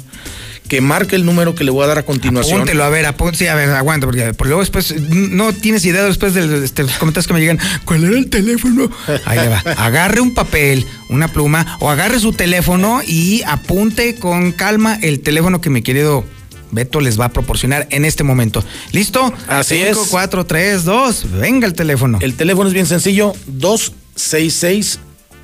[0.72, 2.60] que marque el número que le voy a dar a continuación.
[2.62, 6.02] Apúntelo, a ver, apúntelo, sí, a ver, aguanta, porque, porque luego después no tienes idea
[6.02, 8.90] después de este, los comentarios que me llegan, ¿cuál era el teléfono?
[9.26, 9.58] Ahí le va.
[9.78, 15.60] Agarre un papel, una pluma, o agarre su teléfono y apunte con calma el teléfono
[15.60, 16.24] que mi querido
[16.72, 18.64] Beto les va a proporcionar en este momento.
[18.94, 19.34] ¿Listo?
[19.50, 20.10] Así Cinco, es.
[20.10, 22.18] 4, 3, 2, venga el teléfono.
[22.22, 25.00] El teléfono es bien sencillo, 266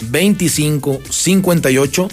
[0.09, 2.07] 25 58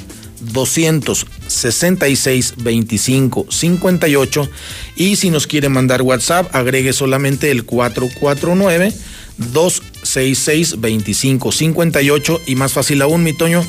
[0.52, 4.50] 266 25 58
[4.96, 8.92] y si nos quiere mandar WhatsApp agregue solamente el 449
[9.38, 13.64] 266 25 58 y más fácil aún mi Toño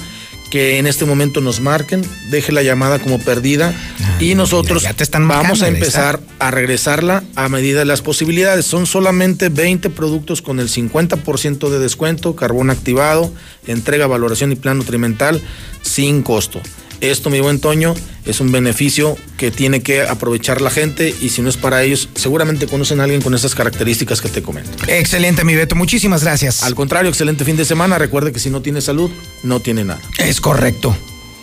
[0.55, 3.73] que en este momento nos marquen, deje la llamada como perdida
[4.21, 8.65] y nosotros ya te están vamos a empezar a regresarla a medida de las posibilidades.
[8.65, 13.33] Son solamente 20 productos con el 50% de descuento, carbón activado,
[13.67, 15.41] entrega, valoración y plan nutrimental
[15.81, 16.61] sin costo.
[17.01, 17.93] Esto, mi buen Toño,
[18.25, 22.09] es un beneficio que tiene que aprovechar la gente y si no es para ellos,
[22.15, 24.71] seguramente conocen a alguien con esas características que te comento.
[24.87, 26.63] Excelente, mi Beto, muchísimas gracias.
[26.63, 27.97] Al contrario, excelente fin de semana.
[27.97, 29.11] Recuerde que si no tiene salud,
[29.43, 30.01] no tiene nada.
[30.17, 30.95] Es correcto.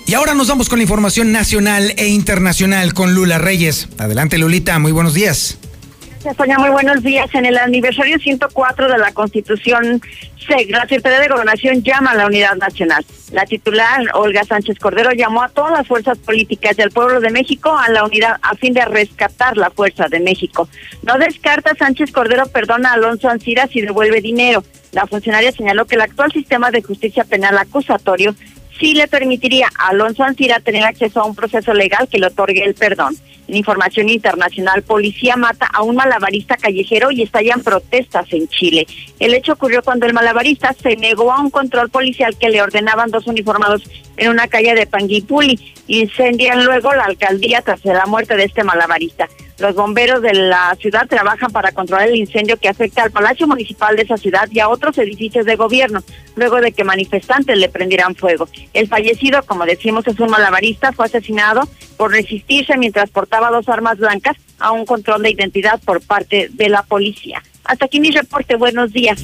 [0.07, 3.89] Y ahora nos vamos con la información nacional e internacional con Lula Reyes.
[3.99, 5.59] Adelante, Lulita, muy buenos días.
[6.23, 7.29] Sonia, muy buenos días.
[7.35, 10.01] En el aniversario 104 de la Constitución,
[10.39, 13.05] SEC, la Secretaría de Gobernación llama a la unidad nacional.
[13.33, 17.77] La titular, Olga Sánchez Cordero, llamó a todas las fuerzas políticas del pueblo de México
[17.77, 20.69] a la unidad a fin de rescatar la fuerza de México.
[21.03, 24.63] No descarta Sánchez Cordero perdona a Alonso Ancira si devuelve dinero.
[24.93, 28.35] La funcionaria señaló que el actual sistema de justicia penal acusatorio
[28.79, 32.65] sí le permitiría a Alonso Ancira tener acceso a un proceso legal que le otorgue
[32.65, 33.17] el perdón.
[33.49, 38.87] En información internacional, policía mata a un malabarista callejero y estallan protestas en Chile.
[39.19, 43.11] El hecho ocurrió cuando el malabarista se negó a un control policial que le ordenaban
[43.11, 43.83] dos uniformados
[44.17, 45.75] en una calle de Panguipuli.
[45.89, 49.29] Incendian luego la alcaldía tras la muerte de este malabarista.
[49.59, 53.95] Los bomberos de la ciudad trabajan para controlar el incendio que afecta al Palacio Municipal
[53.97, 56.03] de esa ciudad y a otros edificios de gobierno,
[56.37, 58.49] luego de que manifestantes le prendieran fuego.
[58.73, 63.99] El fallecido, como decimos, es un malabarista, fue asesinado por resistirse mientras portaba dos armas
[63.99, 67.43] blancas a un control de identidad por parte de la policía.
[67.65, 69.21] Hasta aquí mi reporte, buenos días.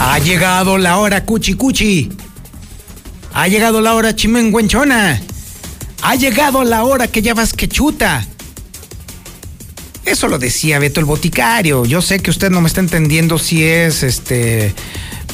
[0.00, 2.08] Ha llegado la hora cuchi cuchi.
[3.38, 5.22] Ha llegado la hora chimenguenchona.
[6.02, 8.26] Ha llegado la hora que ya vas que chuta.
[10.04, 11.84] Eso lo decía Beto el boticario.
[11.84, 14.74] Yo sé que usted no me está entendiendo si es este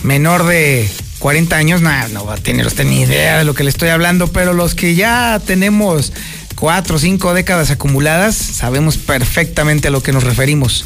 [0.02, 0.86] menor de
[1.20, 1.80] 40 años.
[1.80, 4.52] No, no va a tener usted ni idea de lo que le estoy hablando, pero
[4.52, 6.12] los que ya tenemos
[6.56, 10.84] cuatro o cinco décadas acumuladas, sabemos perfectamente a lo que nos referimos.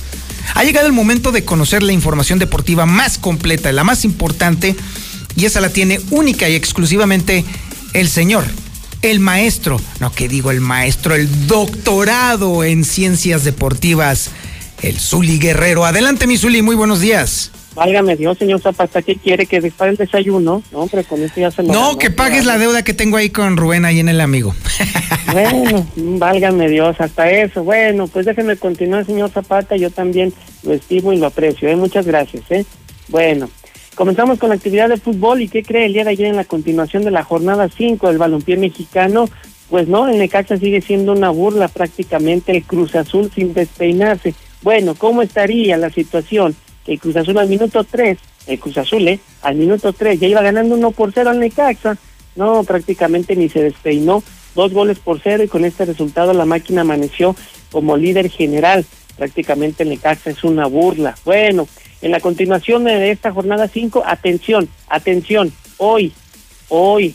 [0.55, 4.77] Ha llegado el momento de conocer la información deportiva más completa, la más importante,
[5.37, 7.45] y esa la tiene única y exclusivamente
[7.93, 8.45] el señor,
[9.03, 14.31] el maestro, no que digo el maestro, el doctorado en ciencias deportivas,
[14.83, 15.85] el Zuli Guerrero.
[15.85, 17.53] Adelante, mi Zuli, muy buenos días.
[17.75, 19.47] Válgame Dios, señor Zapata, ¿qué quiere?
[19.47, 20.65] ¿Que dispare el desayuno?
[20.73, 23.31] No, hombre, con eso ya se lo No, que pagues la deuda que tengo ahí
[23.31, 24.55] con Rubén ahí en el amigo.
[25.31, 27.63] Bueno, válgame Dios, hasta eso.
[27.63, 29.77] Bueno, pues déjeme continuar, señor Zapata.
[29.77, 30.33] Yo también
[30.63, 31.69] lo estimo y lo aprecio.
[31.69, 31.77] ¿eh?
[31.77, 32.45] Muchas gracias.
[32.49, 32.65] ¿eh?
[33.09, 33.51] Bueno,
[33.99, 35.43] comenzamos con la actividad de fútbol.
[35.43, 38.17] ¿Y qué cree el día de ayer en la continuación de la jornada 5 del
[38.17, 39.29] balompié mexicano?
[39.69, 44.37] Pues no, el Necaxa sigue siendo una burla prácticamente el Cruz Azul sin despeinarse.
[44.63, 46.55] Bueno, ¿cómo estaría la situación?
[46.87, 48.17] Que el Cruz Azul al minuto 3,
[48.47, 49.19] el Cruz Azul, ¿eh?
[49.43, 51.99] Al minuto 3 ya iba ganando 1 por 0 al Necaxa.
[52.37, 54.23] No, prácticamente ni se despeinó.
[54.55, 57.35] Dos goles por cero y con este resultado la máquina amaneció
[57.73, 58.87] como líder general.
[59.17, 61.17] Prácticamente el Necaxa es una burla.
[61.25, 61.67] Bueno,
[62.03, 66.13] en la continuación de esta jornada 5, atención, atención, hoy,
[66.69, 67.15] hoy,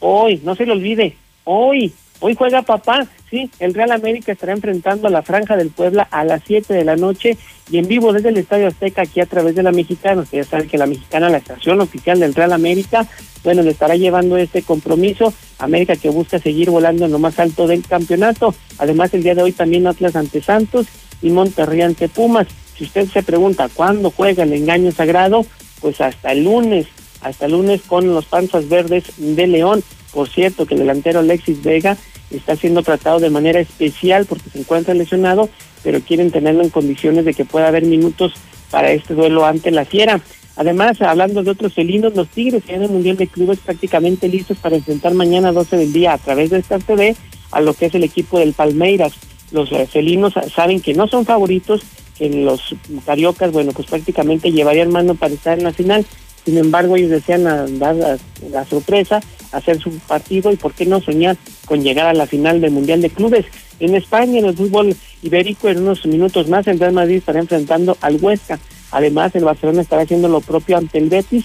[0.00, 5.06] hoy, no se le olvide, hoy, Hoy juega papá, sí, el Real América estará enfrentando
[5.06, 7.38] a la Franja del Puebla a las 7 de la noche
[7.70, 10.22] y en vivo desde el Estadio Azteca aquí a través de la Mexicana.
[10.22, 13.06] Ustedes saben que la Mexicana, la estación oficial del Real América,
[13.44, 15.32] bueno, le estará llevando este compromiso.
[15.60, 18.52] América que busca seguir volando en lo más alto del campeonato.
[18.78, 20.86] Además, el día de hoy también Atlas ante Santos
[21.22, 22.48] y Monterrey ante Pumas.
[22.78, 25.44] Si usted se pregunta cuándo juega el engaño sagrado,
[25.80, 26.86] pues hasta el lunes,
[27.20, 29.82] hasta el lunes con los panzas verdes de León.
[30.12, 31.96] Por cierto, que el delantero Alexis Vega
[32.30, 35.48] está siendo tratado de manera especial porque se encuentra lesionado,
[35.82, 38.32] pero quieren tenerlo en condiciones de que pueda haber minutos
[38.70, 40.20] para este duelo ante la Fiera.
[40.54, 44.76] Además, hablando de otros felinos, los Tigres en el Mundial de Clubes prácticamente listos para
[44.76, 47.16] enfrentar mañana a 12 del día a través de Star TV
[47.50, 49.12] a lo que es el equipo del Palmeiras.
[49.50, 51.82] Los felinos saben que no son favoritos,
[52.18, 52.74] que los
[53.06, 56.04] cariocas, bueno, pues prácticamente llevarían mano para estar en la final.
[56.44, 57.44] Sin embargo, ellos desean
[57.78, 58.18] dar la,
[58.50, 59.20] la, sorpresa,
[59.52, 61.36] hacer su partido y por qué no soñar
[61.66, 63.46] con llegar a la final del Mundial de Clubes.
[63.80, 68.16] En España, en el fútbol ibérico, en unos minutos más, el Madrid estará enfrentando al
[68.16, 68.58] Huesca.
[68.90, 71.44] Además, el Barcelona estará haciendo lo propio ante el Betis,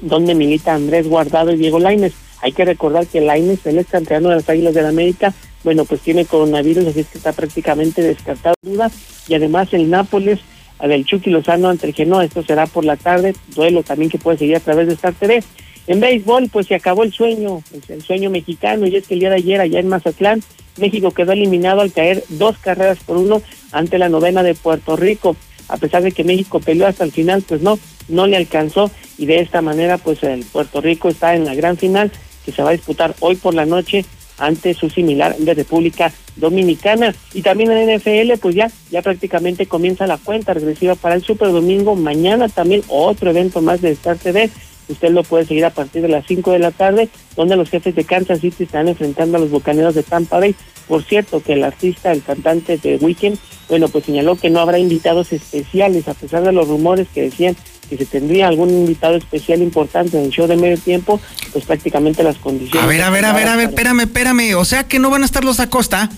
[0.00, 2.14] donde milita Andrés Guardado y Diego Lainez.
[2.44, 6.02] Hay que recordar que Lainez, el ex de las Águilas de la América, bueno, pues
[6.02, 8.90] tiene coronavirus, así es que está prácticamente descartado duda.
[9.28, 10.40] Y además el Nápoles
[10.78, 14.36] del Chucky Lozano ante el Genoa, esto será por la tarde, duelo también que puede
[14.36, 15.42] seguir a través de Star TV.
[15.86, 19.30] En béisbol, pues se acabó el sueño, el sueño mexicano, y es que el día
[19.30, 20.42] de ayer allá en Mazatlán,
[20.76, 23.40] México quedó eliminado al caer dos carreras por uno
[23.72, 25.34] ante la novena de Puerto Rico.
[25.68, 29.24] A pesar de que México peleó hasta el final, pues no, no le alcanzó y
[29.24, 32.12] de esta manera pues el Puerto Rico está en la gran final
[32.44, 34.04] que se va a disputar hoy por la noche
[34.38, 37.14] ante su similar de República Dominicana.
[37.32, 41.52] Y también en NFL, pues ya, ya prácticamente comienza la cuenta regresiva para el Super
[41.52, 41.94] Domingo.
[41.94, 44.50] Mañana también otro evento más de Star TV.
[44.88, 47.94] Usted lo puede seguir a partir de las 5 de la tarde, donde los jefes
[47.94, 50.54] de Kansas City están enfrentando a los bucaneros de Tampa Bay.
[50.88, 53.38] Por cierto, que el artista, el cantante de Weekend,
[53.68, 57.56] bueno, pues señaló que no habrá invitados especiales, a pesar de los rumores que decían
[57.88, 61.20] que se tendría algún invitado especial importante en el show de medio tiempo,
[61.52, 62.82] pues prácticamente las condiciones.
[62.84, 64.54] A ver, a ver, a ver, a ver, espérame, espérame.
[64.56, 66.10] O sea que no van a estar los Acosta.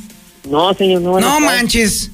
[0.51, 1.57] No, señor, no van no a estar.
[1.57, 2.11] manches.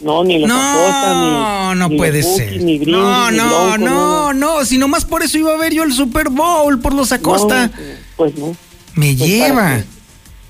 [0.00, 1.78] No, ni los No, Acosta, ni.
[1.78, 2.52] no ni puede Buki, ser.
[2.62, 4.64] Ni Brindis, No, ni no, Bronco, no, no.
[4.64, 7.68] Si nomás por eso iba a ver yo el Super Bowl, por los Acosta.
[7.68, 7.72] No,
[8.16, 8.54] pues no.
[8.94, 9.54] Me Pues lleva.
[9.54, 9.84] para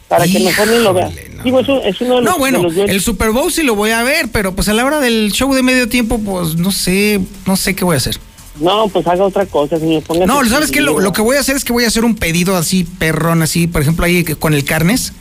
[0.08, 1.10] Para que mejor ni lo vea.
[1.44, 2.32] Digo, eso es uno de los.
[2.32, 4.84] No, bueno, los el Super Bowl sí lo voy a ver, pero pues a la
[4.84, 8.18] hora del show de medio tiempo, pues no sé, no sé qué voy a hacer.
[8.58, 10.02] No, pues haga otra cosa, señor.
[10.02, 10.80] Póngase No, ¿sabes qué?
[10.80, 13.66] Lo que voy a hacer es que voy a hacer un pedido así, perrón, así,
[13.68, 15.12] por ejemplo, ahí con el Carnes.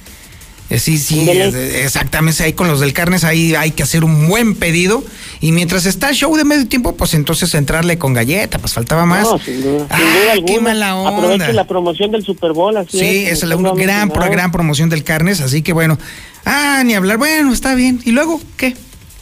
[0.69, 4.27] Eh, Sí, sí, eh, exactamente, ahí con los del Carnes, ahí hay que hacer un
[4.27, 5.03] buen pedido.
[5.39, 9.05] Y mientras está el show de medio tiempo, pues entonces entrarle con galleta, pues faltaba
[9.05, 9.23] más.
[9.23, 9.85] No, sin duda.
[9.89, 10.53] Ah, sin duda alguna.
[10.53, 11.17] qué mala onda.
[11.17, 13.43] Aproveche la promoción del Super Bowl, así Sí, es.
[13.43, 15.99] es la una gran, pro- gran promoción del Carnes, así que bueno.
[16.45, 18.01] Ah, ni hablar, bueno, está bien.
[18.05, 18.75] ¿Y luego qué?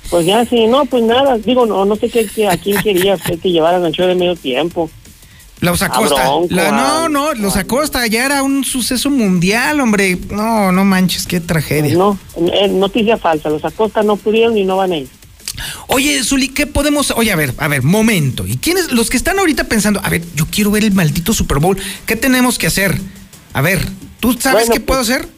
[0.10, 1.38] Pues ya, sí, no, pues nada.
[1.40, 4.16] Digo, no, no sé qué, qué- a quién quería usted que llevaran al show de
[4.16, 4.90] medio tiempo.
[5.64, 6.22] Los Acosta.
[6.22, 10.18] A Bronco, La- no, no, los Acosta ya era un suceso mundial, hombre.
[10.30, 11.96] No, no manches, qué tragedia.
[11.96, 12.20] No,
[12.52, 13.50] eh, noticia falsa.
[13.50, 15.08] Los Acosta no pudieron y no van a ir.
[15.88, 17.12] Oye, Zuli, ¿qué podemos...?
[17.12, 18.46] Oye, a ver, a ver, momento.
[18.46, 21.60] ¿Y quiénes, los que están ahorita pensando, a ver, yo quiero ver el maldito Super
[21.60, 23.00] Bowl, ¿qué tenemos que hacer?
[23.54, 23.88] A ver,
[24.20, 25.30] ¿tú sabes Bueno, qué puedo pues, hacer?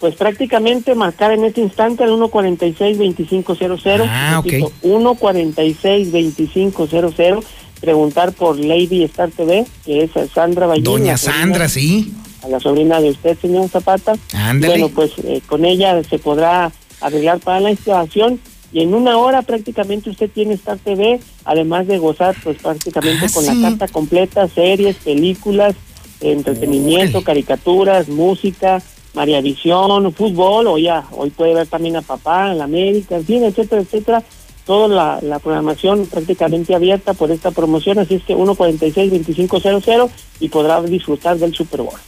[0.00, 4.06] Pues prácticamente marcar en este instante al 146-2500.
[4.06, 4.44] Ah, ok.
[4.44, 7.42] Repito, 146-2500.
[7.86, 10.84] Preguntar por Lady Star TV, que es Sandra Ballín.
[10.84, 12.12] Doña sobrina- Sandra, sí.
[12.42, 14.14] A la sobrina de usted, señor Zapata.
[14.32, 14.68] Ándale.
[14.78, 18.40] Bueno, pues eh, con ella se podrá arreglar para la instalación
[18.72, 23.30] y en una hora prácticamente usted tiene Star TV, además de gozar pues prácticamente Ah,
[23.34, 23.54] con sí.
[23.54, 25.74] la carta completa, series, películas,
[26.20, 28.82] entretenimiento, caricaturas, música,
[29.14, 33.24] María Visión, fútbol, o ya, hoy puede ver también a papá, en la América, en
[33.26, 34.22] fin, etcétera, etcétera.
[34.64, 40.10] Toda la, la programación prácticamente abierta por esta promoción, así es que 146-2500
[40.40, 41.98] y podrá disfrutar del Super Bowl.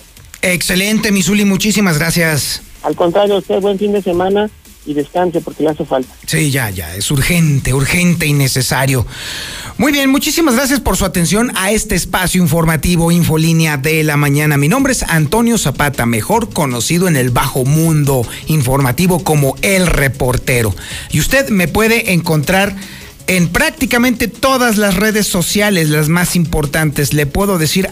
[0.42, 2.62] Excelente, mi Zuli, muchísimas gracias.
[2.82, 4.50] Al contrario, usted buen fin de semana
[4.86, 6.12] y descanse porque le hace falta.
[6.26, 9.06] Sí, ya, ya, es urgente, urgente y necesario.
[9.76, 14.56] Muy bien, muchísimas gracias por su atención a este espacio informativo Infolínea de la mañana.
[14.56, 20.74] Mi nombre es Antonio Zapata, mejor conocido en el bajo mundo informativo como El Reportero.
[21.10, 22.76] Y usted me puede encontrar
[23.26, 27.14] en prácticamente todas las redes sociales, las más importantes.
[27.14, 27.88] Le puedo decir